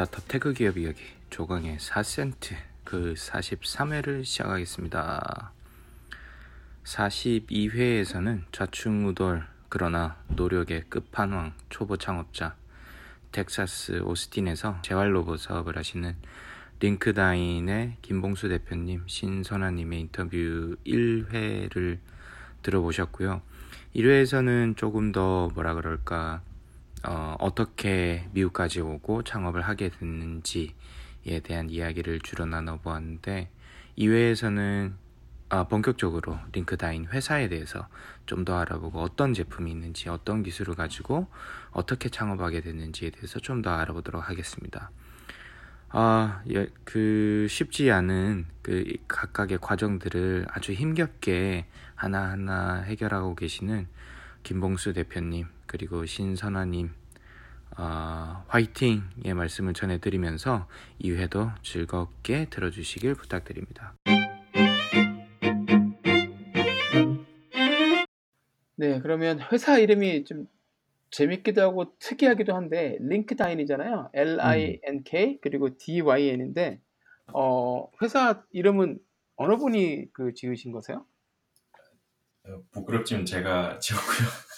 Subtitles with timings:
[0.00, 5.52] 스타트업 테크 기업 이야기 조강의 4센트 그 43회를 시작하겠습니다.
[6.84, 12.56] 42회에서는 좌충우돌 그러나 노력의 끝판왕 초보 창업자
[13.32, 16.16] 텍사스 오스틴에서 재활 로봇 사업을 하시는
[16.78, 21.98] 링크다인의 김봉수 대표님, 신선아님의 인터뷰 1회를
[22.62, 23.42] 들어보셨고요.
[23.94, 26.40] 1회에서는 조금 더 뭐라 그럴까
[27.06, 33.50] 어, 어떻게 미국까지 오고 창업을 하게 됐는지에 대한 이야기를 주로 나눠보았는데
[33.98, 34.92] 2회에서는
[35.52, 37.88] 아, 본격적으로 링크다인 회사에 대해서
[38.26, 41.26] 좀 더 알아보고 어떤 제품이 있는지 어떤 기술을 가지고
[41.72, 44.92] 어떻게 창업하게 됐는지에 대해서 좀 더 알아보도록 하겠습니다.
[45.88, 53.88] 아, 예, 그 쉽지 않은 그 각각의 과정들을 아주 힘겹게 하나하나 해결하고 계시는
[54.44, 56.90] 김봉수 대표님 그리고 신선아님
[57.78, 60.66] 어, 화이팅의 말씀을 전해드리면서
[61.00, 63.94] 2회도 즐겁게 들어주시길 부탁드립니다.
[68.74, 70.48] 네, 그러면 회사 이름이 좀
[71.12, 74.10] 재밌기도 하고 특이하기도 한데 링크다인이잖아요.
[74.12, 76.80] L-I-N-K 그리고 D-Y-N인데
[77.32, 78.98] 어, 회사 이름은
[79.36, 81.06] 어느 분이 그 지으신 거세요?
[82.44, 84.49] 어, 부끄럽지만 제가 지었고요.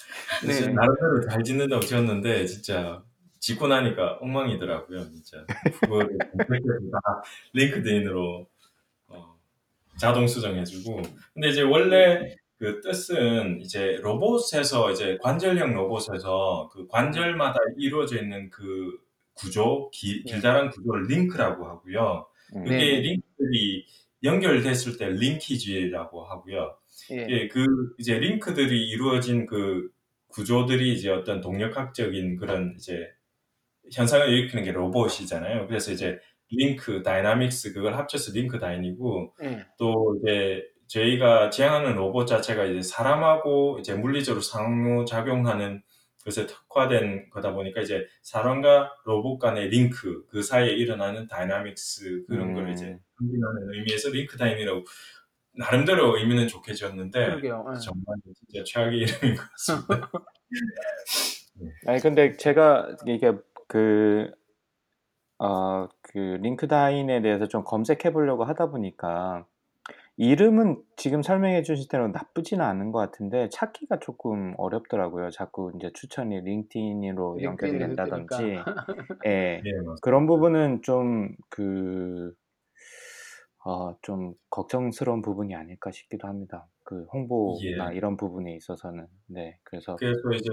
[0.46, 0.72] 네.
[0.72, 3.02] 나름대로 잘 짓는다고 지었는데 진짜
[3.38, 5.04] 짓고 나니까 엉망이더라고요.
[5.10, 5.44] 진짜
[5.80, 8.46] 그거를 다 링크드인으로
[9.08, 9.38] 어,
[9.98, 11.02] 자동 수정해주고.
[11.34, 18.98] 근데 이제 원래 그 뜻은 이제 로봇에서 이제 관절형 로봇에서 그 관절마다 이루어져 있는 그
[19.34, 22.26] 구조, 기, 길다란 구조를 링크라고 하고요.
[22.52, 23.00] 그게 네.
[23.00, 23.86] 링크들이
[24.22, 26.76] 연결됐을 때 linkage라고 하고요.
[27.10, 27.26] 예.
[27.28, 27.66] 예, 그
[27.98, 29.90] 이제 링크들이 이루어진 그
[30.32, 33.08] 구조들이 이제 어떤 동력학적인 그런 이제
[33.92, 35.66] 현상을 일으키는 게 로봇이잖아요.
[35.66, 36.18] 그래서 이제
[36.50, 39.66] link dynamics 그걸 합쳐서 링크 다인이고 예.
[39.78, 45.82] 또 이제 저희가 지향하는 로봇 자체가 이제 사람하고 이제 물리적으로 상호작용하는
[46.24, 52.54] 것에 특화된 거다 보니까 이제 사람과 로봇 간의 링크 그 사이에 일어나는 dynamics 그런 음.
[52.54, 54.84] 걸 이제 함께하는 의미에서 링크 다인이라고
[55.54, 57.64] 나름대로 의미는 좋게 지었는데 그러게요.
[57.74, 57.78] 예.
[57.78, 60.10] 정말 진짜 최악의 이름인 것 같습니다.
[61.86, 63.32] 아니 근데 제가 이게
[63.68, 64.30] 그
[65.38, 69.44] 어, 그 링크다인에 대해서 좀 검색해 보려고 하다 보니까
[70.16, 75.30] 이름은 지금 설명해 주신 대로 나쁘지는 않은 것 같은데 찾기가 조금 어렵더라고요.
[75.30, 78.58] 자꾸 이제 추천이 링크드인으로 연결이 된다든지,
[79.24, 79.72] 예, 네.
[80.02, 82.34] 그런 부분은 좀 그,
[83.64, 86.68] 어, 좀 걱정스러운 부분이 아닐까 싶기도 합니다.
[86.84, 87.96] 그 홍보나 예.
[87.96, 89.06] 이런 부분에 있어서는.
[89.26, 90.50] 네, 그래서, 그래서 이제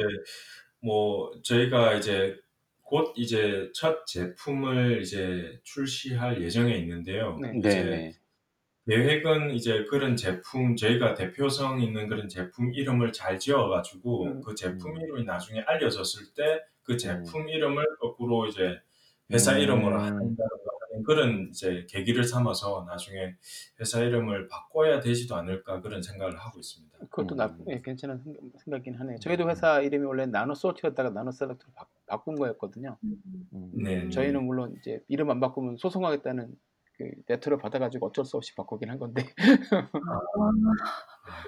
[0.82, 2.36] 뭐 저희가 이제
[2.82, 7.38] 곧 이제 첫 제품을 이제 출시할 예정에 있는데요.
[7.42, 7.54] 네.
[7.58, 8.14] 이제 네네.
[8.88, 14.42] 계획은 이제 그런 제품 저희가 대표성 있는 그런 제품 이름을 잘 지어가지고 음.
[14.42, 18.82] 그 제품 이름이 나중에 알려졌을 때 그 제품 이름을 거꾸로 이제
[19.32, 19.60] 회사 음.
[19.60, 20.36] 이름으로 한다는
[21.04, 23.36] 그런 이제 계기를 삼아서 나중에
[23.80, 26.98] 회사 이름을 바꿔야 되지도 않을까 그런 생각을 하고 있습니다.
[27.10, 27.38] 그것도 음.
[27.38, 29.18] 나 예, 괜찮은 생각, 생각 이긴 하네요.
[29.20, 32.98] 저희도 회사 이름이 원래 나노소트였다가 나노셀렉트로 바, 바꾼 거였거든요.
[33.04, 33.72] 음.
[33.74, 34.10] 네.
[34.10, 36.56] 저희는 물론 이제 이름 안 바꾸면 소송하겠다는
[36.98, 39.24] 그 레터를 받아가지고 어쩔 수 없이 바꾸긴 한 건데.
[39.72, 41.42] 아,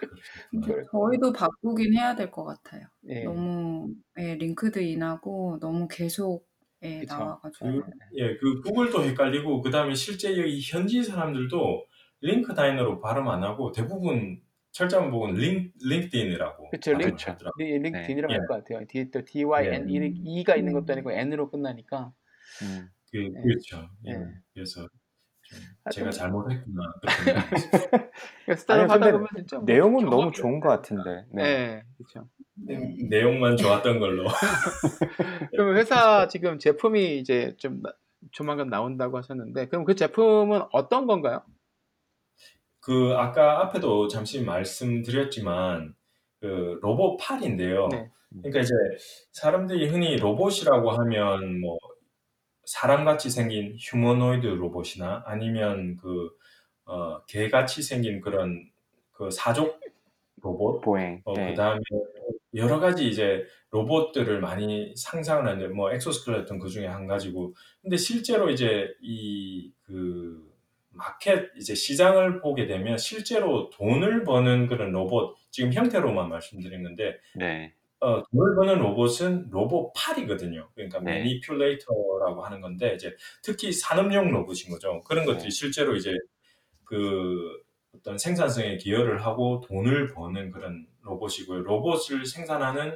[0.49, 0.89] 근데 그렇구나.
[0.91, 2.85] 저희도 바꾸긴 해야 될 것 같아요.
[3.09, 3.23] 예.
[3.23, 6.47] 너무 예, 링크드인하고 너무 계속
[6.83, 7.15] 예, 그쵸.
[7.15, 11.85] 나와가지고 그, 예, 그 구글도 헷갈리고 그 다음에 실제 여기 현지 사람들도
[12.21, 14.41] 링크다인으로 발음 안 하고 대부분
[14.71, 17.31] 철자만 보고는 링 링크드인이라고 발음을 링크.
[17.31, 17.67] 하더라고요.
[17.79, 18.37] 링크드인이라고 예.
[18.37, 18.85] 할 것 같아요.
[18.87, 19.89] 뒤에 또 DYN 예.
[19.89, 20.93] 이 E가 있는 것도 음.
[20.93, 22.13] 아니고 N으로 끝나니까.
[22.63, 22.89] 음.
[23.11, 23.29] 그, 예.
[23.41, 23.89] 그렇죠.
[24.07, 24.11] 예.
[24.13, 24.15] 예.
[24.53, 24.87] 그래서
[25.91, 26.93] 제가 잘못했구나.
[28.45, 31.25] 그러니까 아니, 하다 근데 보면 진짜 뭐 내용은 너무 좋은 것 같은데.
[31.31, 31.43] 네.
[31.43, 32.27] 네, 그렇죠.
[32.53, 32.77] 네.
[33.09, 34.27] 내용만 좋았던 걸로.
[35.51, 37.93] 그럼 회사 지금 제품이 이제 좀 나-
[38.31, 41.41] 조만간 나온다고 하셨는데, 그럼 그 제품은 어떤 건가요?
[42.79, 45.95] 그 아까 앞에도 잠시 말씀드렸지만
[46.39, 47.87] 그 로봇 팔인데요.
[47.91, 48.09] 네.
[48.29, 48.73] 그러니까 이제
[49.33, 51.77] 사람들이 흔히 로봇이라고 하면 뭐
[52.71, 56.29] 사람같이 생긴 휴머노이드 로봇이나 아니면 그
[56.85, 58.69] 어, 개같이 생긴 그런
[59.11, 59.79] 그 사족
[60.41, 61.21] 로봇, 보행.
[61.25, 61.49] 어, 네.
[61.51, 61.81] 그다음에
[62.55, 68.49] 여러 가지 이제 로봇들을 많이 상상을 하는데 뭐 exoskeleton 그 중에 한 가지고 근데 실제로
[68.49, 70.49] 이제 이 그
[70.93, 77.73] 마켓 이제 시장을 보게 되면 실제로 돈을 버는 그런 로봇 지금 형태로만 말씀드린 건데 네.
[78.01, 80.69] 어, 돈을 버는 로봇은 로봇 팔이거든요.
[80.73, 81.19] 그러니까 네.
[81.19, 85.01] manipulator라고 하는 건데 이제 특히 산업용 로봇인 거죠.
[85.03, 85.49] 그런 것들이 네.
[85.49, 86.11] 실제로 이제
[86.83, 87.61] 그
[87.95, 91.61] 어떤 생산성에 기여를 하고 돈을 버는 그런 로봇이고요.
[91.61, 92.95] 로봇을 생산하는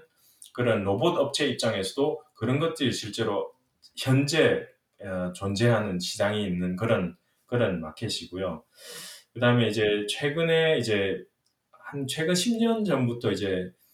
[0.54, 3.54] 그런 로봇 업체 입장에서도 그런 것들이 실제로
[3.96, 4.66] 현재
[5.02, 7.16] 어, 존재하는 시장이 있는 그런
[7.46, 8.64] 그런 마켓이고요.
[9.34, 11.24] 그다음에 이제 최근에 이제
[11.72, 13.85] 한 최근 10년 전부터 이제 어,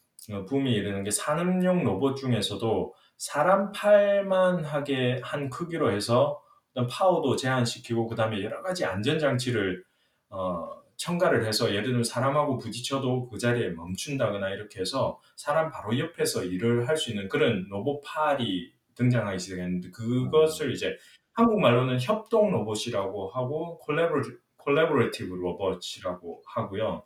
[0.47, 6.41] 붐이 이르는 게 산업용 로봇 중에서도 사람 팔만 하게 한 크기로 해서
[6.89, 9.83] 파워도 제한시키고 그다음에 여러 가지 안전 장치를
[10.29, 16.43] 어, 첨가를 해서 예를 들면 사람하고 부딪혀도 그 자리에 멈춘다거나 이렇게 해서 사람 바로 옆에서
[16.43, 20.95] 일을 할 수 있는 그런 로봇 팔이 등장하기 시작했는데 그것을 이제
[21.33, 24.21] 한국말로는 협동 로봇이라고 하고 collabo
[24.63, 27.03] collaborative 로봇이라고 하고요.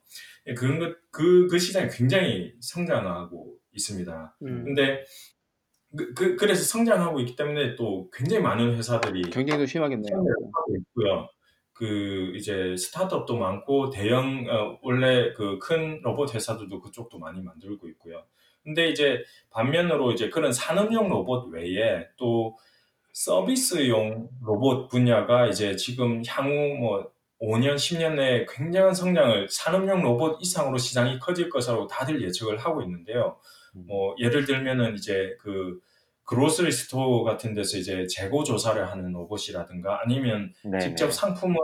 [0.47, 4.37] 예, 그런 것, 그, 그 시장이 굉장히 성장하고 있습니다.
[4.43, 4.63] 음.
[4.65, 5.03] 근데
[5.97, 10.15] 그, 그, 그래서 성장하고 있기 때문에 또 굉장히 많은 회사들이 경쟁도 심하겠네요.
[10.15, 11.29] 하고 있고요.
[11.73, 18.23] 그 이제 스타트업도 많고 대형 어, 원래 그 큰 로봇 회사들도 그쪽도 많이 만들고 있고요.
[18.63, 22.57] 근데 이제 반면으로 이제 그런 산업용 로봇 외에 또
[23.11, 27.11] 서비스용 로봇 분야가 이제 지금 향후 뭐
[27.45, 33.37] 5년, 10년 내에 굉장한 성장을 산업용 로봇 이상으로 시장이 커질 것이라고 다들 예측을 하고 있는데요.
[33.87, 35.79] 뭐 예를 들면은 이제 그
[36.23, 40.79] grocery store 같은 데서 이제 재고 조사를 하는 로봇이라든가 아니면 네.
[40.79, 41.59] 직접 상품을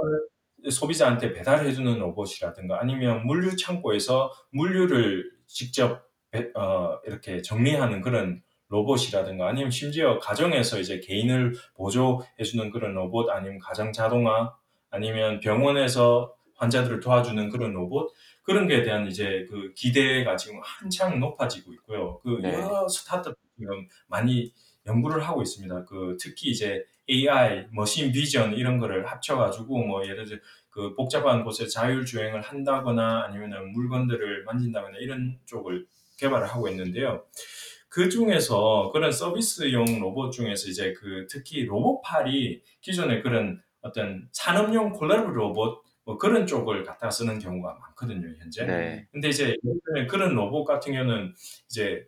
[0.70, 9.48] 소비자한테 배달해 주는 로봇이라든가 아니면 물류 창고에서 물류를 직접 배- 어, 이렇게 정리하는 그런 로봇이라든가
[9.48, 14.54] 아니면 심지어 가정에서 이제 개인을 보조해 주는 그런 로봇 아니면 가정 자동화
[14.92, 18.12] 아니면 병원에서 환자들을 도와주는 그런 로봇
[18.44, 22.20] 그런 거에 대한 이제 그 기대가 지금 한창 높아지고 있고요.
[22.20, 22.54] 그 네.
[22.54, 24.54] 여러 스타트업 지금 많이
[24.86, 25.86] 연구를 하고 있습니다.
[25.86, 30.40] 그 특히 이제 AI, 머신 비전 이런 거를 합쳐가지고 뭐 예를 들어
[30.70, 35.86] 그 복잡한 곳에 자율 주행을 한다거나 아니면 물건들을 만진다거나 이런 쪽을
[36.18, 37.26] 개발을 하고 있는데요.
[37.90, 45.30] 그 중에서 그런 서비스용 로봇 중에서 이제 그 특히 로봇팔이 기존에 그런 어떤 산업용 콜라보
[45.32, 48.66] 로봇 뭐 그런 쪽을 갖다 쓰는 경우가 많거든요 현재.
[48.66, 49.08] 네.
[49.12, 49.56] 근데 이제
[50.10, 51.34] 그런 로봇 같은 경우는
[51.70, 52.06] 이제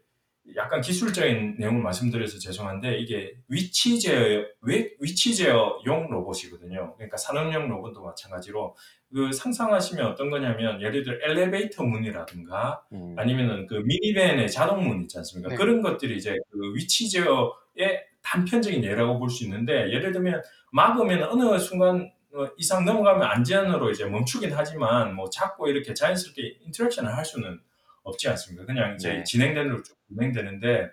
[0.57, 6.95] 약간 기술적인 내용을 말씀드려서 죄송한데 이게 위치 제어 위- 위치 제어용 로봇이거든요.
[6.95, 8.75] 그러니까 산업용 로봇도 마찬가지로
[9.13, 13.15] 그 상상하시면 어떤 거냐면 예를 들어 엘리베이터 문이라든가 음.
[13.17, 15.49] 아니면은 그 미니밴의 자동 문 있지 않습니까?
[15.49, 15.55] 네.
[15.55, 20.41] 그런 것들이 이제 그 위치 제어의 단편적인 예라고 볼 수 있는데 예를 들면
[20.71, 27.15] 막으면 어느 순간 어, 이상 넘어가면 안전으로 이제 멈추긴 하지만 뭐 자꾸 이렇게 자연스럽게 인터랙션을
[27.15, 27.59] 할 수는
[28.03, 28.65] 없지 않습니까?
[28.65, 29.23] 그냥 이제 네.
[29.23, 30.89] 진행되는 대로 쭉 진행되는데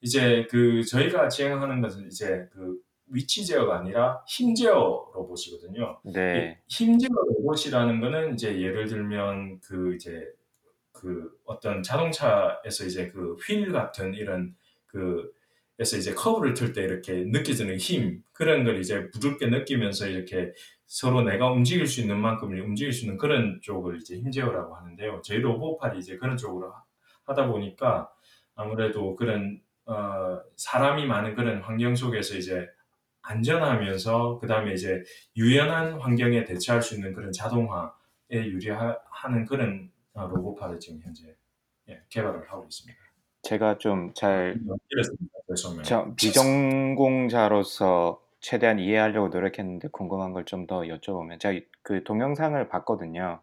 [0.00, 6.00] 이제 그 저희가 진행하는 것은 이제 그 위치 제어가 아니라 힘 제어 로봇이거든요.
[6.04, 6.58] 네.
[6.68, 10.26] 힘 제어 로봇이라는 거는 이제 예를 들면 그 이제
[10.92, 14.54] 그 어떤 자동차에서 이제 그 휠 같은 이런
[14.86, 15.30] 그
[15.82, 20.52] 에서 이제 커브를 틀 때 이렇게 느껴지는 힘 그런 걸 이제 부드럽게 느끼면서 이렇게
[20.86, 25.20] 서로 내가 움직일 수 있는 만큼 움직일 수 있는 그런 쪽을 이제 힘 제어라고 하는데요.
[25.24, 26.84] 저희 로봇팔이 이제 그런 쪽으로 하-
[27.24, 28.10] 하다 보니까
[28.54, 32.68] 아무래도 그런 어, 사람이 많은 그런 환경 속에서 이제
[33.22, 35.02] 안전하면서 그 다음에 이제
[35.36, 37.90] 유연한 환경에 대처할 수 있는 그런 자동화에
[38.30, 41.34] 유리하는 그런 어, 로봇팔을 지금 현재
[41.88, 43.11] 예, 개발을 하고 있습니다.
[43.42, 45.38] 제가 좀잘 이랬습니다.
[45.48, 45.82] 죄송해요.
[45.82, 53.40] 저 비전공자로서 최대한 이해하려고 노력했는데 궁금한 걸 좀 더 여쭤보면 제가 그 동영상을 봤거든요.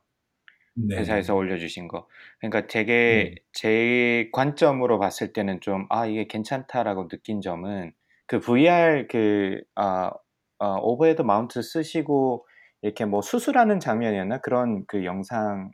[0.76, 0.98] 네.
[0.98, 2.08] 회사에서 올려주신 거.
[2.40, 7.92] 그러니까 되게 제 관점으로 봤을 때는 좀 아 이게 괜찮다라고 느낀 점은
[8.28, 10.12] 그 VR 그 아,
[10.60, 12.46] 어, overhead mount 쓰시고
[12.82, 15.72] 이렇게 뭐 수술하는 장면이었나 그런 그 영상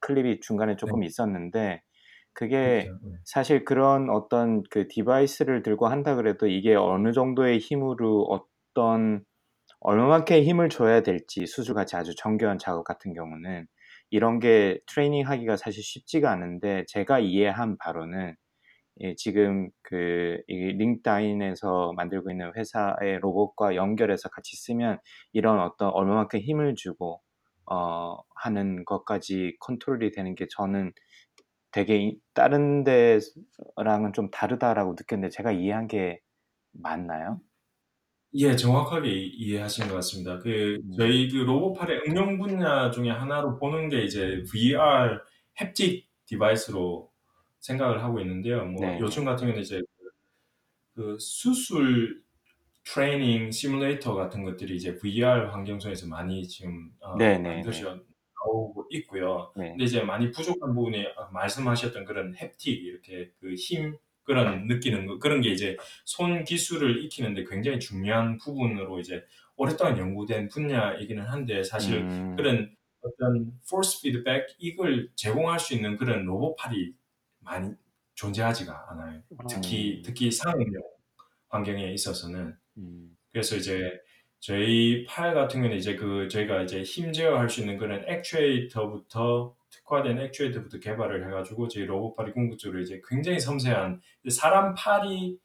[0.00, 1.82] 클립이 중간에 조금 있었는데
[2.36, 2.98] 그게 그렇죠.
[3.02, 3.16] 네.
[3.24, 9.24] 사실 그런 어떤 그 device를 들고 한다 그래도 이게 어느 정도의 힘으로 어떤
[9.80, 13.66] 얼마만큼의 힘을 줘야 될지 수술같이 아주 정교한 작업 같은 경우는
[14.10, 18.36] 이런 게 트레이닝 하기가 사실 쉽지가 않은데 제가 이해한 바로는
[19.00, 24.98] 예, 지금 그 링크다인에서 만들고 있는 회사의 로봇과 연결해서 같이 쓰면
[25.32, 27.20] 이런 어떤 얼마만큼 힘을 주고
[27.70, 30.92] 어, 하는 것까지 컨트롤이 되는 게 저는
[31.72, 36.20] 되게 이- 다른 데랑은 좀 다르다라고 느꼈는데 제가 이해한 게
[36.72, 37.40] 맞나요?
[38.34, 40.38] 예, 정확하게 이- 이해하신 것 같습니다.
[40.38, 40.90] 그 음.
[40.98, 45.20] 저희 그 로봇팔의 응용 분야 중에 하나로 보는 게 이제 VR
[45.58, 47.10] haptic device로
[47.60, 48.64] 생각을 하고 있는데요.
[48.66, 48.98] 뭐 네.
[49.00, 49.80] 요즘 같은 경우는 이제
[50.94, 52.22] 그, 그 수술
[52.84, 58.00] 트레이닝 시뮬레이터 같은 것들이 이제 VR 환경 속에서 많이 지금 어, 네, 네, 만들어져
[58.46, 59.52] 나오고 있고요.
[59.56, 59.70] 네.
[59.70, 65.18] 근데 이제 많이 부족한 부분이 아, 말씀하셨던 그런 haptic 이렇게 그 힘 그런 느끼는 거
[65.18, 69.24] 그런 게 이제 손 기술을 익히는데 굉장히 중요한 부분으로 이제
[69.56, 76.24] 오랫동안 연구된 분야이기는 한데 사실 음, 그런 어떤 force feedback 이걸 제공할 수 있는 그런
[76.24, 76.92] 로봇팔이
[77.38, 77.72] 많이
[78.14, 79.22] 존재하지가 않아요.
[79.48, 80.02] 특히 음.
[80.04, 80.82] 특히 상업용
[81.48, 83.92] 환경에 있어서는 음, 그래서 이제
[84.46, 90.20] 저희 팔 같은 경우는 이제 그 저희가 이제 힘 제어할 수 있는 그런 액추에이터부터 특화된
[90.20, 94.00] 액추에이터부터 개발을 해가지고 저희 로봇팔이 궁극적으로 이제 굉장히 섬세한
[94.30, 95.36] 사람 팔이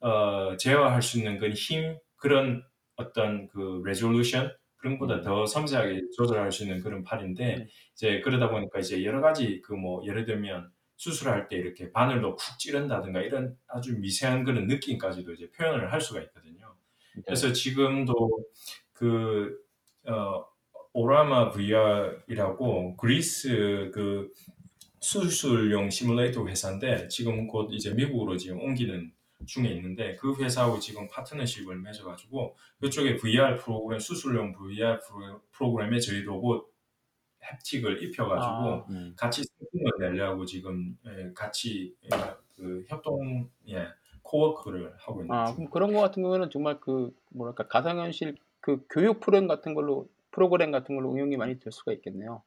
[0.00, 2.62] 어, 제어할 수 있는 그 힘 그런
[2.96, 5.22] 어떤 그 레졸루션 그런 것보다 음.
[5.22, 7.66] 더 섬세하게 조절할 수 있는 그런 팔인데 네.
[7.94, 12.58] 이제 그러다 보니까 이제 여러 가지 그 뭐 예를 들면 수술할 때 이렇게 바늘로 쿡
[12.58, 16.47] 찌른다든가 이런 아주 미세한 그런 느낌까지도 이제 표현을 할 수가 있거든요.
[17.18, 17.22] 네.
[17.26, 18.14] 그래서 지금도
[18.92, 19.58] 그
[20.06, 20.44] 어,
[20.92, 24.32] 오라마 VR이라고 그리스 그
[25.00, 29.12] 수술용 시뮬레이터 회사인데 지금 곧 이제 미국으로 지금 옮기는
[29.46, 36.22] 중에 있는데 그 회사하고 지금 파트너십을 맺어가지고 그쪽에 VR 프로그램 수술용 VR 프로- 프로그램에 저희
[36.22, 36.68] 로봇
[37.40, 38.84] 햅틱을 입혀가지고 아.
[38.90, 39.14] 음.
[39.16, 42.08] 같이 상품을 내려고 지금 예, 같이 예,
[42.56, 43.86] 그 협동 예,
[44.28, 45.56] 코워크를 하고 있는 아, 중.
[45.56, 50.70] 그럼 그런 거 같은 경우는 정말 그 뭐랄까 가상현실 그 교육 프로그램 같은 걸로 프로그램
[50.70, 52.42] 같은 걸로 응용이 많이 될 수가 있겠네요.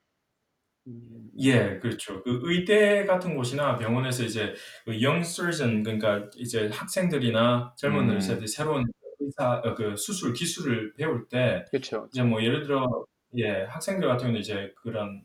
[0.87, 2.23] 음, 예, 그렇죠.
[2.23, 4.53] 그 의대 같은 곳이나 병원에서 이제
[4.85, 8.15] 그 young surgeon 그러니까 이제 학생들이나 젊은 음.
[8.15, 8.85] 의사들이 새로운
[9.19, 12.07] 의사 어, 그 수술 기술을 배울 때 그렇죠.
[12.11, 13.05] 이제 뭐 예를 들어
[13.37, 15.23] 예 학생들 같은 경우는 이제 그런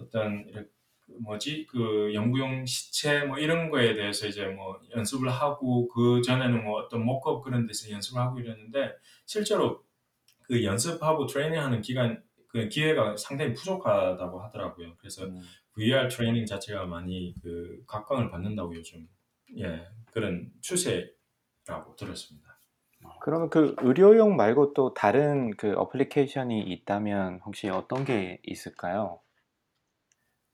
[0.00, 0.75] 어떤 이렇게 그
[1.20, 6.80] 뭐지 그 연구용 시체 뭐 이런 거에 대해서 이제 뭐 연습을 하고 그 전에는 뭐
[6.80, 8.92] 어떤 목업 그런 데서 연습을 하고 이랬는데
[9.24, 9.84] 실제로
[10.42, 14.94] 그 연습하고 트레이닝하는 기간 그 기회가 상당히 부족하다고 하더라고요.
[14.98, 15.42] 그래서 음.
[15.74, 19.06] VR 트레이닝 자체가 많이 그 각광을 받는다고 요즘
[19.58, 22.46] 예 그런 추세라고 들었습니다.
[23.20, 29.20] 그러면 그 의료용 말고 또 다른 그 어플리케이션이 있다면 혹시 어떤 게 있을까요?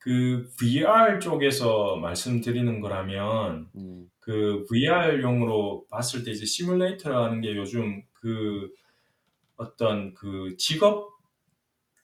[0.02, 8.72] 그 VR 쪽에서 말씀드리는 거라면 음, 그 VR용으로 봤을 때 이제 시뮬레이터라는 게 요즘 그
[9.56, 11.12] 어떤 그 직업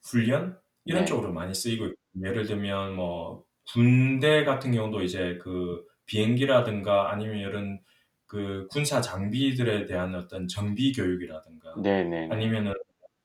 [0.05, 1.07] 훈련 이런 네.
[1.07, 7.81] 쪽으로 많이 쓰이고 있고 예를 들면 뭐 군대 같은 경우도 이제 그 비행기라든가 아니면 이런
[8.27, 12.29] 그 군사 장비들에 대한 어떤 정비 교육이라든가 네네.
[12.31, 12.75] 아니면은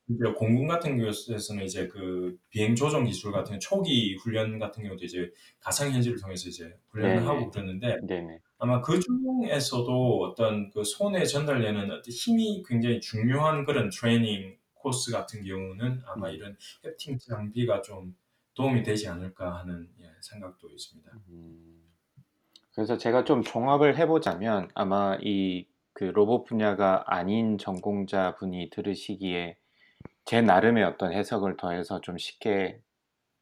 [0.09, 5.31] 이제 공군 같은 경우에서는 이제 그 비행 조종 기술 같은 초기 훈련 같은 경우도 이제
[5.59, 7.25] 가상 현실을 통해서 이제 훈련을 네네.
[7.27, 8.39] 하고 그러는데 네네.
[8.57, 15.43] 아마 그 중에서도 어떤 그 손에 전달되는 어떤 힘이 굉장히 중요한 그런 트레이닝 코스 같은
[15.43, 16.35] 경우는 아마 음.
[16.35, 18.15] 이런 햅팅 장비가 좀
[18.55, 21.11] 도움이 되지 않을까 하는 예, 생각도 있습니다.
[21.29, 21.81] 음,
[22.75, 29.57] 그래서 제가 좀 종합을 해보자면 아마 이 그 로봇 분야가 아닌 전공자 분이 들으시기에
[30.25, 32.79] 제 나름의 어떤 해석을 더해서 좀 쉽게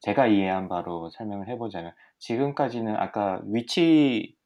[0.00, 4.36] 제가 이해한 바로 설명을 해보자면 지금까지는 아까 위치가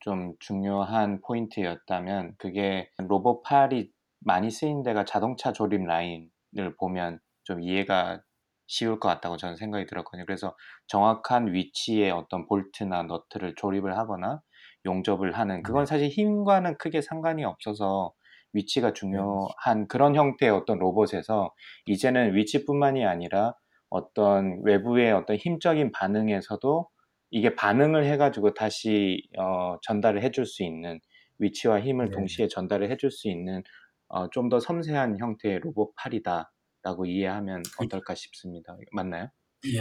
[0.00, 6.30] 좀 중요한 포인트였다면 그게 로봇 팔이 많이 쓰인 데가 자동차 조립 라인을
[6.78, 8.22] 보면 좀 이해가
[8.66, 10.26] 쉬울 것 같다고 저는 생각이 들었거든요.
[10.26, 10.56] 그래서
[10.88, 14.42] 정확한 위치에 어떤 볼트나 너트를 조립을 하거나
[14.84, 18.12] 용접을 하는 그건 사실 힘과는 크게 상관이 없어서
[18.56, 21.52] 위치가 중요한 그런 형태의 어떤 로봇에서
[21.86, 23.54] 이제는 위치뿐만이 아니라
[23.90, 26.88] 어떤 외부의 어떤 힘적인 반응에서도
[27.30, 31.00] 이게 반응을 해가지고 다시 어, 전달을 해줄 수 있는
[31.38, 32.10] 위치와 힘을 네.
[32.12, 33.62] 동시에 전달을 해줄 수 있는
[34.08, 38.76] 어, 좀 더 섬세한 형태의 로봇 팔이다라고 이해하면 어떨까 싶습니다.
[38.92, 39.28] 맞나요?
[39.66, 39.80] 예,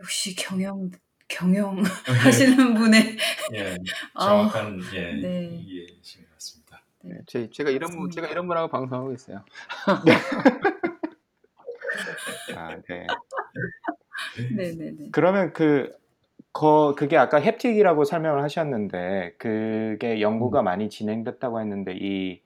[0.00, 0.90] 역시 경영
[1.28, 3.16] 경영 하시는 분의
[3.54, 3.76] 예,
[4.14, 5.60] 아, 정확한 예, 네.
[5.66, 6.83] 이해이신 것 같습니다.
[7.04, 8.10] 네, 제, 제가 이런 분.
[8.10, 9.44] 제가 이런 분하고 방송하고 있어요.
[12.56, 13.06] 아, 네.
[14.56, 15.10] 네네네.
[15.12, 15.92] 그러면 그
[16.52, 22.40] 거, 그게 아까 haptic이라고 설명을 하셨는데 그게 연구가 많이 진행됐다고 했는데 이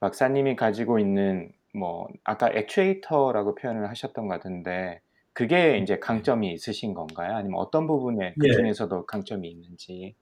[0.00, 5.00] 박사님이 가지고 있는 뭐 아까 액추에이터라고 표현을 하셨던 것 같은데
[5.32, 7.36] 그게 이제 강점이 있으신 건가요?
[7.36, 8.52] 아니면 어떤 부분에 그 예.
[8.52, 10.14] 중에서도 강점이 있는지?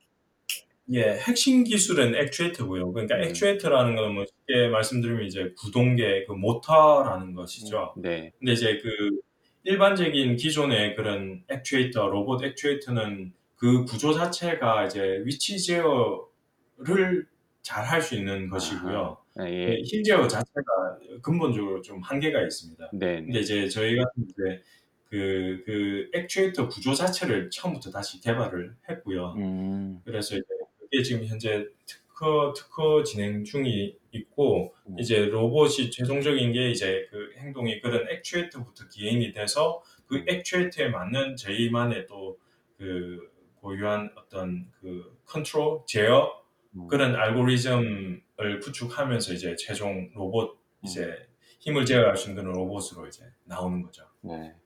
[0.90, 2.92] 예, 핵심 기술은 액추에이터고요.
[2.92, 3.22] 그러니까 음.
[3.22, 7.94] 액추에이터라는 건 뭐 쉽게 말씀드리면 이제 구동계 그 모터라는 것이죠.
[7.96, 8.32] 네.
[8.38, 9.20] 근데 이제 그
[9.64, 17.26] 일반적인 기존의 그런 액추에이터, 로봇 액추에이터는 그 구조 자체가 이제 위치 제어를
[17.62, 19.18] 잘 할 수 있는 것이고요.
[19.36, 19.66] 아, 예.
[19.66, 22.90] 네, 힘 제어 자체가 근본적으로 좀 한계가 있습니다.
[22.94, 23.22] 네.
[23.22, 23.40] 근데 네.
[23.40, 24.62] 이제 저희 같은 이제
[25.10, 29.34] 그, 그 액추에이터 구조 자체를 처음부터 다시 개발을 했고요.
[29.36, 30.00] 음.
[30.04, 30.44] 그래서 이제
[30.92, 34.96] 그게 지금 현재 특허 특허 진행 중이 있고 음.
[35.00, 40.24] 이제 로봇이 최종적인 게 이제 그 행동이 그런 액추에이터부터 기인이 돼서 그 음.
[40.28, 42.36] 액추에이터에 맞는 저희만의 또
[42.82, 43.30] 그
[43.60, 46.42] 고유한 어떤 그 컨트롤 제어
[46.74, 46.88] 음.
[46.88, 50.56] 그런 알고리즘을 구축하면서 이제 최종 로봇 음.
[50.84, 51.28] 이제
[51.60, 54.04] 힘을 제어할 수 있는 로봇으로 이제 나오는 거죠.
[54.20, 54.56] 네.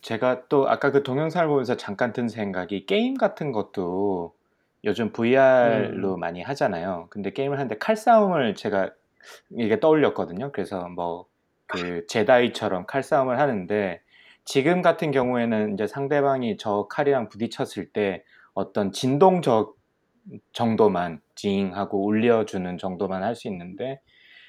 [0.00, 4.34] 제가 또 아까 그 동영상을 보면서 잠깐 든 생각이 게임 같은 것도
[4.84, 7.08] 요즘 VR로 많이 하잖아요.
[7.10, 8.90] 근데 게임을 하는데 칼싸움을 제가
[9.58, 10.52] 이게 떠올렸거든요.
[10.52, 11.26] 그래서 뭐
[11.70, 14.00] 그 Jedi처럼 칼싸움을 하는데
[14.44, 19.76] 지금 같은 경우에는 이제 상대방이 저 칼이랑 부딪혔을 때 어떤 진동적
[20.52, 24.00] 정도만 징하고 울려주는 정도만 할 수 있는데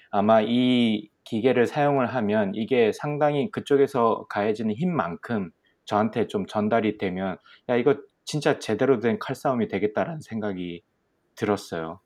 [0.10, 5.52] 아마 이 기계를 사용을 하면 이게 상당히 그쪽에서 가해지는 힘만큼
[5.86, 7.38] 저한테 좀 전달이 되면
[7.70, 10.84] 야 이거 진짜 제대로 된 칼싸움이 되겠다라는 생각이
[11.36, 12.00] 들었어요.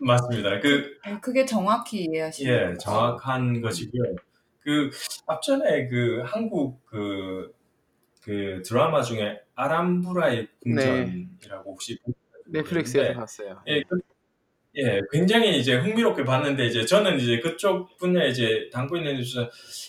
[0.00, 0.60] 맞습니다.
[0.60, 2.78] 그 네, 그게 정확히 이해하시는 예.
[2.78, 4.14] 정확한 것이고요.
[4.60, 4.90] 그
[5.26, 7.54] 앞전에 그 한국 그,
[8.22, 11.98] 그 드라마 중에 아람브라의 궁전이라고 혹시
[12.46, 13.62] 넷플릭스에서 봤어요.
[13.66, 14.00] 예, 그-
[14.76, 19.20] 예, 굉장히 이제 흥미롭게 봤는데 이제 저는 이제 그쪽 분야에 이제 담고 있는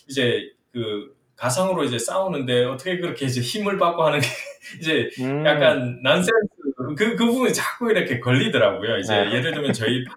[0.08, 4.28] 이제 그 가상으로 이제 싸우는데 어떻게 그렇게 이제 힘을 받고 하는 게
[4.80, 6.32] 이제 음, 약간 난센스
[6.78, 8.98] 그, 그 부분이 자꾸 이렇게 걸리더라고요.
[9.00, 9.34] 이제 네.
[9.34, 10.16] 예를 들면 저희 팔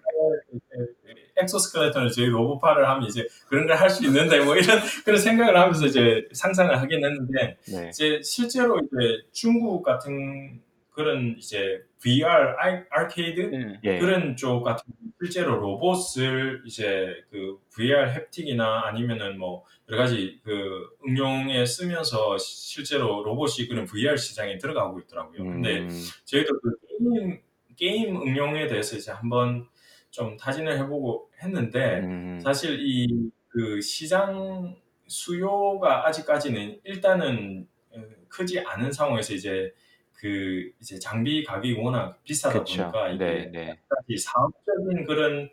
[1.41, 5.85] 엑소스켈레톤을 저희 로봇팔을 하면 이제 그런 걸 할 수 있는데 뭐 이런 그런 생각을 하면서
[5.85, 7.89] 이제 상상을 하긴 했는데 네.
[7.89, 10.61] 이제 실제로 이제 중국 같은
[11.03, 12.25] 그런 이제 VR
[12.59, 13.79] 아- 아케이드 예.
[13.83, 13.99] 예.
[13.99, 14.83] 그런 쪽 같은
[15.21, 23.67] 실제로 로봇을 이제 그 VR 햅틱이나 아니면은 뭐 여러 가지 그 응용에 쓰면서 실제로 로봇이
[23.67, 25.43] 그런 VR 시장에 들어가고 있더라고요.
[25.43, 25.89] 근데 음,
[26.25, 27.41] 저희도 그 게임,
[27.75, 29.67] 게임 응용에 대해서 이제 한번
[30.11, 34.75] 좀 타진을 해보고 했는데 음, 사실 이 그 시장
[35.07, 39.73] 수요가 아직까지는 일단은 어, 크지 않은 상황에서 이제
[40.19, 42.81] 그 이제 장비 가격이 워낙 비싸다 그쵸.
[42.91, 43.79] 보니까 이게 네, 네.
[44.07, 45.49] 이 사업적인 그런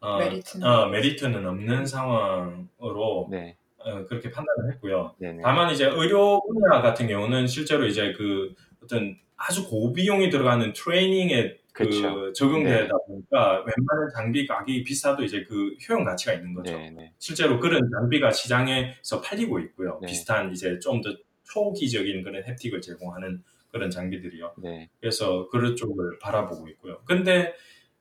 [0.00, 0.66] 어, 메리트는.
[0.66, 3.56] 어, 메리트는 없는 상황으로 네.
[3.78, 5.14] 어, 그렇게 판단을 했고요.
[5.18, 5.32] 네.
[5.32, 5.42] 네.
[5.42, 8.54] 다만 이제 의료 분야 같은 경우는 실제로 이제 그
[8.84, 12.32] 어떤 아주 고비용이 들어가는 트레이닝에 그.
[12.34, 12.90] 적용되다 네.
[13.06, 16.76] 보니까 웬만한 장비 가격이 비싸도 이제 그 효용 가치가 있는 거죠.
[16.76, 17.12] 네, 네.
[17.18, 19.98] 실제로 그런 장비가 시장에서 팔리고 있고요.
[20.02, 20.08] 네.
[20.08, 21.10] 비슷한 이제 좀 더
[21.44, 24.54] 초기적인 그런 햅틱을 제공하는 그런 장비들이요.
[24.58, 24.88] 네.
[25.00, 27.00] 그래서 그런 쪽을 바라보고 있고요.
[27.04, 27.54] 근데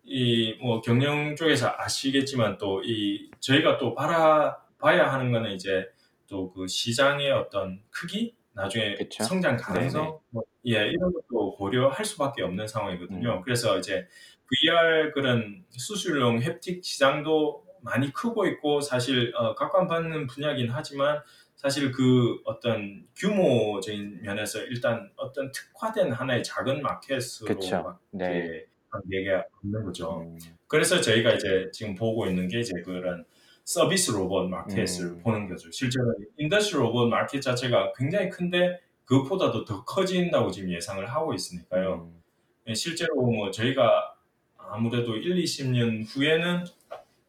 [0.06, 5.86] 이 뭐 경영 쪽에서 아시겠지만 또 이 저희가 또 바라 봐야 하는 거는 이제
[6.28, 9.24] 또 그 시장의 어떤 크기 나중에 그쵸.
[9.24, 9.58] 성장.
[9.58, 13.36] 가능성 뭐, 예 이런 것도 고려할 수밖에 없는 상황이거든요.
[13.38, 13.42] 음.
[13.44, 14.08] 그래서 이제
[14.50, 21.22] VR 그런 수술용 햅틱 시장도 많이 크고 있고 사실 어, 각광받는 분야긴 하지만
[21.60, 26.82] 사실 그 어떤 규모적인 면에서 일단 어떤 특화된 하나의 작은 그쵸.
[26.82, 28.66] 마켓으로 네.
[29.12, 30.22] 얘기가 없는 거죠.
[30.22, 33.26] 음, 그래서 저희가 이제 지금 보고 있는 게 이제 그런
[33.66, 35.22] 서비스 로봇 마켓을 음.
[35.22, 35.70] 보는 거죠.
[35.70, 42.10] 실제로 industrial 로봇 마켓 자체가 굉장히 큰데 그것보다도 더 커진다고 지금 예상을 하고 있으니까요.
[42.10, 42.24] 음,
[42.68, 44.16] 예, 실제로 뭐 저희가
[44.56, 46.64] 아무래도 1, 20년 후에는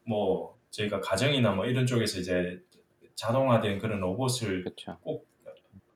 [0.05, 2.63] 뭐 저희가 가정이나 뭐 이런 쪽에서 이제
[3.15, 4.99] 자동화된 그런 로봇을 그쵸.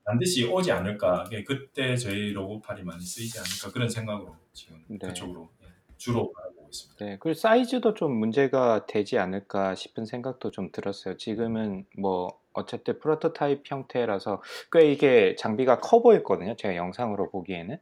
[0.05, 1.25] 반드시 오지 않을까.
[1.31, 5.07] 예, 그때 저희 로봇팔이 많이 쓰이지 않을까 그런 생각으로 지금 네.
[5.07, 7.05] 그쪽으로 예, 주로 바라보고 있습니다.
[7.05, 11.17] 네, 그리고 사이즈도 좀 문제가 되지 않을까 싶은 생각도 좀 들었어요.
[11.17, 16.55] 지금은 뭐 어쨌든 프로토타입 형태라서 꽤 이게 장비가 커 보였거든요.
[16.55, 17.77] 제가 영상으로 보기에는.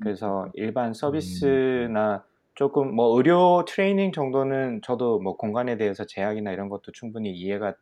[0.00, 6.92] 그래서 일반 서비스나 조금 뭐 의료 트레이닝 정도는 저도 뭐 공간에 대해서 제약이나 이런 것도
[6.92, 7.74] 충분히 이해가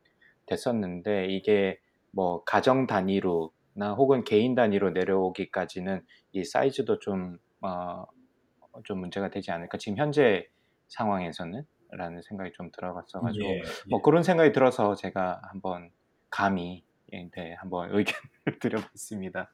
[0.52, 1.78] 됐었는데 이게
[2.10, 3.52] 뭐 가정 단위로
[3.96, 8.04] 혹은 개인 단위로 내려오기까지는 이 사이즈도 좀, 어,
[8.84, 9.78] 좀 문제가 되지 않을까.
[9.78, 10.46] 지금 현재
[10.88, 14.02] 상황에서는 라는 생각이 좀 들어봤어가지고 예, 뭐 예.
[14.02, 15.90] 그런 생각이 들어서 제가 한번
[16.30, 18.22] 감히 예, 네, 한번 의견을
[18.60, 19.52] 드려봤습니다.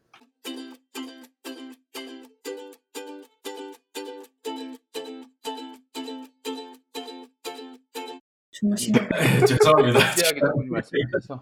[8.59, 9.07] 주무시는 예,
[9.47, 10.01] 죄송합니다.
[10.15, 11.41] 진지하게 나오는 말씀이셔서.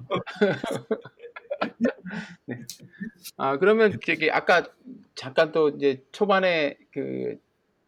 [2.45, 2.61] 네.
[3.39, 4.65] 아 그러면 저기 아까
[5.15, 7.39] 잠깐 또 이제 초반에 그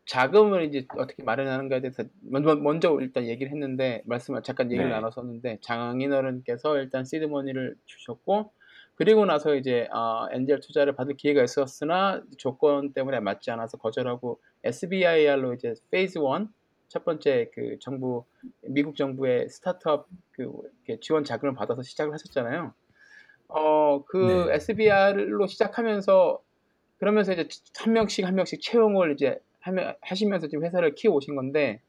[0.06, 4.94] 자금을 이제 어떻게 마련하는가에 대해서 먼저, 먼저 일단 얘기를 했는데 말씀을 잠깐 얘기를 네.
[4.94, 8.50] 나눴었는데 장인어른께서 일단 seed money를 주셨고
[8.94, 15.52] 그리고 나서 이제 아, angel 투자를 받을 기회가 있었으나 조건 때문에 맞지 않아서 거절하고 SBIR로
[15.54, 16.48] 이제 Phase 1
[16.88, 18.24] 첫 번째 그 정부
[18.62, 20.50] 미국 정부의 스타트업 그
[21.00, 22.72] 지원 자금을 받아서 시작을 하셨잖아요.
[23.48, 24.54] 어, 그 네.
[24.54, 26.42] SBIR로 시작하면서
[26.98, 27.48] 그러면서 이제
[27.78, 31.80] 한 명씩 한 명씩 채용을 이제 하면 하시면서 지금 회사를 키워 오신 건데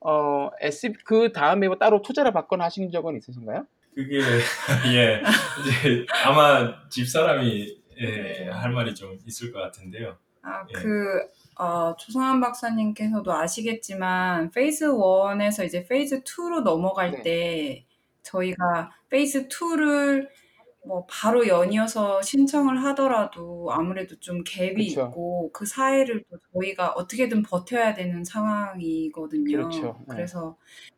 [0.00, 3.66] 어, S 그 다음에 뭐 따로 투자를 받거나 하신 적은 있으신가요?
[3.94, 4.18] 그게
[4.94, 5.22] 예
[5.60, 10.16] 이제 아마 집 사람이 예, 할 말이 좀 있을 것 같은데요.
[10.42, 10.80] 아, 예.
[11.58, 17.22] 그, 어, 조성한 박사님께서도 아시겠지만, Phase 1에서 이제 Phase 2로 넘어갈 네.
[17.22, 17.86] 때,
[18.22, 20.28] 저희가 Phase 2를
[20.86, 25.06] 뭐 바로 연이어서 신청을 하더라도 아무래도 좀 갭이 그쵸.
[25.08, 29.56] 있고, 그 사이를 또 저희가 어떻게든 버텨야 되는 상황이거든요.
[29.56, 29.96] 그렇죠.
[30.08, 30.14] 네.
[30.14, 30.56] 그래서,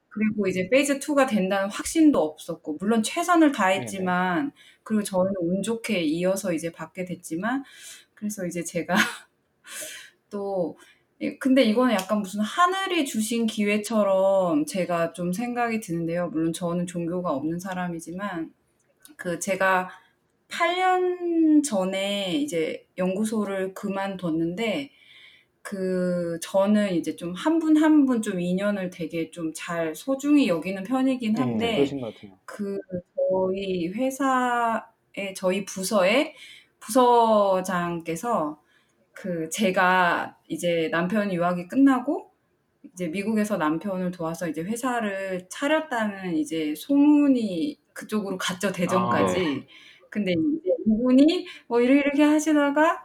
[0.09, 4.53] 그리고 이제 Phase 2가 된다는 확신도 없었고, 물론 최선을 네, 다했지만,
[4.85, 7.65] 그리고 저희는 운 좋게 이어서 이제 받게 됐지만,
[8.15, 8.95] 그래서 이제 제가
[10.31, 10.79] 또
[11.21, 16.29] 예, 근데 이거는 약간 무슨 하늘이 주신 기회처럼 제가 좀 생각이 드는데요.
[16.31, 18.53] 물론 저는 종교가 없는 사람이지만
[19.17, 19.91] 그 제가
[20.49, 24.91] 8년 전에 이제 연구소를 그만뒀는데
[25.63, 30.83] 그 저는 이제 좀 한 분 한 분 좀 인연을 되게 좀 잘 소중히 여기는
[30.85, 32.39] 편이긴 네, 한데 그러신 것 같아요.
[32.47, 32.79] 그
[33.17, 36.35] 저희 회사에 저희 부서의
[36.81, 38.61] 부서장께서
[39.21, 42.31] 그 제가 이제 남편 유학이 끝나고
[42.95, 49.67] 이제 미국에서 남편을 도와서 이제 회사를 차렸다는 이제 소문이 그쪽으로 갔죠 대전까지.
[50.09, 53.03] 근데 이제 이분이 뭐 이렇게 이렇게 하시다가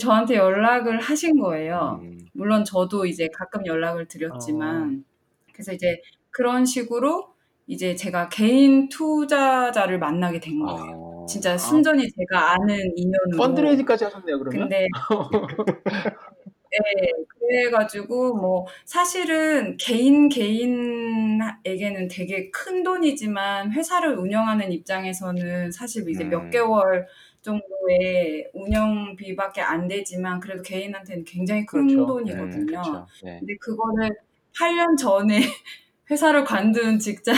[0.00, 2.00] 저한테 연락을 하신 거예요.
[2.02, 5.04] 음, 물론 저도 이제 가끔 연락을 드렸지만
[5.52, 7.28] 그래서 이제 그런 식으로
[7.68, 11.05] 이제 제가 개인 투자자를 만나게 된 거예요.
[11.26, 13.36] 어, 진짜 순전히 제가 아는 인연으로.
[13.36, 14.60] 펀드레이징까지 하셨네요, 그러면.
[14.60, 14.86] 근데
[16.70, 17.10] 네,
[17.40, 26.50] 그래가지고 뭐 사실은 개인 개인에게는 되게 큰 돈이지만 회사를 운영하는 입장에서는 사실 이제 몇 음.
[26.50, 27.06] 개월
[27.42, 32.02] 정도의 운영비밖에 안 되지만 그래도 개인한테는 굉장히 큰 그렇죠.
[32.02, 32.66] 음, 돈이거든요.
[32.66, 33.06] 그렇죠.
[33.22, 33.38] 네.
[33.38, 34.10] 근데 그거를
[34.58, 35.40] 8년 전에
[36.10, 37.34] 회사를 관둔 직장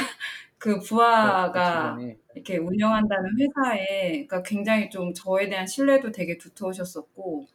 [0.58, 1.96] 그 부하가.
[2.34, 7.46] 이렇게 운영한다는 회사에 그러니까 굉장히 좀 저에 대한 신뢰도 되게 두터우셨었고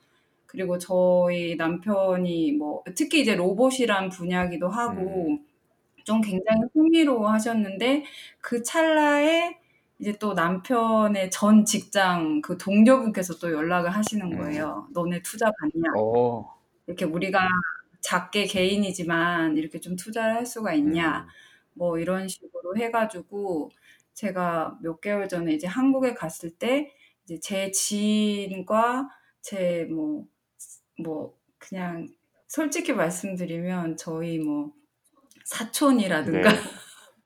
[0.46, 5.39] 그리고 저희 남편이 뭐 특히 이제 로봇이란 분야기도 하고
[6.04, 8.04] 좀 굉장히 흥미로워 하셨는데
[8.42, 9.58] 그 찰나에
[10.00, 14.38] 이제 또 남편의 전 직장 그 동료분께서 또 연락을 하시는 음.
[14.38, 14.88] 거예요.
[14.94, 15.94] 너네 투자 받냐?
[15.96, 16.46] 오.
[16.88, 17.48] 이렇게 우리가
[18.02, 21.20] 작게 개인이지만 이렇게 좀 투자를 할 수가 있냐?
[21.20, 21.28] 음,
[21.76, 23.72] 뭐 이런 식으로 해 가지고
[24.14, 26.92] 제가 몇 개월 전에 이제 한국에 갔을 때
[27.26, 29.10] 이제 제 지인과
[29.42, 30.26] 제 뭐
[31.04, 32.08] 뭐 그냥
[32.48, 34.72] 솔직히 말씀드리면 저희 뭐
[35.46, 36.60] 사촌이라든가 네.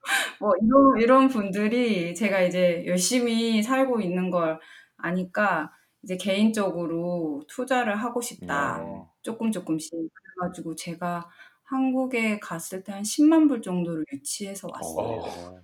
[0.39, 4.59] 뭐 이런 이런 분들이 제가 이제 열심히 살고 있는 걸
[4.97, 5.71] 아니까
[6.03, 8.79] 이제 개인적으로 투자를 하고 싶다.
[8.83, 9.05] 네.
[9.21, 10.09] 조금 조금씩 그래
[10.41, 11.29] 가지고 제가
[11.67, 15.19] 한국에 갔을 때 한 10만 불 정도를 유치해서 왔어요.
[15.19, 15.61] 어,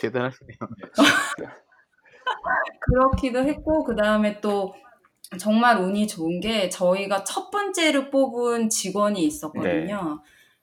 [0.00, 0.58] 대단하시네요.
[2.80, 4.74] 그렇기도 했고 그 다음에 또
[5.38, 10.22] 정말 운이 좋은 게 저희가 첫 번째로 뽑은 직원이 있었거든요.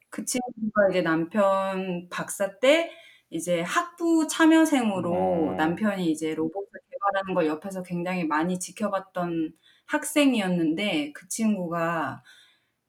[0.10, 2.92] 그 친구가 이제 남편 박사 때
[3.30, 5.58] 이제 학부 참여생으로 음.
[5.58, 9.54] 남편이 이제 로봇을 개발하는 걸 옆에서 굉장히 많이 지켜봤던
[9.88, 12.24] 학생이었는데 그 친구가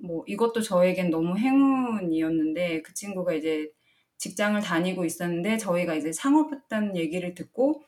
[0.05, 3.71] 뭐 이것도 저에겐 너무 행운이었는데 그 친구가 이제
[4.19, 7.83] 직장을 다니고 있었는데 저희가 이제 상업했다는 얘기를 듣고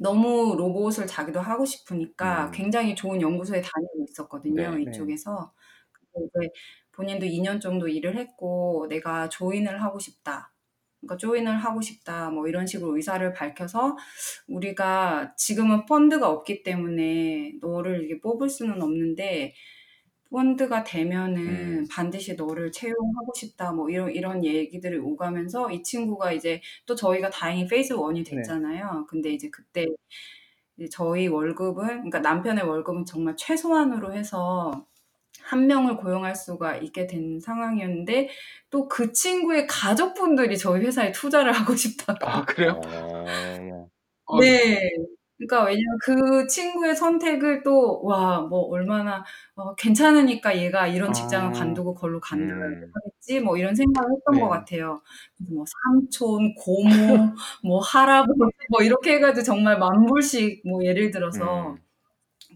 [0.00, 2.50] 너무 로봇을 자기도 하고 싶으니까 음.
[2.52, 4.70] 굉장히 좋은 연구소에 다니고 있었거든요.
[4.70, 4.90] 네, 네.
[4.90, 5.52] 이쪽에서.
[5.92, 6.52] 그래서 이제
[6.92, 10.52] 본인도 2년 정도 일을 했고 내가 join을 하고 싶다.
[11.00, 13.96] 그러니까 join을 하고 싶다 뭐 이런 식으로 의사를 밝혀서
[14.48, 19.52] 우리가 지금은 펀드가 없기 때문에 너를 이렇게 뽑을 수는 없는데
[20.32, 21.86] 펀드가 되면은 음.
[21.90, 27.66] 반드시 너를 채용하고 싶다 뭐 이런 이런 얘기들을 오가면서 이 친구가 이제 또 저희가 다행히
[27.66, 28.36] Phase one이 네.
[28.36, 29.06] 됐잖아요.
[29.08, 29.86] 근데 이제 그때
[30.78, 34.86] 이제 저희 월급은 그러니까 남편의 월급은 정말 최소한으로 해서
[35.42, 38.28] 한 명을 고용할 수가 있게 된 상황이었는데
[38.70, 42.26] 또 그 친구의 가족분들이 저희 회사에 투자를 하고 싶다고.
[42.26, 42.80] 아 그래요?
[42.84, 43.88] 어.
[44.26, 44.78] 어, 네.
[45.38, 49.24] 그러니까 왜냐면 그 친구의 선택을 또 와 뭐 얼마나
[49.56, 51.52] 어, 괜찮으니까 얘가 이런 직장을 아.
[51.52, 52.92] 관두고 걸로 간다 음.
[53.44, 54.40] 뭐 이런 생각을 했던 네.
[54.40, 55.02] 것 같아요.
[55.36, 58.36] 그래서 뭐 삼촌, 고모, 뭐 할아버지
[58.70, 61.76] 뭐 이렇게 해 가지고 정말 만불씩 뭐 예를 들어서 음.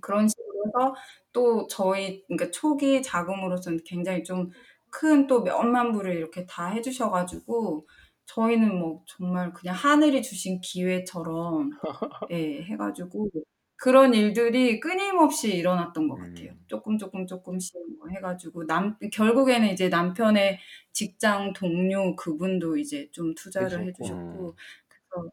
[0.01, 0.95] 그런 식으로 해서
[1.33, 4.51] 또 저희 그러니까 초기 자금으로서는 굉장히 좀
[4.93, 7.87] 큰 또 몇 만 불을 이렇게 다 해 주셔 가지고
[8.27, 11.71] 저희는 뭐 정말 그냥 하늘이 주신 기회처럼
[12.33, 13.31] 예, 해가지고
[13.77, 16.51] 그런 일들이 끊임없이 일어났던 것 같아요.
[16.53, 16.65] 음.
[16.67, 20.59] 조금 조금 조금씩 뭐 해가지고 남 결국에는 이제 남편의
[20.93, 23.89] 직장 동료 그분도 이제 좀 투자를 해주셨고.
[23.89, 24.53] 해주셨고 음.
[24.89, 25.31] 그래서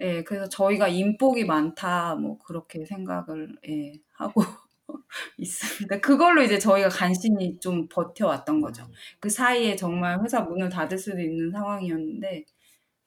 [0.00, 4.42] 예, 그래서 저희가 인복이 많다 뭐 그렇게 생각을 예, 하고
[5.38, 6.00] 있습니다.
[6.00, 8.84] 그걸로 이제 저희가 간신히 좀 버텨왔던 거죠.
[9.20, 12.44] 그 사이에 정말 회사 문을 닫을 수도 있는 상황이었는데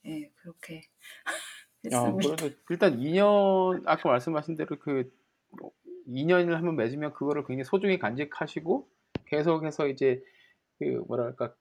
[0.07, 0.81] 예, 그렇게 야,
[1.85, 2.35] 했습니다.
[2.35, 5.11] 그래도 일단 2년 아까 말씀하신 대로 그
[6.07, 8.87] 2년을 한번 맺으면 그거를 굉장히 소중히 간직하시고
[9.25, 10.23] 계속해서 이제
[10.79, 11.53] 그 뭐랄까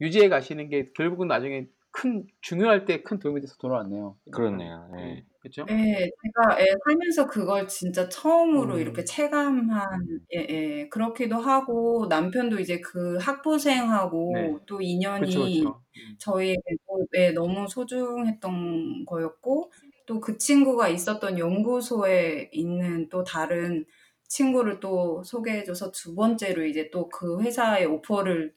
[0.00, 4.16] 유지해 가시는 게 결국은 나중에 큰 중요할 때 큰 도움이 돼서 돌아왔네요.
[4.30, 4.90] 그렇네요.
[4.94, 5.24] 네.
[5.40, 5.70] 그렇죠?
[5.70, 8.80] 예, 제가 예, 살면서 그걸 진짜 처음으로 음.
[8.80, 14.58] 이렇게 체감한, 예, 예, 그렇기도 하고, 남편도 이제 그 학부생하고 네.
[14.66, 15.82] 또 인연이 그렇죠, 그렇죠.
[16.18, 19.70] 저희에게 또, 예, 너무 소중했던 거였고,
[20.06, 23.84] 또 그 친구가 있었던 연구소에 있는 또 다른
[24.28, 28.52] 친구를 또 소개해줘서 두 번째로 이제 또 그 회사의 오퍼를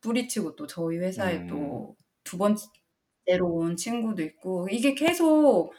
[0.00, 1.46] 뿌리치고 또 저희 회사에 음.
[1.48, 5.72] 또 두 번째로 온 친구도 있고, 이게 계속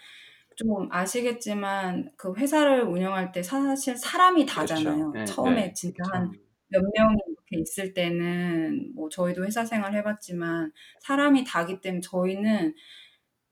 [0.55, 5.11] 좀 아시겠지만 그 회사를 운영할 때 사실 사람이 다잖아요.
[5.11, 5.73] 네, 처음에 네.
[5.73, 6.25] 진짜 그렇죠.
[6.71, 12.75] 한몇 명이 이렇게 있을 때는 뭐 저희도 회사 생활 해봤지만 사람이 다기 때문에 저희는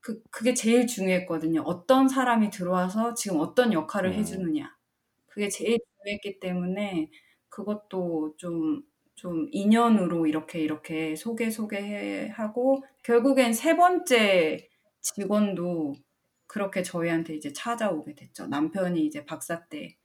[0.00, 1.62] 그 그게 제일 중요했거든요.
[1.62, 4.14] 어떤 사람이 들어와서 지금 어떤 역할을 음.
[4.14, 4.74] 해주느냐.
[5.26, 7.10] 그게 제일 중요했기 때문에
[7.48, 8.82] 그것도 좀,
[9.14, 14.68] 좀 인연으로 이렇게 이렇게 소개 소개하고 결국엔 세 번째
[15.02, 15.94] 직원도
[16.50, 18.48] 그렇게 저희한테 이제 찾아오게 됐죠.
[18.48, 19.96] 남편이 이제 박사 때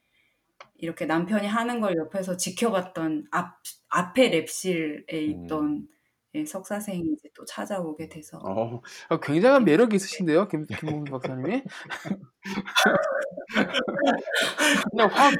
[0.75, 3.57] 이렇게 남편이 하는 걸 옆에서 지켜봤던 앞
[3.89, 5.87] 앞에 랩실에 있던
[6.35, 8.79] 예, 석사생이 이제 또 찾아오게 돼서 어,
[9.09, 11.63] 아, 굉장한 매력이 있으신데요, 김, 김봉민 박사님이?
[14.91, 15.33] 그냥 확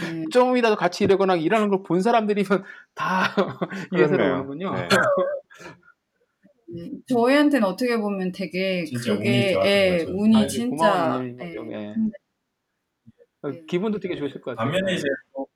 [0.00, 0.24] 네.
[0.32, 3.24] 조금이라도 같이 일하거나 일하는 걸 본 사람들이면 다
[3.92, 4.34] 이 회사로 그렇네요.
[4.34, 4.72] 오는군요.
[4.74, 4.88] 네.
[6.74, 10.04] 네, 저희한테는 어떻게 보면 되게 운이 그게 좋았던 예.
[10.08, 11.28] 운이 아주 진짜 예.
[11.28, 11.94] 예.
[11.94, 12.12] 근데
[13.42, 13.62] 어, 네.
[13.68, 14.70] 기분도 되게 좋으실 것 같아요.
[14.72, 15.04] 반면에 이제
[15.34, 15.46] 또,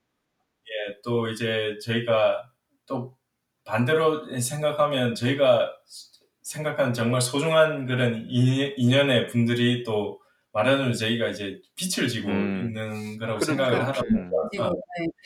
[0.67, 2.53] 예, 또 이제 저희가
[2.87, 3.17] 또
[3.65, 5.73] 반대로 생각하면 저희가
[6.43, 10.21] 생각하는 정말 소중한 그런 인- 인연의 분들이 또
[10.57, 12.65] 말하는 저희가 이제 빛을 지고 음.
[12.65, 13.45] 있는 거라고.
[13.45, 14.31] 생각을 하다 음.
[14.31, 14.73] 보니까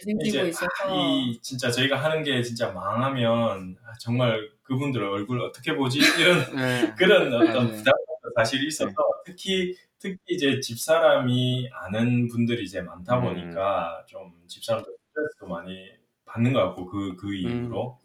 [0.04, 5.40] 지고 네, 이제 있어서 이 진짜 저희가 하는 게 진짜 망하면 아, 정말 그분들 얼굴
[5.40, 6.92] 어떻게 보지 이런 네.
[6.98, 7.76] 그런 어떤 네.
[7.76, 8.92] 부담도 사실 있어서
[9.24, 13.22] 특히 특히 이제 집사람이 아는 분들이 이제 많다 음.
[13.22, 15.90] 보니까 좀 집사람도 스트레스도 많이
[16.24, 18.00] 받는 것 같고 그그 이유로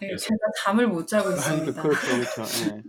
[0.00, 1.82] 네, 제가 잠을 못 자고 있습니다.
[1.82, 2.80] 그렇죠, 그렇죠.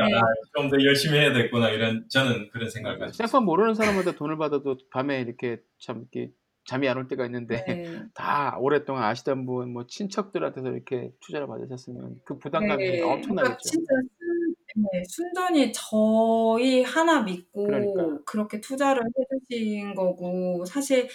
[0.00, 0.04] 예.
[0.12, 0.20] 네.
[0.56, 3.26] 좀더 열심히 해야 되겠구나 이런 저는 그런 생각을 가지고 있어요.
[3.28, 6.32] 생판 모르는 사람한테 돈을 받아도 밤에 이렇게 참 이렇게
[6.66, 7.84] 잠이 안 올 때가 있는데 네.
[8.14, 13.58] 다 오랫동안 아시던 분, 뭐 친척들한테서 이렇게 투자를 받으셨으면 그 부담감이 네, 그러니까 엄청나겠죠.
[13.58, 18.18] 진짜 순, 네, 순전히 저희 하나 믿고 그러니까.
[18.24, 19.02] 그렇게 투자를
[19.50, 21.08] 해주신 거고 사실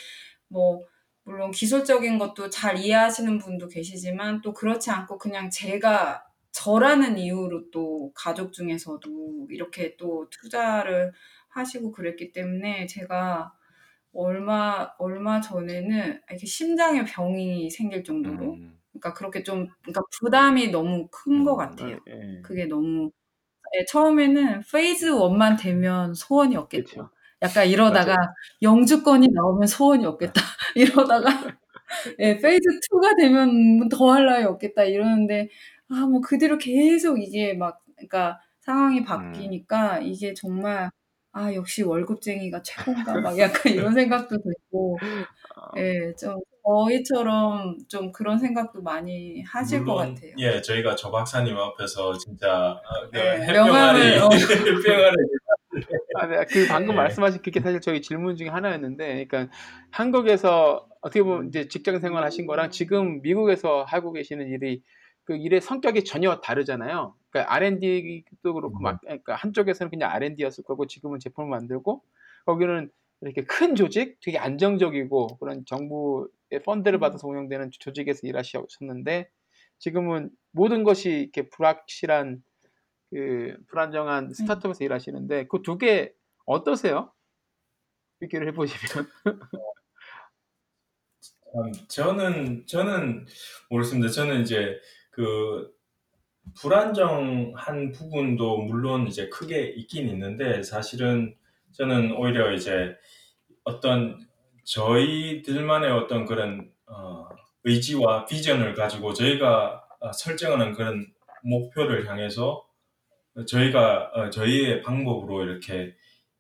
[0.47, 0.83] 뭐
[1.23, 6.23] 물론 기술적인 것도 잘 이해하시는 분도 계시지만 또 그렇지 않고 그냥 제가
[6.59, 11.13] 저라는 이유로 또 가족 중에서도 이렇게 또 투자를
[11.47, 13.53] 하시고 그랬기 때문에 제가
[14.13, 18.77] 얼마 얼마 전에는 이렇게 심장에 병이 생길 정도로 음.
[18.91, 21.57] 그러니까 그렇게 좀 그러니까 부담이 너무 큰것 음.
[21.57, 21.99] 같아요.
[22.09, 22.41] 예.
[22.43, 23.09] 그게 너무
[23.77, 26.91] 예, 처음에는 Phase 1만 되면 소원이 없겠다.
[26.91, 27.09] 그렇죠.
[27.41, 28.17] 약간 이러다가
[28.61, 30.41] 영주권이 나오면 소원이 없겠다.
[30.75, 31.29] 이러다가
[32.19, 35.49] 예, Phase 2가 되면 뭐더할 나위 없겠다 이러는데
[35.89, 40.89] 아, 뭐그 뒤로 계속 이게 막 그러니까 상황이 바뀌니까 이게 정말
[41.31, 44.97] 아 역시 월급쟁이가 최고인가 막 약간 이런 생각도 들고
[45.77, 50.33] 예, 좀 저희처럼 좀 그런 생각도 많이 하실 것 물론 같아요.
[50.37, 54.29] 예 저희가 조 박사님 앞에서 진짜 어, 그 네, 햇병아리 명함을, 어.
[54.31, 55.15] 햇병아리
[56.15, 56.95] 아, 네, 그 방금 네.
[56.95, 59.53] 말씀하신 그게 사실 저희 질문 중에 하나였는데, 그러니까
[59.91, 64.81] 한국에서 어떻게 보면 이제 직장 생활 하신 거랑 지금 미국에서 하고 계시는 일이
[65.29, 67.15] 그 일의 성격이 전혀 다르잖아요.
[67.29, 72.03] 그러니까 R&D도 그렇고 막 그러니까 한쪽에서는 그냥 R&D였을 거고 지금은 제품을 만들고
[72.47, 76.29] 거기는 이렇게 큰 조직, 되게 안정적이고 그런 정부의
[76.65, 79.29] 펀드를 받아서 운영되는 조직에서 일하셨는데
[79.79, 82.43] 지금은 모든 것이 이렇게 불확실한
[83.11, 86.13] 그 불안정한 스타트업에서 일하시는데 그 두 개
[86.47, 87.13] 어떠세요?
[88.19, 89.07] 비교를 해보시면
[91.55, 93.25] 음, 저는 저는
[93.69, 94.09] 모르겠습니다.
[94.09, 94.79] 저는 이제
[95.19, 95.69] 그
[96.61, 101.35] 불안정한 부분도 물론 이제 크게 있긴 있는데 사실은
[101.73, 102.95] 저는 오히려 이제
[103.65, 104.25] 어떤
[104.63, 107.27] 저희들만의 어떤 그런 어,
[107.65, 111.05] 의지와 비전을 가지고 저희가 어, 설정하는 그런
[111.43, 112.65] 목표를 향해서
[113.45, 115.95] 저희가 어, 저희의 방법으로 이렇게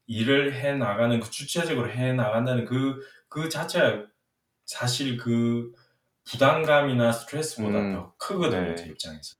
[0.07, 4.07] 일을 해 나가는 그 주체적으로 해 나간다는 그 그 자체가
[4.65, 5.71] 사실 그
[6.29, 8.75] 부담감이나 스트레스보다 음, 더 크거든요 네.
[8.75, 9.35] 제 입장에서.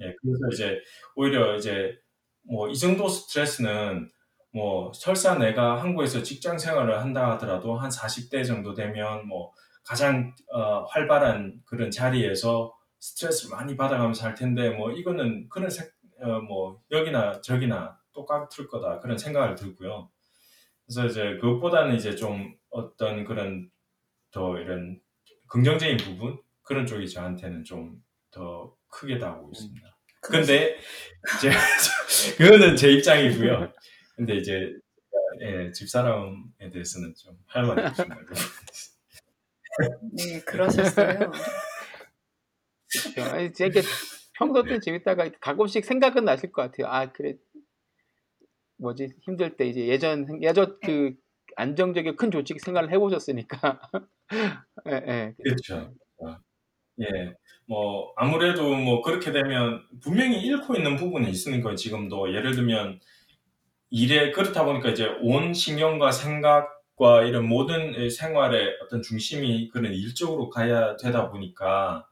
[0.00, 0.80] 예, 그래서 이제
[1.16, 1.98] 오히려 이제
[2.42, 4.10] 뭐 이 정도 스트레스는
[4.52, 9.52] 뭐 설사 내가 한국에서 직장 생활을 한다 하더라도 한 40대 정도 되면 뭐
[9.84, 16.40] 가장 어, 활발한 그런 자리에서 스트레스를 많이 받아가면서 할 텐데 뭐 이거는 그런 색, 어,
[16.40, 20.10] 뭐 여기나 저기나 똑같을 거다 그런 생각을 들고요.
[20.86, 23.70] 그래서 이제 그것보다는 이제 좀 어떤 그런
[24.32, 25.00] 더 이런
[25.50, 29.98] 긍정적인 부분 그런 쪽이 저한테는 좀 더 크게 다가오고 있습니다.
[30.22, 30.76] 근데
[31.42, 31.50] 제,
[32.38, 33.72] 그거는 제 입장이고요.
[34.14, 34.72] 근데 이제
[35.40, 38.16] 예, 집사람에 대해서는 좀 할 말이 없습니다.
[40.16, 41.32] 네, 그러셨어요.
[43.32, 43.82] 아니, 되게
[44.34, 46.86] 평소 때 재밌다가 가끔씩 생각은 나실 것 같아요.
[46.86, 47.34] 아 그래
[48.78, 51.14] 뭐지 힘들 때 이제 예전 생- 예전 그
[51.56, 53.80] 안정적인 큰 조직 생활을 해보셨으니까
[54.88, 55.34] 예, 예.
[55.42, 55.92] 그렇죠.
[56.18, 56.36] 어,
[57.02, 57.34] 예,
[57.66, 63.00] 뭐 아무래도 뭐 그렇게 되면 분명히 잃고 있는 부분이 있으니까 지금도 예를 들면
[63.90, 70.48] 일에 그렇다 보니까 이제 온 신경과 생각과 이런 모든 생활의 어떤 중심이 그런 일 쪽으로
[70.50, 72.06] 가야 되다 보니까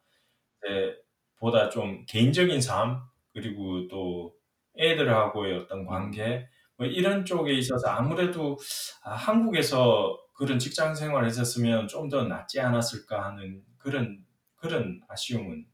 [0.65, 0.97] 이제
[1.39, 3.01] 보다 좀 개인적인 삶
[3.33, 4.35] 그리고 또
[4.79, 8.59] 애들하고의 어떤 관계 뭐 이런 쪽에 있어서 아무래도
[9.05, 14.25] 아, 한국에서 그런 직장 생활을 했었으면 좀 더 낫지 않았을까 하는 그런
[14.57, 15.67] 그런 아쉬움은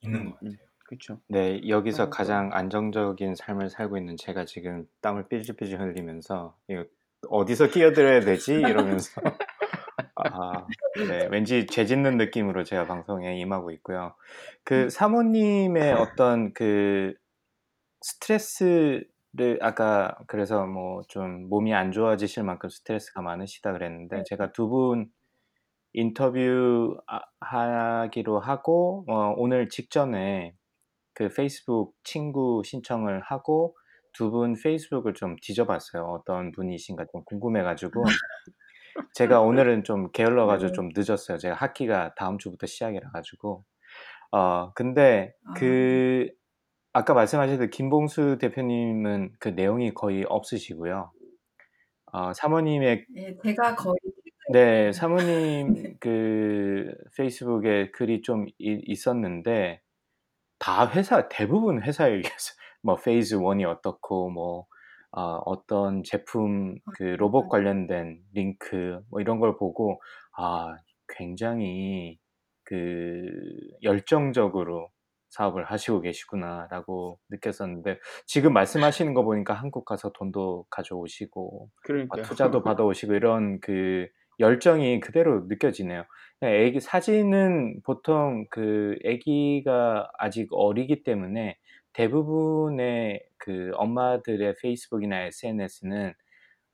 [0.00, 0.56] 있는 것 같아요.
[0.88, 1.20] 그렇죠.
[1.28, 6.84] 네, 여기서 어, 가장 안정적인 삶을 살고 있는 제가 지금 땀을 삐질삐질 흘리면서 이거
[7.28, 8.54] 어디서 끼어들어야 되지?
[8.54, 9.20] 이러면서
[10.14, 10.66] 아,
[11.08, 14.14] 네, 왠지 죄 짓는 느낌으로 제가 방송에 임하고 있고요.
[14.64, 17.14] 그 사모님의 어떤 그
[18.02, 19.04] 스트레스
[19.36, 25.10] 를 아까 그래서 뭐 좀 몸이 안 좋아지실 만큼 스트레스가 많으시다 그랬는데 제가 두분
[25.94, 30.54] 인터뷰 아- 하기로 하고 어, 오늘 직전에
[31.14, 33.76] 그 페이스북 친구 신청을 하고
[34.14, 36.04] 두분 페이스북을 좀 뒤져봤어요.
[36.06, 38.04] 어떤 분이신가 좀 궁금해 가지고.
[39.14, 41.38] 제가 오늘은 좀 게을러 가지고 좀 늦었어요.
[41.38, 43.64] 제가 학기가 다음 주부터 시작이라 가지고.
[44.32, 46.28] 어 근데 그
[46.96, 51.12] 아까 말씀하셨듯 김봉수 대표님은 그 내용이 거의 없으시고요.
[52.12, 53.96] 어, 사모님의 예, 제가 거의
[54.50, 55.66] 네, 사모님
[56.00, 59.82] 그 페이스북에 글이 좀 이- 있었는데
[60.58, 64.64] 다 회사 대부분 회사 얘기해서 뭐 Phase 1이 어떻고 뭐
[65.10, 70.00] 어, 어떤 제품 그 로봇 관련된 링크 뭐 이런 걸 보고
[70.34, 70.74] 아
[71.08, 72.18] 굉장히
[72.64, 73.26] 그
[73.82, 74.88] 열정적으로
[75.36, 82.62] 사업을 하시고 계시구나라고 느꼈었는데 지금 말씀하시는 거 보니까 한국 가서 돈도 가져오시고 아, 그러니까 투자도
[82.64, 86.04] 받아오시고 이런 그 열정이 그대로 느껴지네요.
[86.42, 91.56] 애기 사진은 보통 그 아기가 아직 어리기 때문에
[91.94, 96.12] 대부분의 그 엄마들의 페이스북이나 SNS는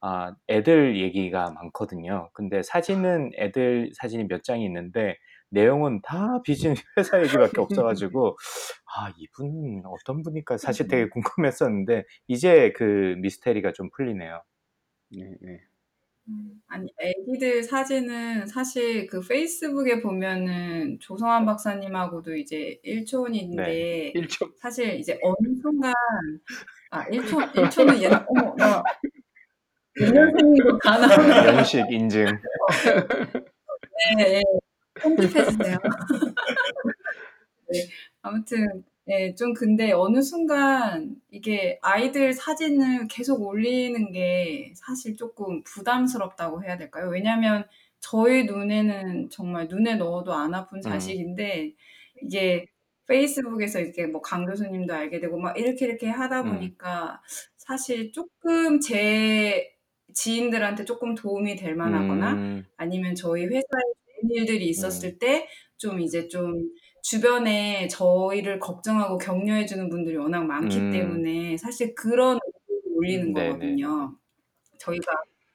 [0.01, 2.31] 아, 애들 얘기가 많거든요.
[2.33, 5.17] 근데 사진은 애들 사진이 몇 장이 있는데
[5.53, 8.37] 내용은 다 비즈니스 회사 얘기밖에 없어가지고
[8.97, 14.43] 아 이분 어떤 분일까 사실 되게 궁금했었는데 이제 그 미스테리가 좀 풀리네요.
[15.11, 15.61] 네, 네.
[16.29, 24.13] 음, 아니 애기들 사진은 사실 그 페이스북에 보면은 조성환 박사님하고도 이제 일촌인데 네.
[24.15, 24.53] 1초.
[24.57, 25.93] 사실 이제 어느 순간
[26.91, 28.83] 아 1초 1초는 옛날 어머 나
[30.85, 31.49] 다 나오네.
[31.59, 32.25] 연식 인증.
[32.25, 34.43] 네, 네.
[34.95, 35.79] 편집해 주세요.
[37.69, 37.89] 네,
[38.23, 46.63] 아무튼 네, 좀 근데 어느 순간 이게 아이들 사진을 계속 올리는 게 사실 조금 부담스럽다고
[46.65, 47.09] 해야 될까요?
[47.11, 47.65] 왜냐면
[48.01, 50.83] 저희 눈에는 정말 눈에 넣어도 안 아픈 음.
[50.83, 51.73] 자식인데
[52.23, 52.67] 이게
[53.07, 56.51] 페이스북에서 이렇게 뭐 강 교수님도 알게 되고 막 이렇게 이렇게 하다 음.
[56.55, 57.21] 보니까
[57.57, 59.73] 사실 조금 제
[60.15, 62.67] 지인들한테 조금 도움이 될 만하거나 음.
[62.77, 63.63] 아니면 저희 회사에
[64.31, 64.71] 일들이 음.
[64.71, 65.49] 있었을 때
[65.79, 66.71] 좀 이제 좀
[67.03, 70.93] 주변에 저희를 걱정하고 격려해 주는 분들이 워낙 많기 음.
[70.93, 72.39] 때문에 사실 그런
[72.97, 73.49] 올리는 네네.
[73.49, 74.17] 거거든요.
[74.79, 75.13] 저희가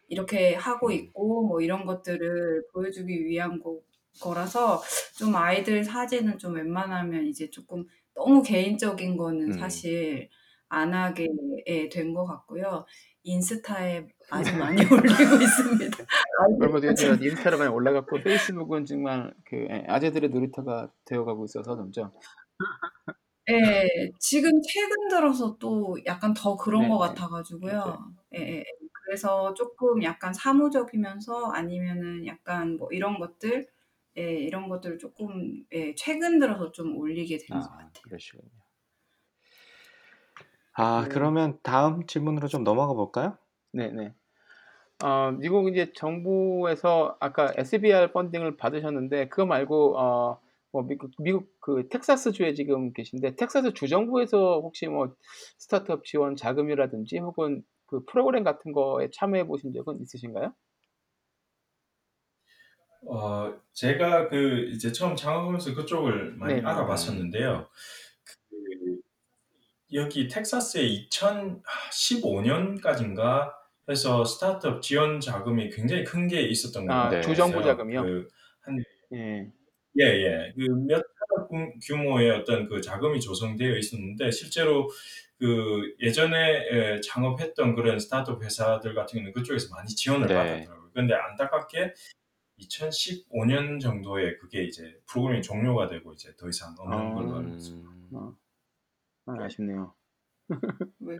[0.09, 0.91] 이렇게 하고 음.
[0.93, 3.79] 있고 뭐 이런 것들을 보여주기 위한 거,
[4.21, 4.81] 거라서
[5.17, 9.59] 좀 아이들 사진은 좀 웬만하면 이제 조금 너무 개인적인 거는 음.
[9.59, 10.29] 사실
[10.69, 11.27] 안 하게
[11.91, 12.85] 된 것 같고요.
[13.27, 15.97] 인스타에 아주 많이 올리고 있습니다.
[16.61, 22.11] 얼마 전에 제가 인스타로 많이 올라갔고 페이스북은 정말 그 예, 아재들의 놀이터가 되어가고 있어서 점점
[23.49, 23.87] 예,
[24.19, 27.07] 지금 최근 들어서 또 약간 더 그런 네, 것 네.
[27.07, 27.73] 같아가지고요.
[27.73, 28.13] 맞아요.
[28.35, 28.63] 예, 예, 예.
[29.05, 33.67] 그래서 조금 약간 사무적이면서 아니면은 약간 뭐 이런 것들,
[34.17, 37.91] 예, 이런 것들을 조금 예, 최근 들어서 좀 올리게 되는 것 아, 같아요.
[38.03, 38.49] 그러시군요.
[40.77, 41.09] 아, 네.
[41.11, 43.37] 그러면 다음 질문으로 좀 넘어가 볼까요?
[43.73, 44.13] 네네.
[45.03, 51.87] 어, 미국 이제 정부에서 아까 SBR 펀딩을 받으셨는데 그거 말고 어, 뭐 미국, 미국 그
[51.89, 55.15] 텍사스 주에 지금 계신데 텍사스 주 정부에서 혹시 뭐
[55.59, 60.53] 스타트업 지원 자금이라든지 혹은 그 프로그램 같은 거에 참여해 보신 적은 있으신가요?
[63.05, 66.67] 어, 제가 그 이제 처음 창업하면서 그쪽을 많이 네네.
[66.67, 67.67] 알아봤었는데요.
[68.49, 69.01] 그
[69.93, 73.53] 여기 텍사스에 2015년까지인가
[73.89, 77.21] 해서 스타트업 지원 자금이 굉장히 큰 게 있었던 것 아, 같아요.
[77.21, 77.27] 네.
[77.27, 78.01] 주정부 자금이요?
[78.03, 78.27] 그
[78.61, 78.83] 한,
[79.13, 79.49] 예.
[79.99, 80.53] 예, 예.
[80.57, 81.01] 그몇
[81.85, 84.89] 규모의 어떤 그 자금이 조성되어 있었는데 실제로
[85.39, 90.33] 그 예전에 에, 창업했던 그런 스타트업 회사들 같은 경우는 그쪽에서 많이 지원을 네.
[90.35, 90.91] 받았더라고요.
[90.93, 91.93] 근데 안타깝게
[92.59, 97.13] 2015년 정도에 그게 이제 프로그램이 종료가 되고 이제 더 이상 없는 아.
[97.13, 97.89] 걸로 알고 있습니다.
[98.13, 98.31] 음.
[99.27, 99.31] 어.
[99.33, 99.93] 아, 아쉽네요.
[100.99, 101.17] 왜?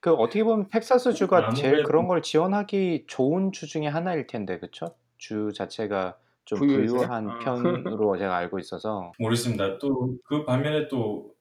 [0.00, 4.58] 그 어떻게 보면 텍사스 주가 제일 아무래도- 그런 걸 지원하기 좋은 주 중에 하나일 텐데,
[4.58, 4.96] 그쵸?
[5.16, 6.58] 주 자체가 좀?
[6.60, 7.38] 부유한 아.
[7.40, 9.12] 편으로 제가 알고 있어서.
[9.18, 9.78] 모르겠습니다.
[9.78, 11.34] 또 그 반면에 또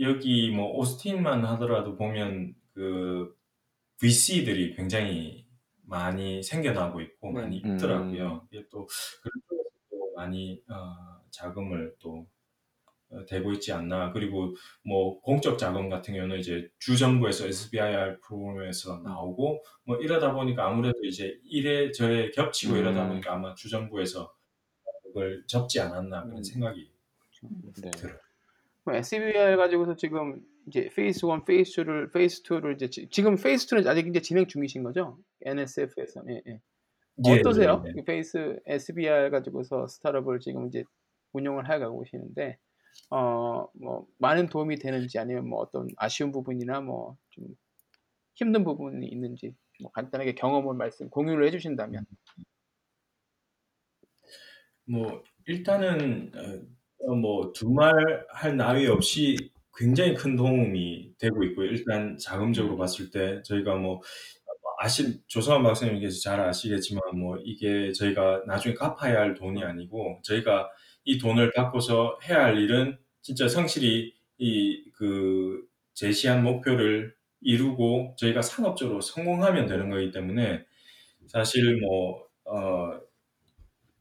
[0.00, 3.36] 여기 뭐 오스틴만 하더라도 보면 그
[4.00, 5.46] VC들이 굉장히
[5.82, 7.42] 많이 생겨나고 있고 네.
[7.42, 7.76] 많이 음.
[7.76, 8.46] 있더라고요.
[8.50, 8.86] 이게 또
[9.22, 12.26] 그런 쪽에서 또 많이 어, 자금을 또
[13.10, 14.12] 어, 대고 있지 않나.
[14.12, 14.54] 그리고
[14.84, 21.38] 뭐 공적 자금 같은 경우는 이제 주정부에서 SBIR 프로그램에서 나오고 뭐 이러다 보니까 아무래도 이제
[21.44, 22.78] 이래 저래 겹치고 음.
[22.78, 24.32] 이러다 보니까 아마 주정부에서
[25.04, 26.42] 그걸 접지 않았나 그런 음.
[26.42, 26.90] 생각이
[27.82, 27.90] 네.
[27.90, 28.16] 들어요.
[28.84, 33.66] 뭐 SBR 가지고서 지금 이제 Phase 1, Phase 2를 Phase 2를 이제 지, 지금 Phase
[33.66, 35.18] 2는 아직 이제 진행 중이신 거죠?
[35.42, 36.22] NSF에서.
[36.28, 36.60] 예, 예.
[37.26, 37.82] 예, 어떠세요?
[37.86, 37.94] 예, 예.
[38.00, 40.84] 이 Phase SBIR 가지고서 스타트업을 지금 이제
[41.32, 42.58] 운영을 해 가고 계시는데
[43.10, 47.46] 어 뭐 많은 도움이 되는지 아니면 뭐 어떤 아쉬운 부분이나 뭐 좀
[48.36, 52.04] 힘든 부분이 있는지 뭐 간단하게 경험을 말씀 공유를 해주신다면
[54.86, 56.32] 뭐 일단은
[57.06, 59.36] 어, 뭐 두말 할 나위 없이
[59.76, 61.66] 굉장히 큰 도움이 되고 있고요.
[61.70, 64.00] 일단 자금적으로 봤을 때 저희가 뭐
[64.80, 70.68] 아실 조성환 박사님께서 잘 아시겠지만 뭐 이게 저희가 나중에 갚아야 할 돈이 아니고 저희가
[71.08, 75.62] 이 돈을 갖고서 해야 할 일은 진짜 성실히 이 그
[75.94, 80.64] 제시한 목표를 이루고 저희가 상업적으로 성공하면 되는 거기 때문에
[81.28, 83.00] 사실 뭐 어,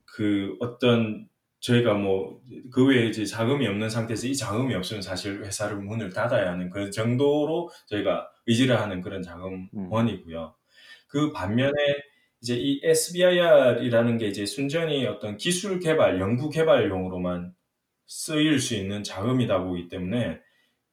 [0.06, 1.28] 그 어떤
[1.60, 2.38] 저희가 뭐
[2.72, 6.92] 그 외에 이제 자금이 없는 상태에서 이 자금이 없으면 사실 회사를 문을 닫아야 하는 그
[6.92, 10.56] 정도로 저희가 의지를 하는 그런 자금원이고요.
[11.08, 11.72] 그 반면에
[12.42, 17.54] 이제 이 SBIR이라는 게 이제 순전히 어떤 기술 개발, 연구 개발용으로만
[18.06, 20.40] 쓰일 수 있는 자금이다 보기 때문에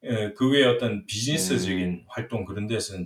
[0.05, 3.05] 예, 그 외에 어떤 비즈니스적인 활동 그런 데서는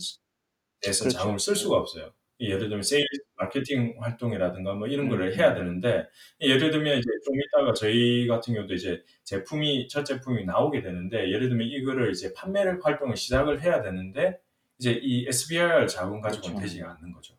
[0.81, 1.09] 그렇죠.
[1.09, 2.13] 자금을 쓸 수가 없어요.
[2.41, 5.35] 예를 들면 세일즈 마케팅 활동이라든가 뭐 이런 거를 음.
[5.35, 6.07] 해야 되는데
[6.41, 11.49] 예를 들면 이제 좀 이따가 저희 같은 경우도 이제 제품이 첫 제품이 나오게 되는데 예를
[11.49, 14.39] 들면 이거를 이제 판매를 활동을 시작을 해야 되는데
[14.79, 16.73] 이제 이 SBIR 자금 가지고는 그렇죠.
[16.73, 17.38] 되지 않는 거죠.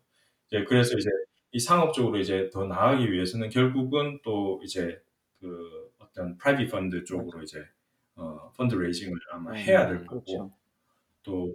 [0.50, 1.08] 이제 그래서 이제
[1.52, 5.00] 이 상업적으로 이제 더 나아가기 위해서는 결국은 또 이제
[5.40, 7.64] 그 어떤 private fund 쪽으로 이제
[8.16, 10.52] 어, fund raising을 아마 해야 될 음, 거고 그렇죠.
[11.22, 11.54] 또,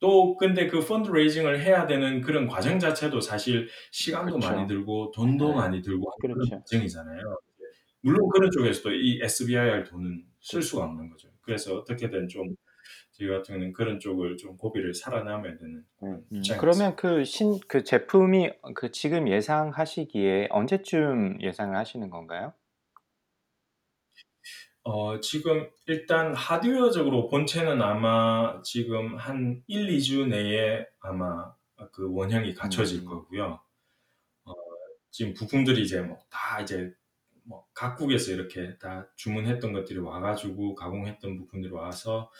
[0.00, 4.50] 또 근데 그 펀드 레이징을 해야 되는 그런 과정 자체도 사실 시간도 그렇죠.
[4.50, 5.54] 많이 들고 돈도 네.
[5.54, 6.58] 많이 들고 하는 그런 그렇죠.
[6.60, 7.38] 과정이잖아요.
[8.00, 11.28] 물론 그런 쪽에서도 이 SBIR 돈은 쓸 수가 없는 거죠.
[11.42, 12.54] 그래서 어떻게든 좀
[13.18, 16.60] 저희 같은 경우는 그런 쪽을 좀 고비를 살아남아야 되는 음, 입장이었어요.
[16.60, 22.52] 그러면 그 신 그 제품이 그 지금 예상하시기에 언제쯤 예상을 하시는 건가요?
[24.84, 31.52] 어, 지금 일단 하드웨어적으로 본체는 아마 지금 한 1, 2주 내에 아마
[31.92, 33.04] 그 원형이 갖춰질 음.
[33.04, 33.60] 거고요.
[34.44, 34.52] 어,
[35.10, 36.92] 지금 부품들이 이제 뭐 다 이제
[37.44, 42.30] 뭐 각국에서 이렇게 다 주문했던 것들이 와가지고 가공했던 부품들이 와서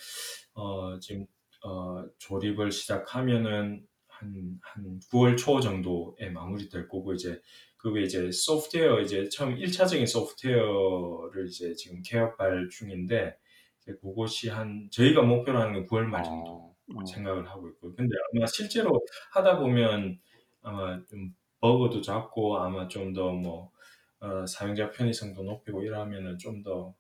[0.59, 1.27] 어, 지금
[1.65, 7.41] 어, 조립을 시작하면은 한, 한 9월 초 정도에 마무리될 거고 이제
[7.77, 13.37] 그게 이제 소프트웨어 이제 처음 1차적인 소프트웨어를 이제 지금 개발발 중인데
[13.83, 17.05] 이제 그것이 한 저희가 목표로 하는 건 9월 말 정도 어, 어.
[17.07, 19.01] 생각을 하고 있고 근데 아마 실제로
[19.33, 20.19] 하다 보면
[20.63, 23.71] 아마 좀 버그도 작고 아마 좀 더 뭐
[24.21, 26.95] 어, 사용자 편의성도 높이고 이러면은 좀 더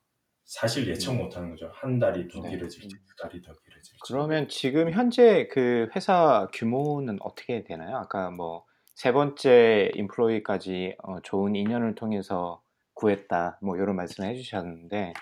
[0.50, 1.18] 사실 예측 음.
[1.18, 2.50] 못하는 거죠 한 달이 더 네.
[2.50, 7.96] 길어질지 두 달이 더 길어질지 그러면 지금 현재 그 회사 규모는 어떻게 되나요?
[7.98, 8.66] 아까 뭐
[8.98, 12.60] 세 번째 인플로이까지 어, 좋은 인연을 통해서
[12.94, 15.12] 구했다 뭐 이런 말씀을 해주셨는데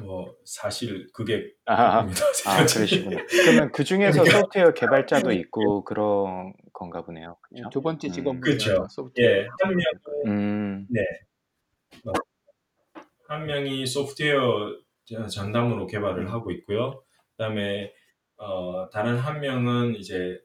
[0.00, 1.98] 뭐 사실 그게 아.
[2.46, 3.22] 아 그러시구나.
[3.28, 7.36] 그러면 그 중에서 그러니까- 소프트웨어 개발자도 있고 그런 건가 보네요.
[7.50, 7.70] 네, 그렇죠?
[7.74, 8.12] 두 번째 음.
[8.12, 8.76] 직업군이 그쵸.
[8.78, 9.28] 아마 소프트웨어.
[9.30, 9.84] 예, 한 명,
[10.28, 10.86] 음,
[13.30, 14.76] 한 명이 소프트웨어
[15.30, 16.32] 전담으로 개발을 음.
[16.32, 17.00] 하고 있고요.
[17.36, 17.92] 그다음에
[18.36, 20.40] 어, 다른 한 명은 이제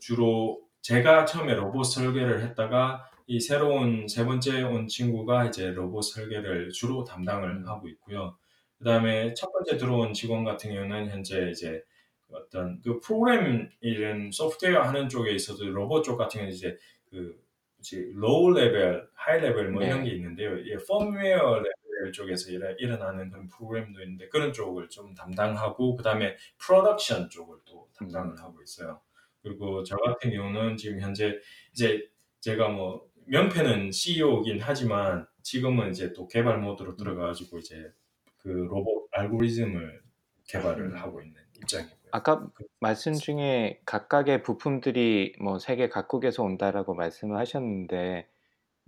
[0.00, 6.70] 주로 제가 처음에 로봇 설계를 했다가 이 새로운 세 번째 온 친구가 이제 로봇 설계를
[6.70, 7.68] 주로 담당을 음.
[7.68, 8.38] 하고 있고요.
[8.78, 11.82] 그다음에 첫 번째 들어온 직원 같은 경우는 현재 이제
[12.30, 16.74] 어떤 그 프로그램 이런 소프트웨어 하는 쪽에 있어도 로봇 쪽 같은 경우는 이제
[17.10, 17.38] 그
[17.80, 19.88] 이제 low level, high level 뭐 네.
[19.88, 20.56] 이런 게 있는데요.
[20.58, 21.72] 이 펌웨어 레벨
[22.12, 27.88] 쪽에서 일어, 일어 나는 그런 프로그램도 있는데 그런 쪽을 좀 담당하고 그다음에 프로덕션 쪽을 또
[27.96, 28.38] 담당을 음.
[28.38, 29.00] 하고 있어요.
[29.42, 31.38] 그리고 저 같은 경우는 지금 현재
[31.72, 32.08] 이제
[32.40, 37.92] 제가 뭐 명패는 CEO이긴 하지만 지금은 이제 또 개발 모드로 들어가가지고 이제
[38.38, 40.02] 그 로봇 알고리즘을
[40.48, 40.96] 개발을 음.
[40.96, 41.98] 하고 있는 입장이고요.
[42.10, 48.28] 아까 그- 말씀 중에 각각의 부품들이 뭐 세계 각국에서 온다라고 말씀을 하셨는데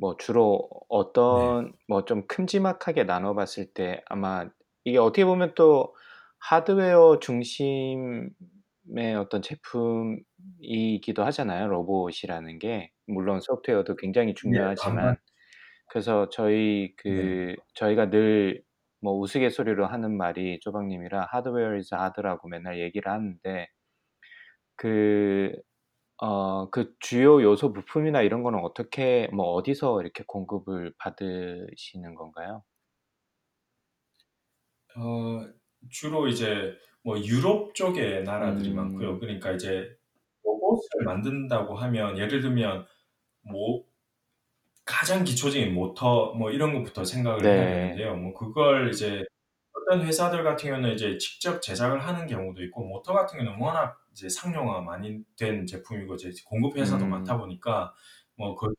[0.01, 4.48] 뭐 주로 어떤 뭐좀 큼지막하게 나눠 봤을 때 아마
[4.84, 5.94] 이게 어떻게 보면 또
[6.38, 8.30] 하드웨어 중심의
[9.18, 11.68] 어떤 제품이기도 하잖아요.
[11.68, 15.16] 로봇이라는 게 물론 소프트웨어도 굉장히 중요하지만 반반.
[15.88, 17.57] 그래서 저희 그 네.
[17.74, 18.62] 저희가 늘
[19.03, 23.66] 뭐 우스갯소리로 하는 말이 쪼박님이랑 하드웨어 is hard라고 맨날 얘기를 하는데
[24.76, 25.53] 그
[26.23, 32.62] 어, 그 주요 요소 부품이나 이런 거는 어떻게 뭐 어디서 이렇게 공급을 받으시는 건가요?
[34.97, 35.47] 어,
[35.91, 38.77] 주로 이제 뭐 유럽 쪽의 나라들이 음.
[38.77, 39.18] 많고요.
[39.21, 39.89] 그러니까 이제
[40.45, 42.87] 로봇을 만든다고 하면 예를 들면
[43.43, 43.85] 뭐
[44.85, 47.71] 가장 기초적인 모터 뭐 이런 것부터 생각을 해야 네.
[47.71, 48.16] 되는데요.
[48.16, 49.25] 뭐 그걸 이제
[49.89, 54.28] 어떤 회사들 같은 경우는 이제 직접 제작을 하는 경우도 있고 모터 같은 경우는 워낙 이제
[54.28, 57.11] 상용화 많이 된 제품이고 이제 공급 회사도 음.
[57.11, 57.95] 많다 보니까
[58.37, 58.74] 뭐 그중에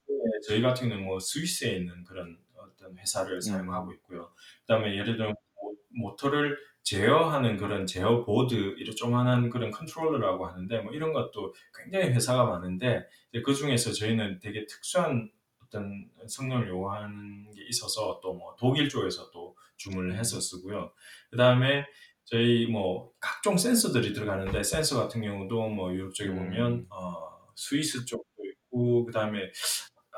[0.47, 3.41] 저희 같은 경우는 뭐 스위스에 있는 그런 어떤 회사를 음.
[3.41, 4.32] 사용하고 있고요.
[4.62, 10.93] 그다음에 예를 들면 모- 모터를 제어하는 그런 제어 보드 이런 조만한 그런 컨트롤러라고 하는데 뭐
[10.93, 13.08] 이런 것도 굉장히 회사가 많은데
[13.45, 15.30] 그 중에서 저희는 되게 특수한
[15.64, 20.92] 어떤 성능을 요구하는 게 있어서 또 뭐 독일 쪽에서 또 주문을 해서 쓰고요.
[21.30, 21.86] 그 다음에
[22.26, 26.86] 저희 뭐 각종 센서들이 들어가는데 센서 같은 경우도 뭐 유럽 쪽에 보면 음.
[26.90, 29.52] 어, 스위스 쪽도 있고 그 다음에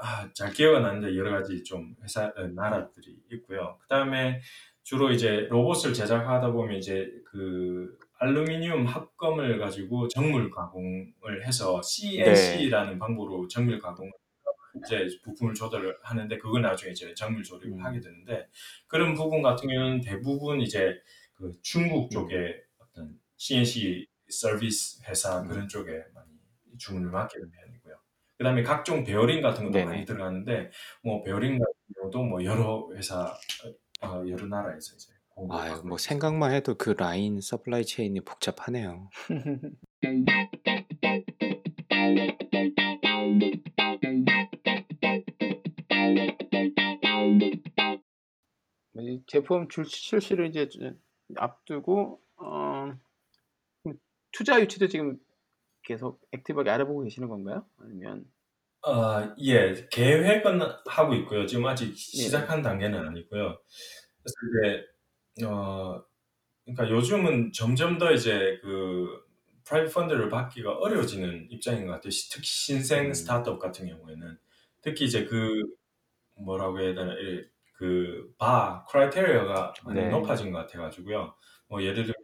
[0.02, 3.78] 아, 잘 기억은 안 나는데 여러 가지 좀 회사 어, 나라들이 있고요.
[3.82, 4.42] 그 다음에
[4.84, 13.48] 주로 이제 로봇을 제작하다 보면 이제 그 알루미늄 합금을 가지고 정물 가공을 해서 CNC라는 방법으로
[13.48, 14.12] 정밀 가공을
[14.86, 17.86] 이제 부품을 조달을 하는데 그걸 나중에 이제 정밀 조립을 음.
[17.86, 18.48] 하게 되는데
[18.88, 20.94] 그런 부분 같은 경우는 대부분 이제
[21.34, 22.10] 그 중국 음.
[22.10, 25.48] 쪽에 어떤 CNC 서비스 회사 음.
[25.48, 26.30] 그런 쪽에 많이
[26.78, 27.96] 주문을 맡게 되는 편이고요.
[28.38, 29.86] 그다음에 각종 베어링 같은 것도 네네.
[29.86, 30.72] 많이 들어가는데
[31.04, 33.34] 뭐 베어링 같은 경우도 뭐 여러 회사
[34.02, 35.14] 어, 여러 나라에서 이제
[35.50, 35.98] 아유, 뭐.
[35.98, 39.10] 생각만 해도 그 라인 supply chain이 복잡하네요.
[49.28, 50.70] 제품 출, 출시 를 이제
[51.38, 52.94] 앞두고 어,
[54.32, 55.18] 투자 유치도 지금
[55.84, 57.68] 계속 active하게 알아보고 계시는 건가요?
[57.78, 58.32] 아니면
[58.86, 61.46] 아, 예, 계획은 하고 있고요.
[61.46, 63.58] 지금 아직 시작한 단계는 아니고요.
[64.24, 64.36] 그래서
[65.38, 66.04] 이제 어,
[66.66, 69.08] 그러니까 요즘은 점점 더 이제 그
[69.66, 72.12] private fund를 받기가 어려워지는 입장인 것 같아요.
[72.12, 73.14] 시- 특히 신생 음.
[73.14, 74.38] 스타트업 같은 경우에는
[74.82, 75.64] 특히 이제 그
[76.36, 80.10] 뭐라고 해야 되나 이- 그 바, criteria가 많이 네.
[80.10, 81.36] 높아진 것 같아가지고요.
[81.68, 82.16] 뭐 예를 들면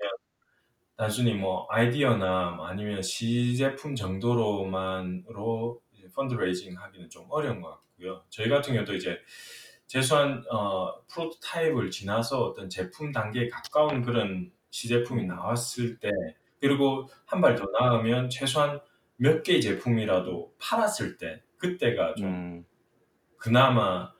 [0.97, 5.81] 단순히 뭐 아이디어나 뭐 아니면 시제품 정도로만으로
[6.15, 8.23] 펀드레이징 하기는 좀 어려운 것 같고요.
[8.29, 9.17] 저희 같은 경우도 이제
[9.87, 16.09] 최소한 어, 프로토타입을 지나서 어떤 제품 단계에 가까운 그런 시제품이 나왔을 때
[16.59, 18.81] 그리고 한 발 더 나으면 최소한
[19.15, 22.65] 몇 개의 제품이라도 팔았을 때 그때가 좀 음,
[23.37, 24.11] 그나마 어,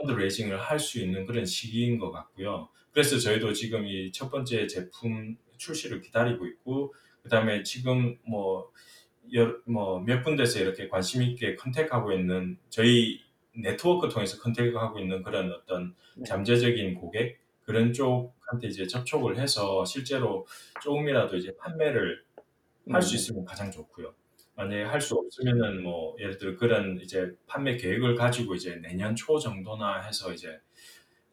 [0.00, 2.68] 펀드레이징을 할 수 있는 그런 시기인 것 같고요.
[2.92, 8.70] 그래서 저희도 지금 이 첫 번째 제품 출시를 기다리고 있고, 그 다음에 지금 뭐,
[9.64, 13.20] 뭐몇 군데서 이렇게 관심 있게 컨택하고 있는 저희
[13.52, 16.24] 네트워크 통해서 컨택하고 있는 그런 어떤 네.
[16.24, 20.46] 잠재적인 고객 그런 쪽한테 이제 접촉을 해서 실제로
[20.82, 22.22] 조금이라도 이제 판매를
[22.90, 23.16] 할수 음.
[23.16, 24.14] 있으면 가장 좋고요.
[24.56, 29.38] 만약에 할 수 없으면은 뭐 예를 들어 그런 이제 판매 계획을 가지고 이제 내년 초
[29.38, 30.58] 정도나 해서 이제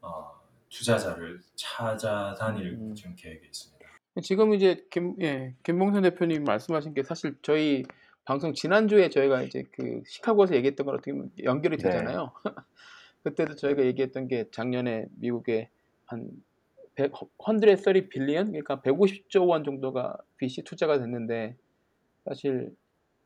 [0.02, 0.32] 어,
[0.70, 2.94] 투자자를 찾아다닐 음.
[2.94, 3.88] 지금 계획이 있습니다.
[4.22, 7.84] 지금 이제 김, 예, 김봉선 대표님 말씀하신 게 사실 저희
[8.26, 11.84] 방송 지난주에 저희가 이제 그 시카고에서 얘기했던 거랑 어떻게 보면 연결이 네.
[11.84, 12.32] 되잖아요.
[13.24, 15.70] 그때도 저희가 얘기했던 게 작년에 미국에
[16.06, 16.30] 한
[16.96, 17.12] 100,
[17.44, 21.56] 130 빌리언 그러니까 150조 원 정도가 VC 투자가 됐는데
[22.26, 22.76] 사실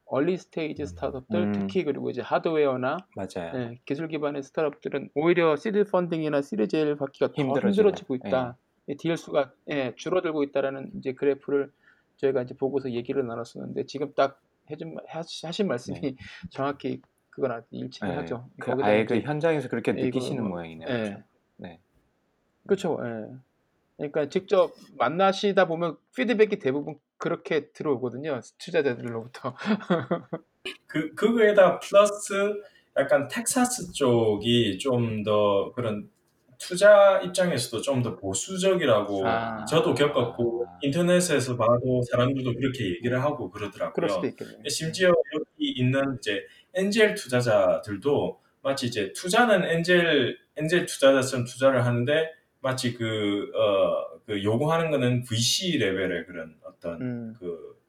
[0.10, 1.52] 얼리 스테이지 스타트업들 음.
[1.54, 3.52] 특히 그리고 이제 하드웨어나 맞아요.
[3.56, 7.72] 예, 기술 기반의 스타트업들은 오히려 시드 펀딩이나 시리즈 L 받기가 더 힘들어지네.
[7.72, 8.58] 힘들어지고 있다.
[8.90, 11.72] 예, 딜 수가 예, 줄어들고 있다라는 이제 그래프를
[12.18, 14.42] 저희가 이제 보고서 얘기를 나눴었는데 지금 딱
[14.72, 16.16] 해준 하신 말씀이 네.
[16.50, 18.16] 정확히 그거랑 일치를 네.
[18.16, 18.50] 하죠.
[18.60, 20.88] 그 아예 그 현장에서 그렇게 예, 이거 느끼시는 뭐- 모양이네요.
[20.90, 20.94] 예.
[20.96, 21.24] 그렇죠?
[21.58, 21.80] 네.
[22.66, 22.98] 그렇죠.
[23.04, 23.36] 예.
[23.98, 28.40] 그러니까 직접 만나시다 보면 피드백이 대부분 그렇게 들어오거든요.
[28.58, 29.56] 투자자들로부터.
[30.88, 32.34] 그 그거에다 플러스
[32.98, 36.10] 약간 텍사스 쪽이 좀 더 그런
[36.60, 39.64] 투자 입장에서도 좀 더 보수적이라고 아.
[39.66, 44.08] 저도 겪었고 인터넷에서 봐도 사람들도 그렇게 얘기를 하고 그러더라고요.
[44.68, 52.94] 심지어 여기 있는 이제 엔젤 투자자들도 마치 이제 투자는 엔젤 엔젤 투자자처럼 투자를 하는데 마치
[52.94, 57.36] 그, 어, 그 요구하는 거는 VC 레벨의 그런 어떤 음.
[57.40, 57.80] 그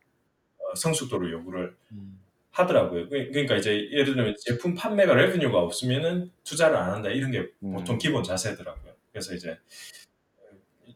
[0.58, 2.20] 어, 성숙도를 요구를 음.
[2.52, 3.08] 하더라고요.
[3.08, 7.96] 그- 그러니까 이제 예를 들면 제품 판매가 레버뉴가 없으면은 투자를 안 한다 이런 게 보통
[7.96, 7.98] 음.
[7.98, 8.94] 기본 자세더라고요.
[9.12, 9.58] 그래서 이제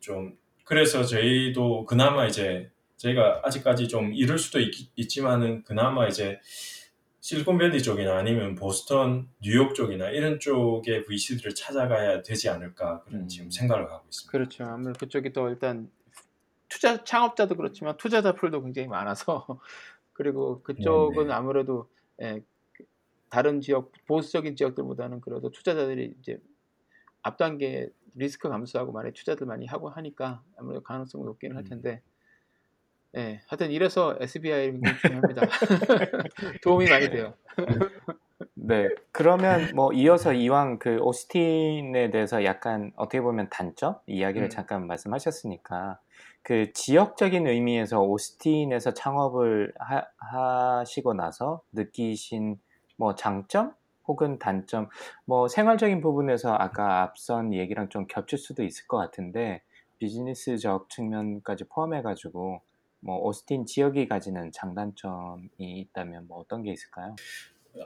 [0.00, 6.40] 좀 그래서 저희도 그나마 이제 저희가 아직까지 좀 이럴 수도 있, 지만은 그나마 이제
[7.22, 13.28] 실리콘밸리 쪽이나 아니면 보스턴, 뉴욕 쪽이나 이런 쪽의 VC들을 찾아가야 되지 않을까 그런 음.
[13.28, 14.30] 지금 생각을 하고 있습니다.
[14.32, 14.64] 그렇죠.
[14.64, 15.88] 아무래도 그쪽이 더 일단
[16.68, 19.46] 투자 창업자도 그렇지만 투자자 풀도 굉장히 많아서
[20.12, 21.32] 그리고 그쪽은 네네.
[21.32, 21.88] 아무래도
[22.20, 22.42] 예,
[22.72, 22.84] 그
[23.30, 26.40] 다른 지역 보수적인 지역들보다는 그래도 투자자들이 이제
[27.22, 31.68] 앞 단계 리스크 감수하고 많이 투자들 많이 하고 하니까 아무래도 가능성이 높기는 할 음.
[31.68, 32.02] 텐데
[33.16, 35.42] 예, 하여튼 이래서 SBI 굉장히 중요합니다.
[36.62, 37.34] 도움이 많이 돼요.
[38.54, 38.88] 네.
[39.12, 44.50] 그러면 뭐 이어서 이왕 그 오스틴에 대해서 약간 어떻게 보면 단점 이야기를 음.
[44.50, 45.98] 잠깐 말씀하셨으니까
[46.42, 52.58] 그 지역적인 의미에서 오스틴에서 창업을 하, 시고 나서 느끼신
[52.96, 53.74] 뭐 장점
[54.06, 54.88] 혹은 단점
[55.24, 59.62] 뭐 생활적인 부분에서 아까 앞선 얘기랑 좀 겹칠 수도 있을 것 같은데
[59.98, 62.60] 비즈니스적 측면까지 포함해 가지고
[63.02, 67.16] 뭐 오스틴 지역이 가지는 장단점이 있다면 뭐 어떤 게 있을까요?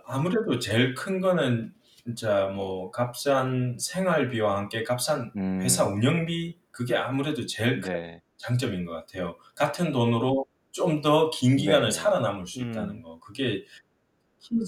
[0.04, 7.46] 아무래도 제일 큰 거는 진짜 뭐 값싼 생활비와 함께 값싼 음, 회사 운영비 그게 아무래도
[7.46, 8.22] 제일 큰 네.
[8.36, 9.36] 장점인 것 같아요.
[9.54, 11.90] 같은 돈으로 좀 더 긴 기간을 네.
[11.90, 12.70] 살아남을 수 음.
[12.70, 13.18] 있다는 거.
[13.20, 13.64] 그게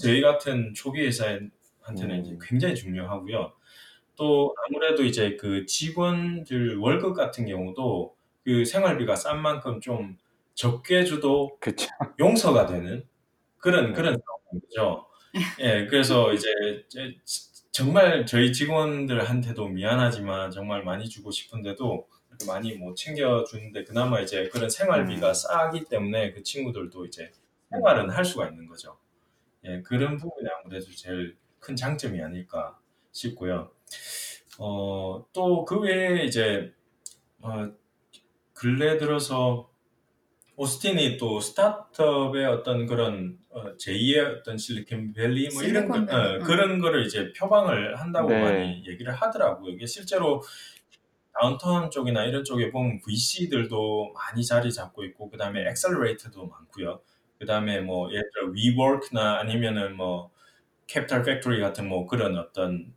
[0.01, 2.21] 저희 같은 초기 회사한테는 음.
[2.21, 3.53] 이제 굉장히 중요하고요.
[4.15, 10.17] 또 아무래도 이제 그 직원들 월급 같은 경우도 그 생활비가 싼 만큼 좀
[10.59, 11.87] 적게 줘도 그쵸.
[12.19, 13.07] 용서가 되는
[13.59, 13.93] 그런 네.
[13.93, 14.17] 그런
[14.51, 15.07] 상황이죠.
[15.59, 16.47] 예, 그래서 이제
[16.89, 17.15] 제-
[17.71, 22.07] 정말 저희 직원들한테도 미안하지만 정말 많이 주고 싶은데도
[22.47, 25.33] 많이 못 챙겨주는데 그나마 이제 그런 생활비가 음.
[25.33, 27.31] 싸기 때문에 그 친구들도 이제
[27.71, 28.97] 생활은 할 수가 있는 거죠.
[29.65, 32.79] 예, 그런 부분이 아무래도 제일 큰 장점이 아닐까
[33.11, 33.71] 싶고요.
[34.59, 36.73] 어, 또 그 외에 이제
[37.41, 37.71] 어,
[38.53, 39.68] 근래 들어서
[40.59, 46.43] 오스틴이 또 스타트업의 어떤 그런 어, 제2의 어떤 실리콘밸리 뭐 이런 거, 어, 음.
[46.43, 48.41] 그런 거를 이제 표방을 한다고 네.
[48.41, 49.71] 많이 얘기를 하더라고요.
[49.71, 50.43] 이게 실제로
[51.33, 56.99] 다운타운 쪽이나 이런 쪽에 보면 VC들도 많이 자리 잡고 있고 그다음에 accelerator도 많고요.
[57.39, 60.29] 그다음에 뭐 예를 들어 WeWork나 아니면은 뭐
[60.87, 62.93] Capital Factory 같은 뭐 그런 어떤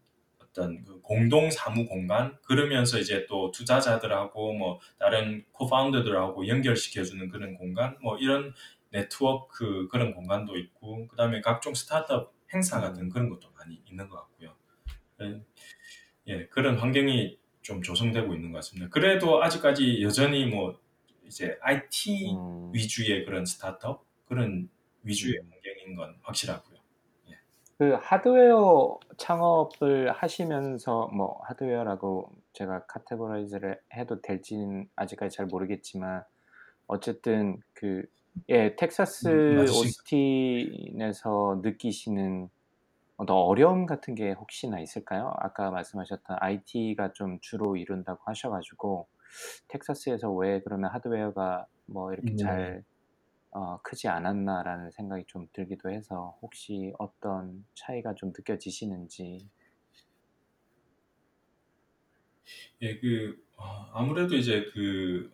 [0.52, 7.96] 어떤 그 공동 사무 공간 그러면서 이제 또 투자자들하고 뭐 다른 co-founder들하고 연결시켜주는 그런 공간
[8.00, 8.54] 뭐 이런
[8.90, 14.54] 네트워크 그런 공간도 있고 그다음에 각종 스타트업 행사 같은 그런 것도 많이 있는 것 같고요.
[15.22, 15.40] 예,
[16.26, 18.90] 예, 그런 환경이 좀 조성되고 있는 것 같습니다.
[18.90, 20.78] 그래도 아직까지 여전히 뭐
[21.24, 22.70] 이제 IT 음.
[22.74, 24.68] 위주의 그런 스타트업 그런
[25.02, 26.71] 위주의 환경인 건 확실하고요.
[27.82, 36.22] 그 하드웨어 창업을 하시면서 뭐 하드웨어라고 제가 categorize를 해도 될지는 아직까지 잘 모르겠지만
[36.86, 38.04] 어쨌든 그
[38.48, 42.48] 예, 텍사스 음, 맞으신- 오스틴에서 느끼시는
[43.16, 45.32] 어떤 어려움 같은 게 혹시나 있을까요?
[45.38, 49.08] 아까 말씀하셨던 IT가 좀 주로 이룬다고 하셔가지고
[49.68, 52.36] 텍사스에서 왜 그러면 하드웨어가 뭐 이렇게 네.
[52.36, 52.84] 잘
[53.52, 59.46] 어, 크지 않았나라는 생각이 좀 들기도 해서 혹시 어떤 차이가 좀 느껴지시는지.
[62.80, 65.30] 예, 그 어, 아무래도 이제 그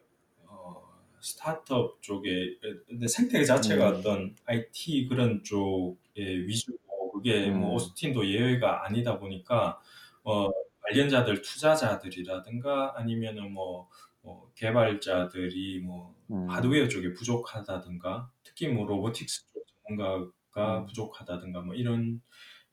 [0.47, 0.83] 어,
[1.21, 2.59] 스타트업 쪽에
[2.89, 3.95] 근데 생태 자체가 음.
[3.95, 7.75] 어떤 IT 그런 쪽의 위주고 그게 뭐 음.
[7.75, 9.81] 오스틴도 예외가 아니다 보니까
[10.25, 10.51] 어,
[10.81, 13.89] 관련자들 투자자들이라든가 아니면은 뭐,
[14.23, 16.49] 뭐 개발자들이 뭐 음.
[16.49, 20.87] 하드웨어 쪽에 부족하다든가 특히 뭐 로보틱스 쪽 전문가가 음.
[20.87, 22.21] 부족하다든가 뭐 이런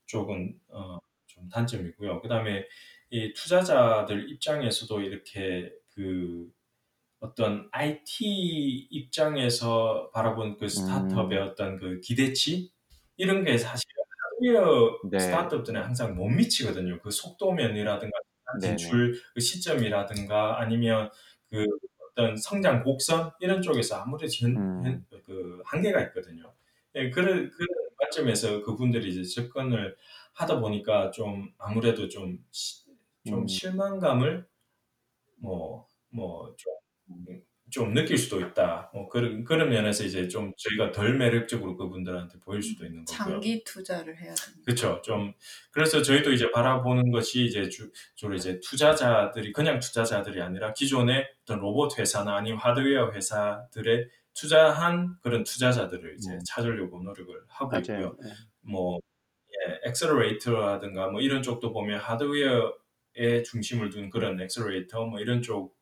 [0.06, 2.22] 쪽은 어, 좀 단점이고요.
[2.22, 2.66] 그다음에
[3.10, 6.50] 이 투자자들 입장에서도 이렇게 그
[7.20, 11.44] 어떤 IT 입장에서 바라본 그 스타트업의 음.
[11.44, 12.72] 어떤 그 기대치
[13.18, 13.86] 이런 게 사실
[14.42, 15.20] 하드웨어 네.
[15.20, 17.00] 스타트업들은 항상 못 미치거든요.
[17.02, 18.20] 그 속도면이라든가.
[18.62, 21.10] 진출 그 시점이라든가 아니면
[21.50, 21.66] 그
[22.16, 24.84] 어떤 성장 곡선 이런 쪽에서 아무래도 현, 음.
[24.86, 26.54] 현- 그 한계가 있거든요.
[26.96, 29.98] 예, 그런 그런 관점에서 그분들이 이제 접근을
[30.34, 32.86] 하다 보니까 좀 아무래도 좀, 시-
[33.26, 33.48] 좀 음.
[33.48, 34.48] 실망감을
[35.38, 36.56] 뭐 뭐좀
[37.72, 38.92] 좀 느낄 수도 있다.
[38.94, 43.34] 뭐 그런 그런 면에서 이제 좀 저희가 덜 매력적으로 그분들한테 보일 수도 있는 거고요.
[43.34, 44.62] 장기 투자를 해야 됩니다.
[44.66, 45.02] 그렇죠.
[45.04, 45.34] 좀
[45.72, 51.60] 그래서 저희도 이제 바라보는 것이 이제 주, 주로 이제 투자자들이 그냥 투자자들이 아니라 기존의 어떤
[51.60, 56.40] 로봇 회사나 아니면 하드웨어 회사들의 투자한 그런 투자자들을 이제 음.
[56.46, 57.82] 찾으려고 노력을 하고 맞아요.
[57.82, 58.18] 있고요.
[58.22, 58.30] 네.
[58.62, 59.00] 뭐
[59.50, 65.75] 예, accelerator라든가 뭐 이런 쪽도 보면 하드웨어에 중심을 둔 그런 accelerator 뭐 이런 쪽에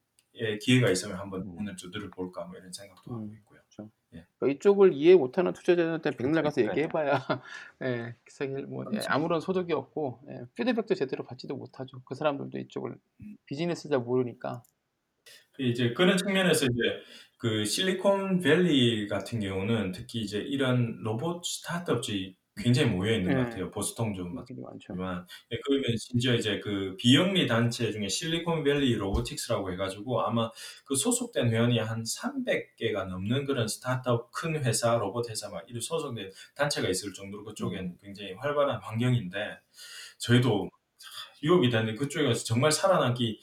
[0.61, 1.55] 기회가 있으면 한번 음.
[1.57, 3.33] 문을 두드려 볼까 뭐 이런 생각도 하고 음.
[3.33, 3.53] 있고요.
[4.37, 6.67] 그러니까 이쪽을 이해 못하는 투자자한테 백날 가서 네.
[6.67, 7.13] 얘기해봐야
[7.83, 12.01] 예, 사실 뭐 예, 아무런 소득이 없고 예, 피드백도 제대로 받지도 못하죠.
[12.05, 12.95] 그 사람들도 이쪽을
[13.45, 14.63] 비즈니스 잘 모르니까.
[15.59, 17.03] 이제 그런 측면에서 이제
[17.37, 23.43] 그 실리콘밸리 같은 경우는 특히 이제 이런 로봇 스타트업들이 굉장히 모여 있는 것 네.
[23.43, 23.71] 같아요.
[23.71, 24.35] 보스턴 좀.
[24.35, 30.51] 맞지만 예, 그러면 심지어 이제 그 비영리 단체 중에 실리콘밸리 로보틱스라고 해가지고 아마
[30.85, 36.31] 그 소속된 회원이 한 300개가 넘는 그런 스타트업 큰 회사 로봇 회사 막 이런 소속된
[36.55, 39.57] 단체가 있을 정도로 그쪽엔 굉장히 활발한 환경인데
[40.19, 40.69] 저희도
[41.43, 43.39] 유혹이 되는데 그쪽에 가서 정말 살아남기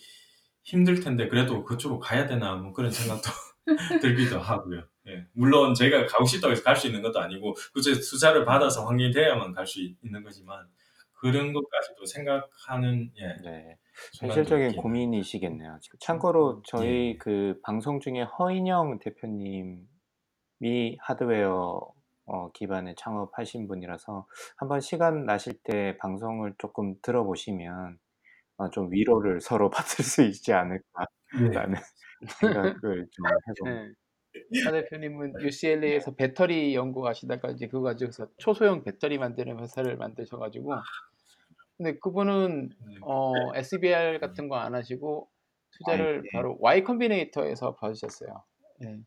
[0.64, 3.30] 힘들 텐데 그래도 그쪽으로 가야 되나 뭐 그런 생각도
[4.00, 4.89] 들기도 하고요.
[5.08, 5.26] 예.
[5.32, 9.52] 물론 제가 가고 싶다고 해서 갈 수 있는 것도 아니고 그쪽에 투자를 받아서 환경이 돼야만
[9.52, 10.66] 갈 수 있는 거지만
[11.20, 13.76] 그런 것까지도 생각하는 예, 네.
[14.18, 15.78] 현실적인 고민이시겠네요.
[16.00, 17.16] 참고로 저희 예.
[17.18, 19.84] 그 방송 중에 허인영 대표님이
[21.00, 21.80] 하드웨어
[22.26, 24.26] 어, 기반의 창업하신 분이라서
[24.56, 27.98] 한번 시간 나실 때 방송을 조금 들어보시면
[28.58, 31.76] 어, 좀 위로를 서로 받을 수 있지 않을까라는
[32.40, 33.94] 생각을 좀 해봅니다.
[34.54, 34.62] 예.
[34.64, 40.72] 하 대표님은 UCLA에서 배터리 연구하시다가 이제 그거 가지고서 초소형 배터리 만드는 회사를 만드셔가지고
[41.76, 42.94] 근데 그분은 네.
[43.02, 45.28] 어, SBIR 같은 거 안 하시고
[45.72, 46.28] 투자를 네.
[46.32, 48.44] 바로 Y 컴비네이터에서 받으셨어요.
[48.84, 48.98] 예.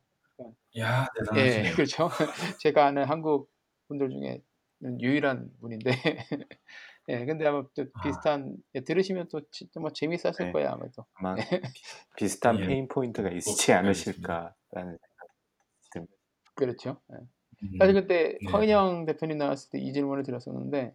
[0.79, 1.73] 야 예, 대단하시네요.
[1.75, 2.09] 그렇죠.
[2.61, 3.51] 제가 아는 한국
[3.87, 4.41] 분들 중에
[4.99, 5.91] 유일한 분인데,
[7.09, 8.01] 예, 근데 아마 또 아.
[8.01, 10.51] 비슷한 예, 들으시면 또 지- 뭐 재밌었을 네.
[10.51, 11.05] 거예요 아마도.
[11.13, 11.35] 아마
[12.17, 12.65] 비슷한 예.
[12.67, 14.97] pain point가 있지 꼭 않으실까라는.
[16.55, 17.01] 그렇죠.
[17.13, 17.17] 예.
[17.63, 17.77] 음.
[17.79, 18.51] 사실 그때 네.
[18.51, 20.93] 허인영 대표님 나왔을 때 이 질문을 드렸었는데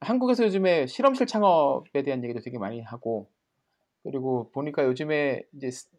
[0.00, 3.30] 한국에서 요즘에 실험실 창업에 대한 얘기도 되게 많이 하고
[4.04, 5.90] 그리고 보니까 요즘에 이제 스-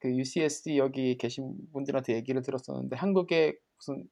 [0.00, 4.04] 그 UCSD 여기 계신 분들한테 얘기를 들었었는데 한국에 무슨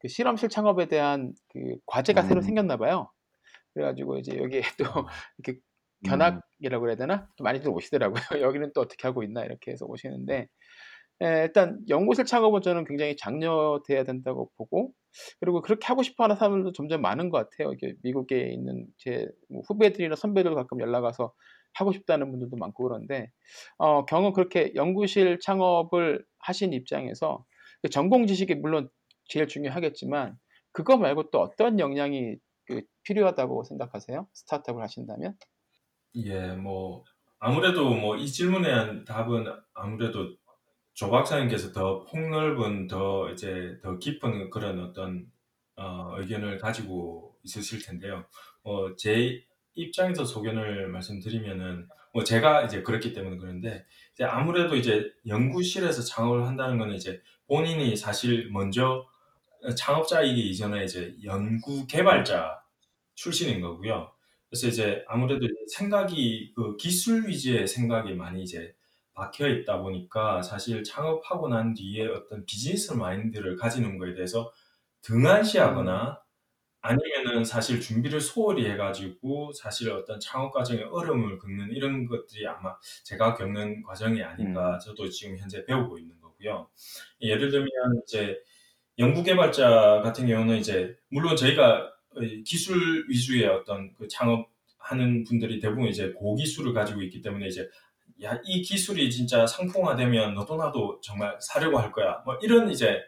[0.00, 2.42] 그 실험실 창업에 대한 그 과제가 새로 음.
[2.42, 3.10] 생겼나 봐요.
[3.74, 4.84] 그래가지고 이제 여기에 또
[5.38, 6.08] 이렇게 음.
[6.08, 7.28] 견학이라고 그래야 되나?
[7.36, 8.20] 또 많이들 오시더라고요.
[8.42, 10.48] 여기는 또 어떻게 하고 있나 이렇게 해서 오시는데 에,
[11.20, 14.92] 일단 연구실 창업은 저는 굉장히 장려돼야 된다고 보고
[15.40, 17.72] 그리고 그렇게 하고 싶어하는 사람들도 점점 많은 것 같아요.
[17.72, 21.32] 이게 미국에 있는 제뭐 후배들이나 선배들 가끔 연락 와서
[21.74, 23.30] 하고 싶다는 분들도 많고 그런데
[23.78, 27.44] 어, 경은 그렇게 연구실 창업을 하신 입장에서
[27.82, 28.88] 그 전공 지식이 물론
[29.28, 30.36] 제일 중요하겠지만
[30.72, 32.36] 그거 말고 또 어떤 역량이
[32.66, 34.26] 그 필요하다고 생각하세요?
[34.34, 35.34] 스타트업을 하신다면?
[36.16, 37.04] 예, 뭐
[37.38, 39.44] 아무래도 뭐 이 질문에 대한 답은
[39.74, 40.36] 아무래도
[40.94, 45.26] 조 박사님께서 더 폭넓은 더 이제 더 깊은 그런 어떤
[45.76, 48.24] 어, 의견을 가지고 있으실 텐데요.
[48.62, 53.84] 어, 제 입장에서 소견을 말씀드리면은 뭐 제가 이제 그렇기 때문에 그런데
[54.14, 59.04] 이제 아무래도 이제 연구실에서 창업을 한다는 거는 이제 본인이 사실 먼저
[59.76, 62.62] 창업자이기 이전에 이제 연구 개발자
[63.16, 64.12] 출신인 거고요.
[64.48, 68.74] 그래서 이제 아무래도 생각이 그 기술 위주의 생각이 많이 이제
[69.14, 74.52] 박혀 있다 보니까 사실 창업하고 난 뒤에 어떤 비즈니스 마인드를 가지는 거에 대해서
[75.02, 76.20] 등한시하거나
[76.80, 83.34] 아니면은 사실 준비를 소홀히 해가지고 사실 어떤 창업 과정에 어려움을 겪는 이런 것들이 아마 제가
[83.36, 86.68] 겪는 과정이 아닌가 저도 지금 현재 배우고 있는 거고요.
[87.22, 87.70] 예를 들면
[88.02, 88.38] 이제
[88.98, 91.90] 연구개발자 같은 경우는 이제 물론 저희가
[92.44, 97.66] 기술 위주의 어떤 그 창업하는 분들이 대부분 이제 고기술을 가지고 있기 때문에 이제
[98.22, 102.22] 야, 이 기술이 진짜 상품화되면 너도 나도 정말 사려고 할 거야.
[102.24, 103.00] 뭐 이런 이제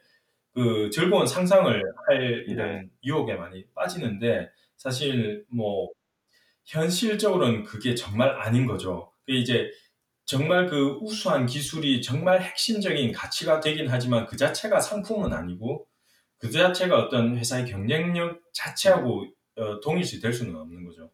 [0.55, 5.89] 그 즐거운 상상을 할 이런 유혹에 많이 빠지는데 사실 뭐
[6.65, 9.13] 현실적으로는 그게 정말 아닌 거죠.
[9.27, 9.71] 그 이제
[10.25, 15.87] 정말 그 우수한 기술이 정말 핵심적인 가치가 되긴 하지만 그 자체가 상품은 아니고
[16.39, 19.27] 그 자체가 어떤 회사의 경쟁력 자체하고
[19.57, 21.11] 어, 동일시 될 수는 없는 거죠.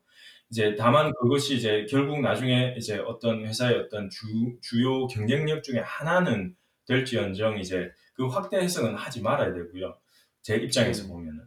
[0.52, 4.26] 이제 다만 그것이 이제 결국 나중에 이제 어떤 회사의 어떤 주,
[4.60, 6.54] 주요 경쟁력 중에 하나는
[6.86, 9.96] 될지언정 이제 그 확대 해석은 하지 말아야 되고요.
[10.42, 11.40] 제 입장에서 보면은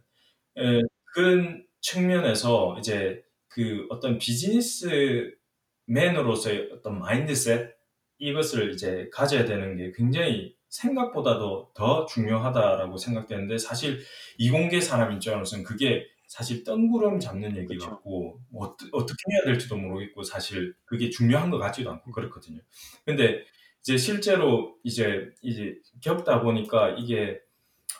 [0.58, 0.82] 에,
[1.14, 7.76] 그런 측면에서 이제 그 어떤 비즈니스맨으로서의 어떤 마인드셋
[8.18, 14.00] 이것을 이제 가져야 되는 게 굉장히 생각보다도 더 중요하다라고 생각되는데 사실
[14.38, 17.90] 이공계 사람 입장으로서는 그게 사실 뜬구름 잡는 얘기 그쵸.
[17.90, 22.60] 같고 뭐 어떻게 해야 될지도 모르겠고 사실 그게 중요한 것 같지도 않고 그렇거든요.
[23.04, 23.44] 근데
[23.82, 27.40] 이제 실제로 이제 이제 겪다 보니까 이게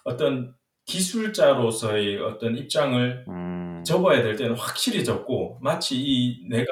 [0.04, 0.54] 어떤
[0.86, 3.82] 기술자로서의 어떤 입장을 음.
[3.84, 6.66] 접어야 될 때는 확실히 접고 마치 이 내가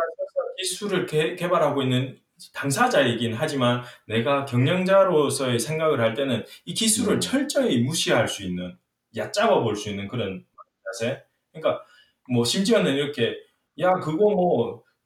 [0.59, 2.19] 기술을 개, 개발하고 있는
[2.53, 7.21] 당사자이긴 하지만 내가 경영자로서의 생각을 할 때는 이 기술을 음.
[7.21, 8.77] 철저히 무시할 수 있는
[9.17, 10.45] 얕잡아 볼 수 있는 그런
[10.99, 11.23] 자세.
[11.55, 11.85] 그러니까
[12.33, 13.37] 뭐 심지어는 이렇게
[13.79, 14.31] 야 그거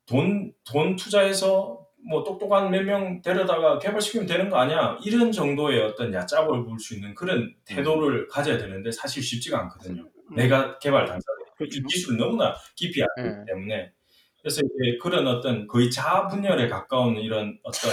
[0.06, 4.98] 뭐돈돈 투자해서 뭐 똑똑한 몇 명 데려다가 개발시키면 되는 거 아니야?
[5.04, 10.02] 이런 정도의 어떤 얕잡아 볼수 있는 그런 태도를 가져야 되는데 사실 쉽지가 않거든요.
[10.30, 10.36] 음.
[10.36, 11.26] 내가 개발 당사자.
[11.40, 11.80] 이 그렇죠.
[11.88, 13.44] 기술을 너무나 깊이 알기 네.
[13.48, 13.92] 때문에
[14.40, 17.90] 그래서 이제 그런 어떤 거의 자아 분열에 가까운 이런 어떤.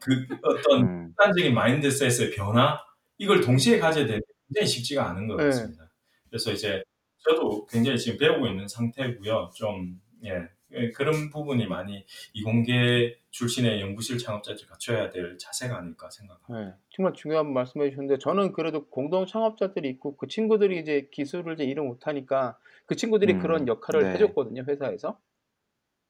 [0.00, 1.06] 그 어떤 음.
[1.14, 2.80] 극단적인 마인드셋의 변화
[3.18, 5.44] 이걸 동시에 가져야 되는 게 굉장히 쉽지가 않은 것 네.
[5.44, 5.84] 같습니다.
[6.28, 6.82] 그래서 이제
[7.20, 9.50] 저도 굉장히 지금 배우고 있는 상태고요.
[9.54, 16.70] 좀 예, 예, 그런 부분이 많이 이공계 출신의 연구실 창업자들이 갖춰야 될 자세가 아닐까 생각합니다.
[16.70, 21.64] 네, 정말 중요한 말씀해 주셨는데 저는 그래도 공동 창업자들이 있고 그 친구들이 이제 기술을 이제
[21.64, 24.12] 일을 못하니까 그 친구들이 음, 그런 역할을 네.
[24.14, 25.18] 해줬거든요 회사에서.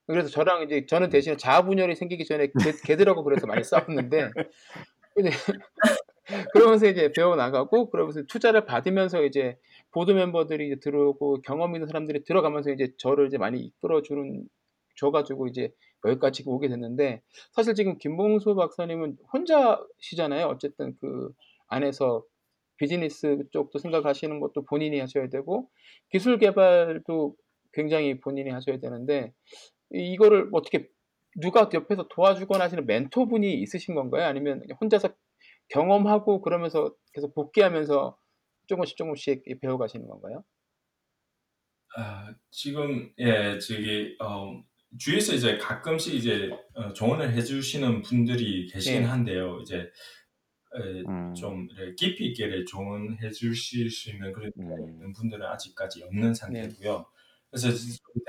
[0.07, 4.31] 그래서 저랑 이제 저는 대신에 자아분열이 생기기 전에 걔, 걔들하고 그래서 많이 싸웠는데
[5.15, 5.31] 근데
[6.53, 9.57] 그러면서 이제 배워 나가고 그러면서 투자를 받으면서 이제
[9.93, 14.47] 보드 멤버들이 들어오고 경험 있는 사람들이 들어가면서 이제 저를 이제 많이 이끌어 주는
[14.97, 15.73] 줘가지고 이제
[16.07, 17.23] 여기까지 오게 됐는데
[17.53, 20.47] 사실 지금 김봉수 박사님은 혼자시잖아요.
[20.47, 21.31] 어쨌든 그
[21.69, 22.25] 안에서
[22.77, 25.69] 비즈니스 쪽도 생각하시는 것도 본인이 하셔야 되고
[26.11, 27.37] 기술 개발도
[27.73, 29.33] 굉장히 본인이 하셔야 되는데
[29.93, 30.89] 이- 이거를 어떻게
[31.41, 34.25] 누가 옆에서 도와주거나 하시는 멘토분이 있으신 건가요?
[34.25, 35.11] 아니면 혼자서
[35.69, 38.17] 경험하고 그러면서 계속 복귀하면서
[38.71, 40.45] 조금씩 조금씩 배워가시는 건가요?
[41.97, 44.63] 아, 지금 예 저기 어,
[44.97, 49.07] 주위에서 이제 가끔씩 이제 어, 조언을 해주시는 분들이 계시긴 예.
[49.07, 49.59] 한데요.
[49.61, 49.91] 이제
[50.77, 51.35] 에, 음.
[51.35, 55.13] 좀 이렇게 깊이 있게 조언해 주실 수 있는 그런 음.
[55.13, 57.07] 분들은 아직까지 없는 상태고요.
[57.51, 57.69] 그래서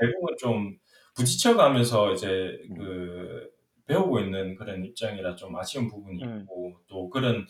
[0.00, 0.76] 대부분 좀
[1.14, 2.78] 부딪혀가면서 이제 음.
[2.78, 3.50] 그
[3.86, 6.40] 배우고 있는 그런 입장이라 좀 아쉬운 부분이 음.
[6.40, 7.46] 있고 또 그런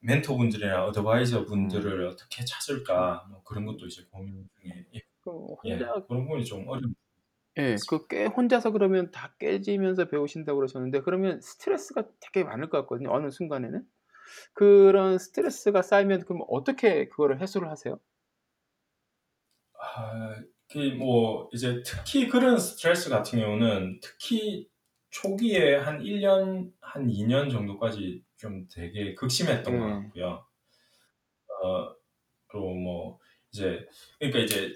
[0.00, 2.08] 멘토분들이나 어드바이저 분들을 음.
[2.08, 4.86] 어떻게 찾을까 뭐 그런 것도 이제 고민 중에
[5.20, 5.30] 그
[5.66, 6.94] 예, 혼자 그런 부분이 좀 어려운
[7.58, 13.12] 예, 그 깨, 혼자서 그러면 다 깨지면서 배우신다고 그러셨는데 그러면 스트레스가 되게 많을 것 같거든요.
[13.12, 13.84] 어느 순간에는
[14.54, 18.00] 그런 스트레스가 쌓이면 그럼 어떻게 그거를 해소를 하세요?
[19.80, 20.34] 아,
[20.70, 24.68] 그뭐 이제 특히 그런 스트레스 같은 경우는 특히
[25.10, 29.92] 초기에 한 1년, 한 2년 정도까지 좀 되게 극심했던 것 네.
[29.92, 30.46] 같고요.
[31.62, 31.94] 어,
[32.50, 33.18] 또뭐
[33.50, 33.86] 이제
[34.18, 34.72] 그러니까 이제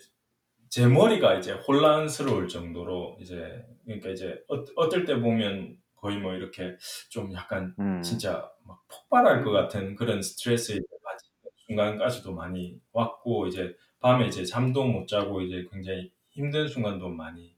[0.69, 6.77] 제 머리가 이제 혼란스러울 정도로 이제 그러니까 이제 어, 어떨 때 보면 거의 뭐 이렇게
[7.09, 8.03] 좀 약간 음.
[8.03, 11.33] 진짜 막 폭발할 것 같은 그런 스트레스에 빠지는
[11.67, 17.55] 순간까지도 많이 왔고 이제 밤에 이제 잠도 못 자고 이제 굉장히 힘든 순간도 많이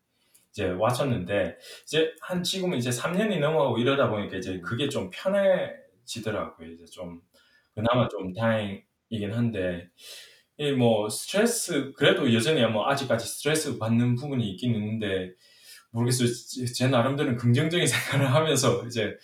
[0.51, 6.71] 이제 왔었는데 이제 한 지금은 이제 3년이 넘어가고 이러다 보니까 이제 그게 좀 편해 지더라고요.
[6.73, 7.21] 이제 좀
[7.75, 9.89] 그나마 좀 다행이긴 한데
[10.57, 15.35] 이뭐 스트레스 그래도 여전히 뭐 아직까지 스트레스 받는 부분이 있긴 있는데
[15.91, 16.29] 모르겠어요.
[16.29, 19.17] 제, 제 나름대로는 긍정적인 생각을 하면서 이제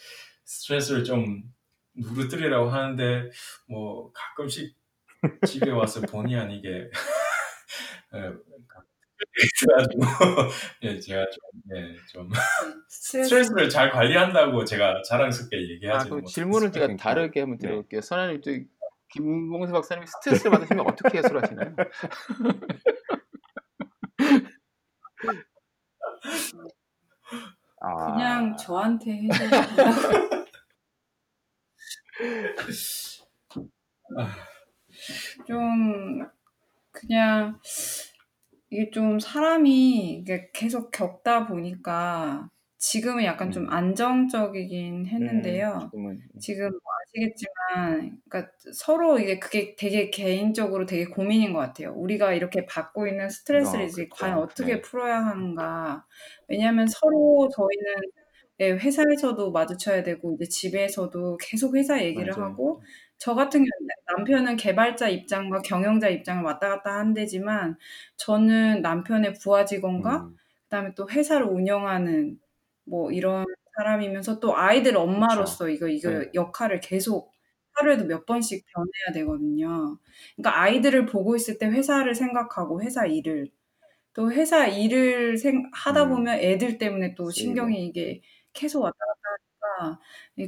[0.45, 1.43] 스트레스를 좀
[1.95, 3.31] 누그러뜨리라고 하는데
[3.69, 4.75] 뭐 가끔씩
[5.47, 6.91] 집에 와서 본의 아니게
[8.15, 8.33] 예,
[9.61, 10.01] 그래가지고
[10.83, 12.31] 예, 제가 좀, 예, 좀
[12.89, 16.33] 스트레스 스트레스를 잘 관리한다고 제가 자랑스럽게 아, 얘기하지 그 못했어요.
[16.33, 17.69] 질문을 제가 그러니까, 다르게 한번 네.
[17.69, 18.01] 드려볼게요.
[18.01, 18.51] 선아님, 또
[19.11, 21.75] 김봉수 박사님이 스트레스를 받으시면 어떻게 해소를 하시나요?
[27.83, 30.41] 아, 그냥 저한테 해주신다고
[35.47, 36.27] 좀
[36.93, 37.59] 그냥
[38.71, 42.49] 이게 좀 사람이 이게 계속 겪다 보니까
[42.79, 43.71] 지금은 약간 좀 음.
[43.71, 45.91] 안정적이긴 했는데요.
[45.91, 51.93] 지금은 지금 뭐 아시겠지만, 그러니까 서로 이게 그게 되게 개인적으로 되게 고민인 것 같아요.
[51.93, 54.09] 우리가 이렇게 받고 있는 스트레스를 어, 이제.
[54.11, 54.81] 과연 어떻게 네.
[54.81, 56.07] 풀어야 하는가.
[56.49, 58.11] 왜냐하면 서로 저희는
[58.61, 62.51] 예, 회사에서도 마주쳐야 되고 이제 집에서도 계속 회사 얘기를 맞아요.
[62.51, 62.83] 하고
[63.21, 67.77] 저 같은 경우는 남편은 개발자 입장과 경영자 입장을 왔다 갔다 한대지만
[68.17, 72.41] 저는 남편의 부하 직원과 음, 그다음에 또 회사를 운영하는
[72.85, 73.45] 뭐 이런
[73.77, 76.31] 사람이면서 또 아이들 엄마로서 이거 이거 네.
[76.35, 77.31] 역할을 계속
[77.75, 79.99] 하루에도 몇 번씩 변해야 되거든요.
[80.37, 83.51] 그러니까 아이들을 보고 있을 때 회사를 생각하고 회사 일을
[84.15, 87.33] 또 회사 일을 생, 하다 음, 보면 애들 때문에 또 쓰이고.
[87.33, 88.23] 신경이 이게
[88.55, 89.21] 계속 왔다 갔다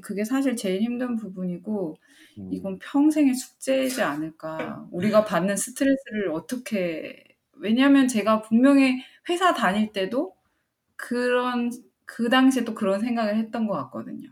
[0.03, 1.97] 그게 사실 제일 힘든 부분이고
[2.39, 4.87] 음, 이건 평생의 숙제이지 않을까.
[4.91, 7.25] 우리가 받는 스트레스를 어떻게
[7.55, 10.35] 왜냐하면 제가 분명히 회사 다닐 때도
[10.97, 11.71] 그런
[12.05, 14.31] 그 당시에 또 그런 생각을 했던 것 같거든요.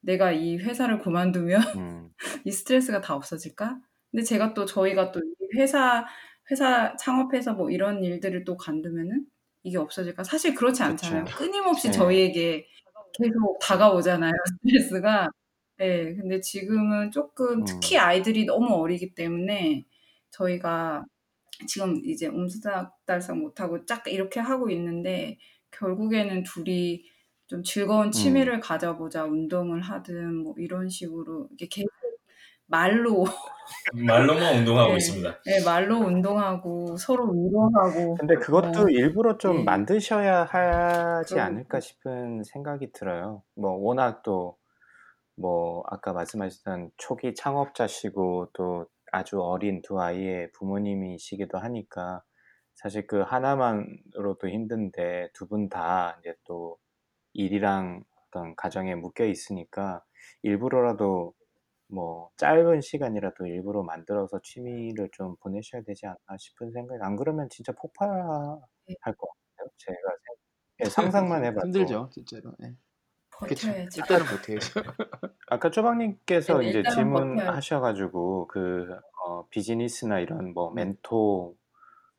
[0.00, 2.10] 내가 이 회사를 그만두면 음,
[2.44, 3.78] 이 스트레스가 다 없어질까?
[4.10, 5.24] 근데 제가 또 저희가 또이
[5.56, 6.06] 회사
[6.50, 9.26] 회사 창업해서 뭐 이런 일들을 또 간두면은
[9.62, 10.24] 이게 없어질까?
[10.24, 11.24] 사실 그렇지 않잖아요.
[11.24, 11.36] 그쵸.
[11.36, 11.92] 끊임없이 네.
[11.92, 12.66] 저희에게
[13.14, 14.32] 계속 다가오잖아요,
[14.62, 15.30] 스트레스가.
[15.80, 16.14] 예.
[16.16, 19.84] 근데 지금은 조금 음, 특히 아이들이 너무 어리기 때문에
[20.30, 21.04] 저희가
[21.68, 25.38] 지금 이제 옴수달성 못하고 짝 이렇게 하고 있는데
[25.72, 27.04] 결국에는 둘이
[27.48, 31.90] 좀 즐거운 음, 취미를 가져보자, 운동을 하든 뭐 이런 식으로 이게 계속
[32.68, 33.24] 말로
[33.94, 34.96] 말로만 운동하고 네.
[34.96, 35.38] 있습니다.
[35.46, 39.64] 예, 말로 운동하고 서로 위로하고 근데 그것도 어, 일부러 좀 예.
[39.64, 43.42] 만드셔야 하지 그러고 않을까 싶은 생각이 들어요.
[43.56, 44.56] 뭐 워낙 또
[45.36, 52.22] 뭐 아까 말씀하셨던 초기 창업자시고 또 아주 어린 두 아이의 부모님이시기도 하니까
[52.74, 56.78] 사실 그 하나만으로도 힘든데 두 분 다 이제 또
[57.34, 60.02] 일이랑 어떤 가정에 묶여 있으니까
[60.42, 61.34] 일부러라도
[61.88, 67.72] 뭐 짧은 시간이라도 일부러 만들어서 취미를 좀 보내셔야 되지 않나 싶은 생각이 안 그러면 진짜
[67.72, 68.94] 폭발할 네.
[69.16, 69.70] 것 같아요.
[69.78, 70.36] 제가 생-
[70.86, 72.52] 예, 상상만 해봐도 힘들죠, 진짜로.
[72.64, 72.74] 예.
[73.44, 73.68] 그쵸.
[73.70, 74.00] 버텨야죠.
[74.00, 74.74] 일단은 버텨야죠.
[75.48, 77.62] 아까 쪼박님께서 네, 이제 일단은 버텨야죠.
[77.66, 80.72] 질문하셔가지고 그 어, 비즈니스나 이런 뭐 네.
[80.72, 81.56] 멘토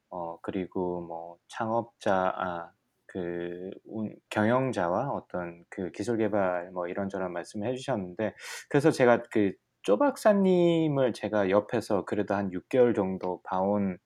[0.09, 2.73] 어 그리고 뭐 창업자 아,
[3.09, 8.35] 그 운- 경영자와 어떤 그 기술 개발 뭐 이런저런 말씀을 해주셨는데
[8.69, 9.53] 그래서 제가 그
[9.83, 13.97] 쪼박사님을 제가 옆에서 그래도 한 6개월 정도 봐온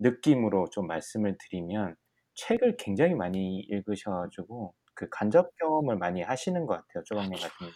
[0.00, 1.96] 느낌으로 좀 말씀을 드리면
[2.34, 7.04] 책을 굉장히 많이 읽으셔가지고 그 간접 경험을 많이 하시는 것 같아요.
[7.04, 7.74] 쪼박님 같은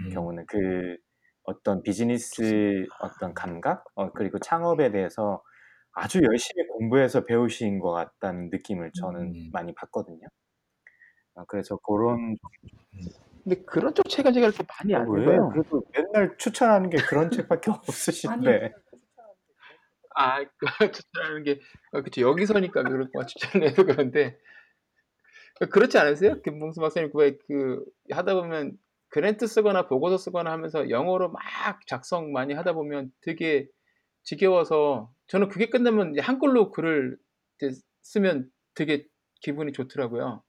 [0.00, 0.10] 음.
[0.10, 0.96] 경우는 그
[1.44, 5.42] 어떤 비즈니스 어떤 감각 어, 그리고 창업에 대해서
[5.98, 9.50] 아주 열심히 공부해서 배우신 것 같다는 느낌을 저는 음.
[9.52, 10.28] 많이 받거든요.
[11.34, 12.36] 어, 그래서 그런
[13.42, 15.22] 근데 그런 쪽 책은 제가 이렇게 많이 안 왜?
[15.22, 15.48] 읽어요.
[15.50, 18.72] 그래도 맨날 추천하는 게 그런 책밖에 없으신데.
[20.14, 20.48] 아, 그
[20.92, 21.60] 추천하는 게
[21.92, 24.38] 어, 그쵸 여기서니까 그럴 거 추천을 해서 그런데
[25.70, 26.40] 그렇지 않으세요?
[26.42, 28.78] 김봉수 박사님 그그 하다 보면
[29.08, 31.40] 그랜트 쓰거나 보고서 쓰거나 하면서 영어로 막
[31.86, 33.66] 작성 많이 하다 보면 되게
[34.22, 37.18] 지겨워서 저는 그게 끝나면 이제 한글로 글을
[37.60, 39.06] 이제 쓰면 되게
[39.40, 40.42] 기분이 좋더라고요.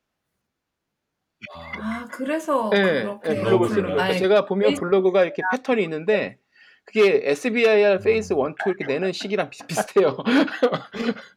[1.53, 3.69] 아, 아, 그래서 네, 그렇게 네, 블로그 음.
[3.69, 4.01] 쓰는 거.
[4.01, 6.37] 아니, 제가 보면 블로그가 이렇게 패턴이 있는데
[6.85, 10.17] 그게 SBIR Phase 1, 2 이렇게 내는 시기랑 비슷비슷해요.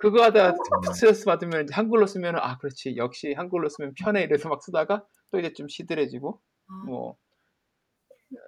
[0.00, 0.54] 그거 하다
[0.94, 5.38] 스트레스 받으면 이제 한글로 쓰면 아 그렇지 역시 한글로 쓰면 편해 이래서 막 쓰다가 또
[5.38, 7.16] 이제 좀 시들해지고 아, 뭐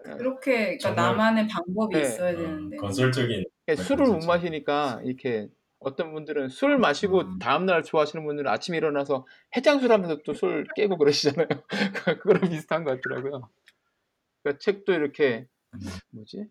[0.04, 2.02] 그렇게 그러니까 정말- 나만의 방법이 네.
[2.02, 4.26] 있어야 어, 되는데 건설적인 그러니까 술을 못 그렇죠.
[4.28, 5.48] 마시니까 이렇게
[5.80, 7.38] 어떤 분들은 술 마시고 음.
[7.38, 11.46] 다음날 좋아하시는 분들은 아침에 일어나서 해장술 하면서 또 술 깨고 그러시잖아요.
[12.22, 13.48] 그거랑 비슷한 것 같더라고요.
[14.42, 15.80] 그러니까 책도 이렇게 음.
[16.12, 16.46] 뭐지?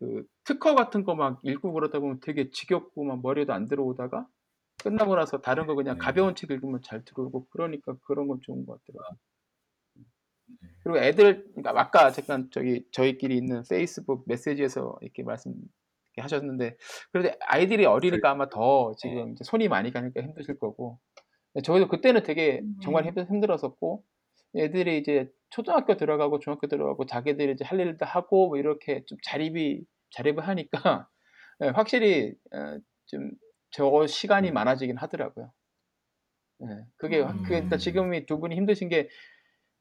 [0.00, 4.28] 그 특허 같은 거 막 읽고 그러다 보면 되게 지겹고 막 머리에도 안 들어오다가
[4.84, 5.98] 끝나고 나서 다른 거 그냥 네.
[6.04, 9.18] 가벼운 책 읽으면 잘 들어오고 그러니까 그런 건 좋은 것 같더라고요.
[10.60, 10.68] 네.
[10.84, 15.54] 그리고 애들 그러니까 아까 잠깐 저기 저희끼리 있는 페이스북 메시지에서 이렇게 말씀
[16.18, 16.76] 하셨는데
[17.12, 20.98] 그래도 아이들이 어리니까 아마 더 지금 이제 손이 많이 가니까 힘드실 거고.
[21.64, 24.04] 저희도 그때는 되게 정말 힘- 힘들었었고
[24.56, 29.82] 애들이 이제 초등학교 들어가고 중학교 들어가고 자기들이 이제 할 일도 하고 뭐 이렇게 좀 자립이
[30.10, 31.08] 자립을 하니까
[31.62, 35.52] 예, 확실히 어, 좀저 시간이 많아지긴 하더라고요.
[36.62, 36.66] 예,
[36.96, 37.42] 그게 음.
[37.42, 39.08] 그게 일단 지금이 두 분이 힘드신 게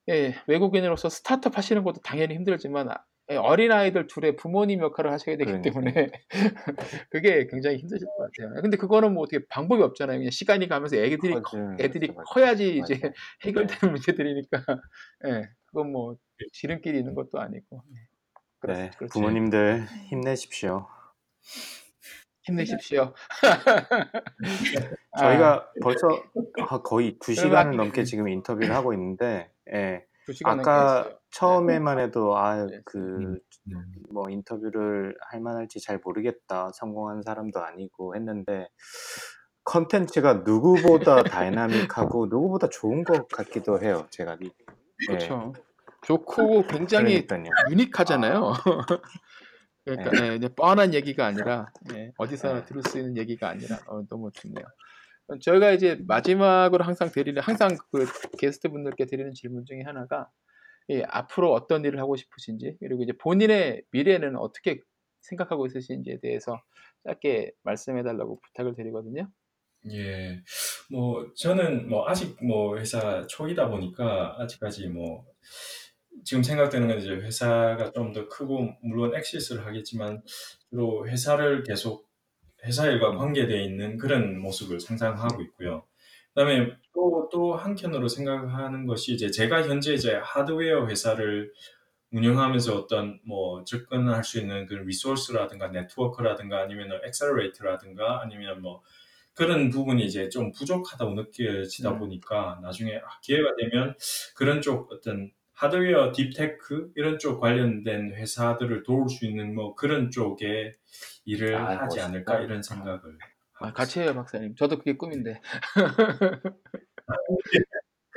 [0.10, 3.04] 예, 외국인으로서 스타트업 하시는 것도 당연히 힘들지만 아, 예,
[3.36, 5.62] 어린 아이들 둘의 부모님 역할을 하셔야 되기.
[5.62, 6.12] 때문에
[7.12, 8.62] 그게 굉장히 힘드실 것 같아요.
[8.62, 10.18] 근데 그거는 뭐 어떻게 방법이 없잖아요.
[10.20, 12.14] 그냥 시간이 가면서 애들이 커- 커지는 애들이.
[12.28, 13.02] 커야지 이제.
[13.44, 14.50] 해결되는 문제들이니까
[15.28, 16.16] 예, 그건 뭐
[16.54, 17.96] 지름길이 있는 것도 아니고 예.
[18.60, 19.12] 그렇- 네, 그렇죠.
[19.12, 20.88] 부모님들 힘내십시오.
[22.44, 23.14] 힘내십시오.
[25.20, 26.08] 저희가 벌써
[26.70, 32.00] 아, 거의 두 시간을 그러면- 넘게 지금 인터뷰를 하고 있는데, 예, 시간 아까 넘게 처음에만
[32.00, 32.82] 해도 아, 네.
[32.86, 33.40] 그,
[33.72, 33.92] 음.
[34.12, 36.72] 뭐 인터뷰를 할 만할지 잘 모르겠다.
[36.74, 38.70] 성공한 사람도 아니고 했는데,
[39.64, 41.24] 컨텐츠가 누구보다
[41.94, 44.08] 다이나믹하고 누구보다 좋은 것 같기도 해요.
[44.12, 44.38] 제가.
[44.42, 45.54] 이- 예, 그렇죠.
[46.06, 47.52] 좋고 굉장히 그러니까요.
[47.70, 48.54] 유니크하잖아요.
[49.84, 50.32] 그러니까 네.
[50.32, 52.66] 예, 이제 뻔한 얘기가 아니라 예, 어디서나 네.
[52.66, 54.66] 들을 수 있는 얘기가 아니라 어, 너무 좋네요.
[55.42, 58.06] 저희가 이제 마지막으로 항상 드리는 항상 그
[58.38, 60.30] 게스트 분들께 드리는 질문 중에 하나가
[60.90, 64.80] 예, 앞으로 어떤 일을 하고 싶으신지 그리고 이제 본인의 미래는 어떻게
[65.22, 66.62] 생각하고 있으신지에 대해서
[67.04, 69.30] 짧게 말씀해 달라고 부탁을 드리거든요.
[69.92, 70.42] 예,
[70.90, 75.26] 뭐 저는 뭐 아직 뭐 회사 초이다 보니까 아직까지 뭐
[76.24, 80.24] 지금 생각되는 건 이제 회사가 좀 더 크고 물론 엑시스를 하겠지만
[80.70, 82.07] 주로 회사를 계속
[82.66, 85.84] 회사 일과 관계되어 있는 그런 모습을 상상하고 있고요.
[86.34, 91.54] 그다음에 또 또 한편으로 생각하는 것이 이제 제가 현재 이제 하드웨어 회사를
[92.12, 98.82] 운영하면서 어떤 뭐 접근할 수 있는 그 resource라든가 네트워크라든가 아니면 accelerator라든가 아니면 뭐
[99.34, 102.00] 그런 부분이 이제 좀 부족하다고 느껴지다 음.
[102.00, 103.96] 보니까 나중에 아, 기회가 되면
[104.36, 110.12] 그런 쪽 어떤 하드웨어 deep tech 이런 쪽 관련된 회사들을 도울 수 있는 뭐 그런
[110.12, 110.76] 쪽에
[111.26, 112.06] 일을 아, 하지 멋있다.
[112.06, 113.02] 않을까 이런 생각을
[113.60, 114.56] 아, 같이 해요, 박사님.
[114.56, 115.42] 저도 그게 꿈인데.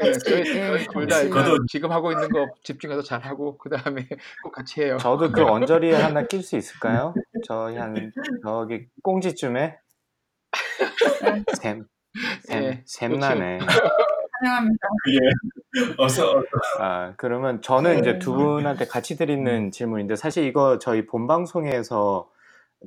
[0.03, 4.07] 예, 둘다 저도- 지금 하고 있는 거 집중해서 잘 하고 그 다음에
[4.45, 4.97] 꼭 같이 해요.
[4.99, 7.15] 저도 그 언저리에 하나 낄 수 있을까요?
[7.47, 8.13] 저희 한
[8.43, 9.79] 저기 꽁지쯤에
[11.63, 11.87] 샘,
[12.43, 13.61] 샘, 예, 샘나네.
[14.41, 14.89] 환영합니다.
[15.99, 16.45] 어서 어서.
[16.79, 22.31] 아, 그러면 저는 이제 두 분한테 같이 드리는 질문인데 사실 이거 저희 본 방송에서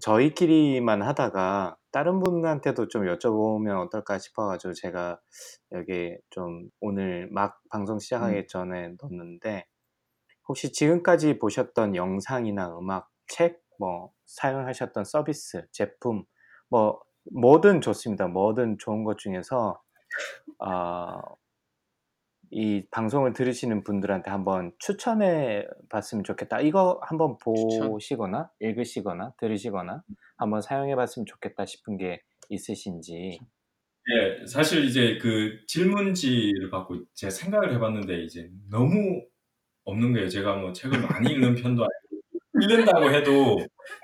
[0.02, 5.20] 저희끼리만 하다가 다른 분한테도 좀 여쭤보면 어떨까 싶어가지고 제가
[5.74, 9.68] 여기 좀 오늘 막 방송 시작하기 전에 넣었는데
[10.48, 16.26] 혹시 지금까지 보셨던 영상이나 음악, 책, 뭐 사용하셨던 서비스, 제품,
[16.70, 17.00] 뭐
[17.32, 18.28] 뭐든 좋습니다.
[18.28, 19.80] 뭐든 좋은 것 중에서
[20.60, 21.22] 아,
[22.54, 26.62] 이 방송을 들으시는 분들한테 한번 추천해 봤으면 좋겠다.
[26.62, 27.90] 이거 한번 추천.
[27.90, 30.04] 보시거나 읽으시거나 들으시거나
[30.38, 33.40] 한번 사용해 봤으면 좋겠다 싶은 게 있으신지.
[34.12, 39.24] 예, 사실 이제 그 질문지를 받고 제가 생각을 해봤는데 이제 너무
[39.86, 40.30] 없는 거예요.
[40.30, 42.24] 제가 뭐 책을 많이 읽는 편도 아니고
[42.62, 43.58] 읽는다고 해도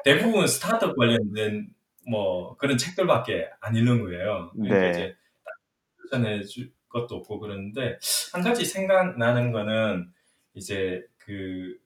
[0.04, 1.70] 대부분 스타트업 관련된
[2.10, 4.52] 뭐 그런 책들밖에 안 읽는 거예요.
[4.56, 4.90] 그러니까 네.
[4.90, 5.16] 이제
[6.02, 7.98] 추천해 줄 것도 없고 그러는데
[8.34, 10.11] 한 가지 생각나는 거는
[10.53, 11.78] 이제 그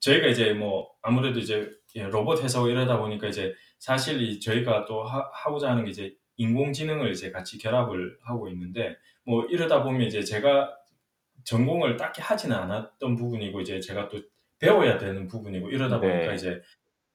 [0.00, 5.02] 저희가 이제 뭐 아무래도 이제 예, 로봇 회사고 이러다 보니까 이제 사실 이 저희가 또
[5.04, 10.22] 하, 하고자 하는 게 이제 인공지능을 이제 같이 결합을 하고 있는데 뭐 이러다 보면 이제
[10.22, 10.76] 제가
[11.44, 14.20] 전공을 딱히 하지는 않았던 부분이고 이제 제가 또
[14.58, 16.08] 배워야 되는 부분이고 이러다 네.
[16.10, 16.60] 보니까 이제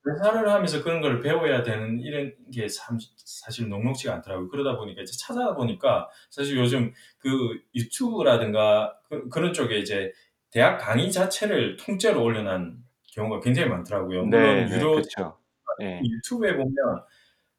[0.07, 4.49] 회사를 하면서 그런 걸 배워야 되는 이런 게 참, 사실 녹록지가 않더라고요.
[4.49, 7.29] 그러다 보니까 이제 찾아보니까 사실 요즘 그
[7.75, 10.11] 유튜브라든가 그, 런 쪽에 이제
[10.49, 12.77] 대학 강의 자체를 통째로 올려놓은
[13.13, 14.25] 경우가 굉장히 많더라고요.
[14.25, 15.37] 물론 네, 네, 유료 그렇죠.
[15.79, 16.01] 네.
[16.03, 16.73] 유튜브에 보면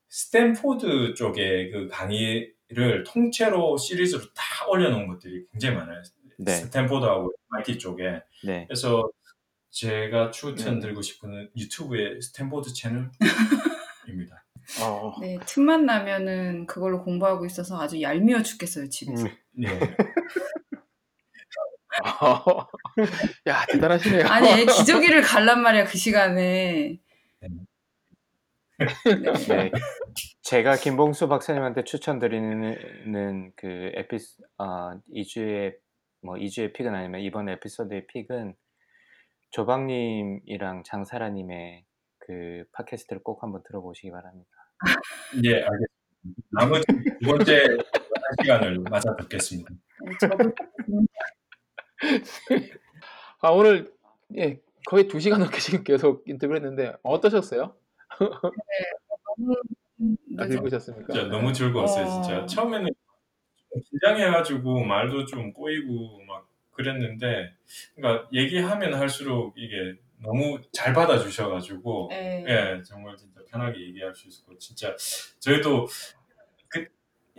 [0.09, 6.03] 스탠포드 쪽의 그 강의를 통째로 시리즈로 다 올려놓은 것들이 굉장히 많아요.
[6.39, 6.53] 네.
[6.53, 8.23] 스탠포드하고 MIT 쪽에.
[8.45, 8.67] 네.
[8.67, 9.09] 그래서
[9.73, 14.45] 제가 추천드리고 싶은 유튜브의 스탠포드 채널입니다.
[14.83, 19.27] 어, 네, 틈만 나면은 그걸로 공부하고 있어서 아주 얄미워 죽겠어요, 집에서.
[19.27, 19.31] 음.
[19.53, 19.69] 네.
[23.49, 24.27] 야 대단하시네요.
[24.27, 26.99] 아니, 애 기저귀를 갈란 말이야, 그 시간에.
[29.49, 29.71] 네.
[30.43, 35.75] 제가 김봉수 박사님한테 추천드리는 그 에피스 아 2주의
[36.21, 38.55] 뭐 2주의 픽은 아니면 이번 에피소드의 픽은
[39.53, 41.85] 조박님이랑 장사라님의
[42.19, 44.51] 그 팟캐스트를 꼭 한번 들어보시기 바랍니다.
[45.45, 45.93] 예, 알겠습니다.
[46.53, 46.85] 나머지
[47.21, 47.77] 두 번째 한
[48.43, 49.71] 시간을 맞아 듣겠습니다.
[49.71, 50.31] 네,
[53.43, 53.93] 아 오늘
[54.37, 57.77] 예 거의 두 시간 넘게 지금 계속 인터뷰를 했는데 어떠셨어요?
[58.19, 59.55] 너무
[60.39, 60.59] 아, 늦어.
[60.59, 61.13] 읽으셨습니까?
[61.13, 62.23] 진짜 너무 즐거웠어요, 어.
[62.23, 62.47] 진짜.
[62.47, 67.55] 처음에는 좀 긴장해가지고 말도 좀 꼬이고 막 그랬는데,
[67.95, 72.45] 그러니까 얘기하면 할수록 이게 너무 잘 받아주셔가지고, 네.
[72.49, 74.95] 예, 정말 진짜 편하게 얘기할 수 있었고, 진짜
[75.41, 75.87] 저희도
[76.69, 76.87] 그,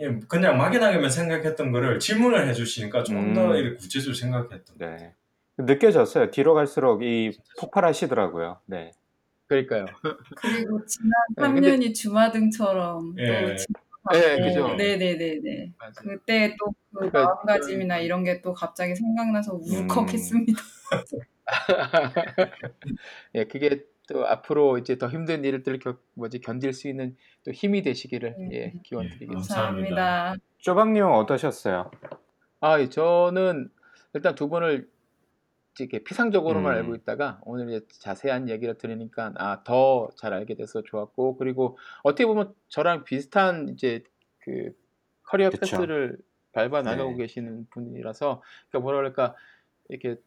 [0.00, 3.56] 예, 그냥 막연하게만 생각했던 거를 질문을 해주시니까 조금 더 음.
[3.56, 4.86] 이렇게 구체적으로 생각했던 거.
[4.86, 5.14] 네.
[5.56, 6.30] 느껴졌어요.
[6.30, 8.60] 뒤로 갈수록 이 폭발하시더라고요.
[8.66, 8.90] 네.
[9.46, 9.86] 그러니까요.
[10.36, 13.46] 그리고 지난 네, 3년이 주마등처럼 예.
[13.46, 13.66] 또지
[14.04, 14.18] 나가고.
[14.18, 14.74] 네, 그죠.
[14.74, 15.72] 네네네네.
[15.78, 15.92] 맞아요.
[16.04, 20.52] 그때 또 그 그러니까 마음가짐이나 이런 게 또 갑자기 생각나서 울컥했습니다.
[23.34, 27.82] 예, 그게 또 앞으로 이제 더 힘든 일들을 겨, 뭐지 견딜 수 있는 또 힘이
[27.82, 28.48] 되시기를 네.
[28.52, 29.34] 예, 기원드리겠습니다.
[29.54, 29.96] 감사합니다.
[29.96, 30.44] 감사합니다.
[30.58, 31.90] 쪼박님은 어떠셨어요?
[32.60, 33.70] 아, 예, 저는
[34.14, 34.88] 일단 두 분을
[35.82, 36.78] 이렇게 피상적으로만 음.
[36.78, 42.26] 알고 있다가 오늘 이제 자세한 얘기를 들으니까 아, 더 잘 알게 돼서 좋았고 그리고 어떻게
[42.26, 44.02] 보면 저랑 비슷한 이제
[44.38, 44.72] 그
[45.24, 45.60] 커리어 그쵸.
[45.60, 46.18] 패스를
[46.52, 47.16] 밟아 나가고 네.
[47.18, 49.34] 계시는 분이라서 그러니까 뭐라 그럴까
[49.88, 50.20] 이렇게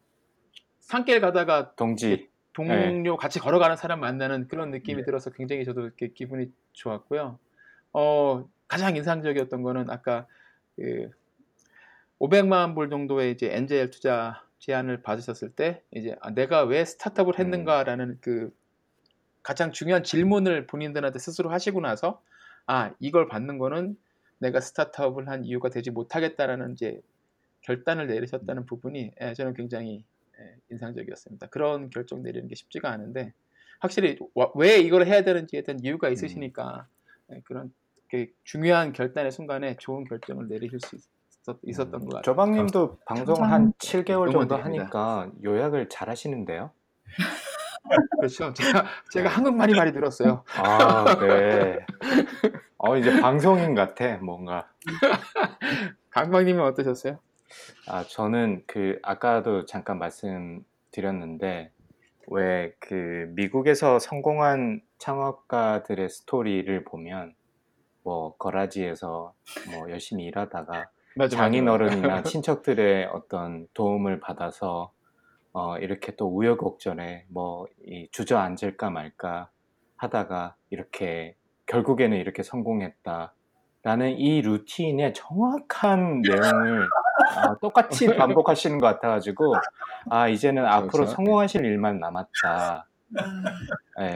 [0.79, 2.29] 산길 가다가 동지.
[2.53, 5.05] 동료 같이 걸어가는 사람 만나는 그런 느낌이 네.
[5.05, 7.37] 들어서 굉장히 저도 이렇게 기분이 좋았고요.
[7.93, 10.25] 어, 가장 인상적이었던 거는 아까
[10.75, 11.11] 그
[12.19, 18.17] 500만 불 정도의 이제 엔젤 투자 제안을 받으셨을 때 이제 아, 내가 왜 스타트업을 했는가라는
[18.21, 18.51] 그
[19.43, 22.21] 가장 중요한 질문을 본인들한테 스스로 하시고 나서
[22.65, 23.97] 아 이걸 받는 거는
[24.39, 27.01] 내가 스타트업을 한 이유가 되지 못하겠다라는 이제
[27.61, 30.03] 결단을 내리셨다는 부분이 예, 저는 굉장히
[30.39, 31.47] 예, 인상적이었습니다.
[31.47, 33.33] 그런 결정 내리는 게 쉽지가 않은데
[33.79, 36.87] 확실히 와- 왜 이걸 해야 되는지에 대한 이유가 있으시니까
[37.31, 37.73] 예, 그런
[38.09, 41.09] 그 중요한 결단의 순간에 좋은 결정을 내리실 수 있었,
[41.63, 42.21] 있었던 것 같아요.
[42.23, 43.77] 조박님도 방송 한 감사합니다.
[43.79, 44.55] 7개월 정도.
[44.57, 46.71] 하니까 요약을 잘 하시는데요?
[48.19, 48.53] 그렇죠.
[48.53, 50.43] 제가 제가 한국말이 많이 늘었어요.
[50.57, 51.79] 아, 네.
[52.77, 54.67] 어, 이제 방송인 같아, 뭔가.
[56.11, 57.19] 강박님은 어떠셨어요?
[57.87, 61.71] 아, 저는 그, 아까도 잠깐 말씀드렸는데,
[62.27, 67.35] 왜 그 미국에서 성공한 창업가들의 스토리를 보면,
[68.03, 69.33] 뭐, 거라지에서
[69.71, 74.91] 뭐 열심히 일하다가 맞아, 장인어른이나 친척들의 어떤 도움을 받아서
[75.53, 79.49] 어, 이렇게 또 우여곡절에 뭐 이 주저앉을까 말까
[79.95, 81.35] 하다가 이렇게
[81.67, 86.87] 결국에는 이렇게 성공했다라는 이 루틴의 정확한 내용을
[87.35, 89.55] 아, 똑같이 반복하시는 것 같아가지고
[90.09, 91.11] 아 이제는 앞으로 그렇죠.
[91.13, 92.86] 성공하실 일만 남았다.
[93.09, 93.21] 네,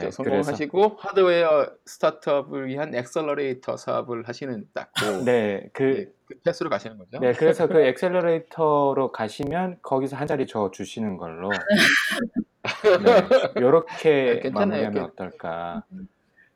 [0.00, 6.98] 그래서 성공하시고 하드웨어 startup을 위한 accelerator 사업을 하시는 딱 그 네, 그 그 path로 가시는
[6.98, 7.18] 거죠.
[7.20, 11.50] 네, 그래서 그 엑셀러레이터로 가시면 거기서 한 자리 저 주시는 걸로.
[13.54, 14.52] 네, 요렇게 괜찮아요.
[14.52, 15.12] 마무리하면 이렇게.
[15.12, 15.84] 어떨까.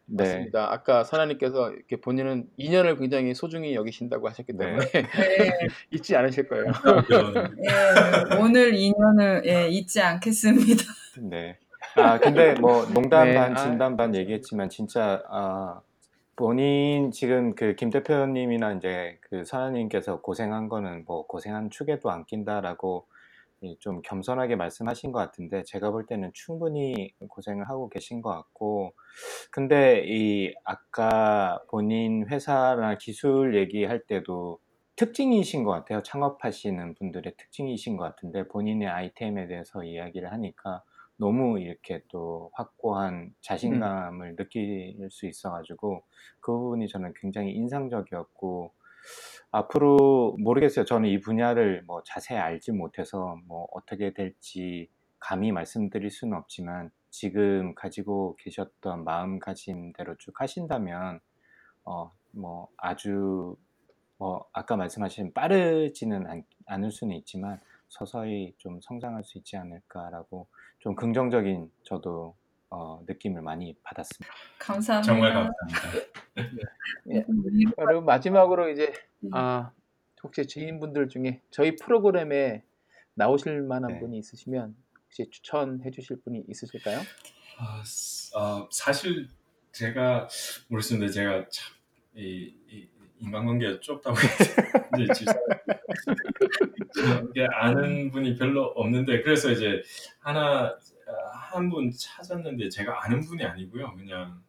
[0.08, 0.72] 네, 맞습니다.
[0.72, 4.66] 아까 사나님께서 이렇게 본인은 인연을 굉장히 소중히 여기신다고 하셨기 네.
[4.66, 5.58] 때문에 네,
[5.90, 6.66] 잊지 않으실 거예요.
[7.68, 10.84] 예, 오늘 인연을 예, 잊지 않겠습니다.
[11.22, 11.58] 네.
[11.96, 13.56] 아 근데 뭐 농담 네, 반 아.
[13.56, 15.80] 진담 반 얘기했지만 진짜 아
[16.36, 23.06] 본인 지금 그 김 대표님이나 이제 그 선아님께서 고생한 거는 뭐 고생한 축에도 안 낀다라고
[23.62, 28.92] 이좀 겸손하게 말씀하신 것 같은데 제가 볼 때는 충분히 고생을 하고 계신 것 같고
[29.50, 34.58] 근데 이 아까 본인 회사나 기술 얘기할 때도
[34.96, 36.02] 특징이신 것 같아요.
[36.02, 40.82] 창업하시는 분들의 특징이신 것 같은데 본인의 아이템에 대해서 이야기를 하니까
[41.16, 46.02] 너무 이렇게 또 확고한 자신감을 느낄 수 있어가지고
[46.40, 48.72] 그 부분이 저는 굉장히 인상적이었고
[49.50, 50.84] 앞으로 모르겠어요.
[50.84, 57.74] 저는 이 분야를 뭐 자세히 알지 못해서 뭐 어떻게 될지 감히 말씀드릴 수는 없지만 지금
[57.74, 61.20] 가지고 계셨던 마음가짐대로 쭉 하신다면
[61.84, 63.56] 어 뭐 아주
[64.18, 70.48] 뭐 아까 말씀하신 빠르지는 않, 않을 수는 있지만 서서히 좀 성장할 수 있지 않을까라고
[70.80, 72.36] 좀 긍정적인 저도
[72.70, 74.34] 어, 느낌을 많이 받았습니다.
[74.58, 75.12] 감사합니다.
[75.12, 76.06] 정말 감사합니다.
[77.10, 77.24] 예.
[77.76, 78.92] 그리고 마지막으로 이제
[79.24, 79.30] 음.
[79.32, 79.72] 아
[80.22, 82.64] 혹시 지인분들 중에 저희 프로그램에
[83.14, 84.00] 나오실 만한 네.
[84.00, 86.98] 분이 있으시면 혹시 추천해 주실 분이 있으실까요?
[87.58, 89.28] 아, 스- 아, 사실
[89.72, 90.28] 제가
[90.68, 91.74] 모르겠는데 제가 참
[92.14, 92.88] 이, 이
[93.20, 94.16] 인간관계가 좁다고
[95.00, 95.34] 이제 집사
[97.30, 99.82] 이게 아는 분이 별로 없는데 그래서 이제
[100.20, 100.74] 하나
[101.50, 103.94] 한 분 찾았는데 제가 아는 분이 아니고요.
[103.96, 104.42] 그냥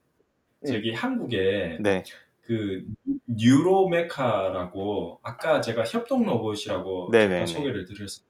[0.68, 2.03] 저기 한국에 네,
[2.41, 2.84] 그
[3.27, 7.45] 뉴로메카라고 아까 제가 협동 로봇이라고 네네네.
[7.45, 8.26] 잠깐 소개를 드렸어요.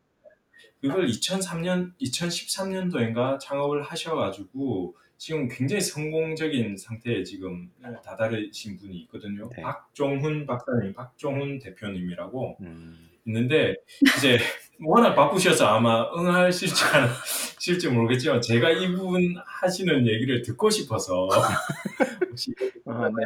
[0.81, 7.71] 그걸 2003년, 2013년도인가 창업을 하셔가지고 지금 굉장히 성공적인 상태에 지금
[8.03, 9.49] 다다르신 분이 있거든요.
[9.55, 9.61] 네.
[9.63, 13.75] 박종훈 박사님, 박종훈 대표님이라고 음, 있는데
[14.17, 14.37] 이제
[14.79, 21.27] 워낙 바쁘셔서 아마 응하실지 안 하실지 모르겠지만 제가 이분 하시는 얘기를 듣고 싶어서
[22.29, 22.53] 혹시
[22.85, 23.25] 아, 네.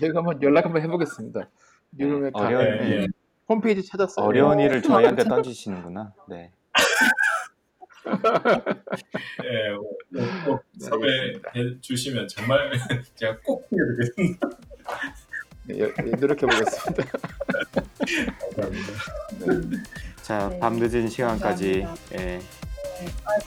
[0.00, 1.50] 저희가 한번 연락 한번 해보겠습니다.
[1.92, 3.06] 뉴로메카 어려운 예, 예.
[3.48, 4.24] 홈페이지 찾았어요.
[4.26, 6.14] 어려운 일을 저희한테 던지시는구나.
[6.28, 6.50] 네.
[9.44, 9.98] 예, 꼭,
[10.44, 11.32] 꼭 네, 섭외해
[11.80, 12.70] 주시면 정말
[13.16, 14.48] 제가 꼭 해드리겠습니다.
[15.64, 17.04] 네, 여- 예, 노력해 보겠습니다.
[18.56, 18.92] 감사합니다.
[20.22, 20.58] 자, 네.
[20.58, 22.16] 밤 늦은 시간까지 감사합니다.
[22.22, 22.40] 예,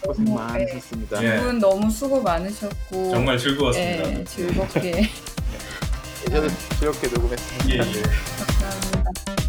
[0.04, 1.24] 고생 너무, 많으셨습니다.
[1.24, 1.38] 예.
[1.38, 4.20] 두분 너무 수고 많으셨고 정말 즐거웠습니다.
[4.20, 6.48] 예, 즐겁게 예, 저도
[6.80, 7.70] 즐겁게 녹음했습니다.
[7.70, 8.02] 예, 예.
[8.02, 9.49] 감사합니다.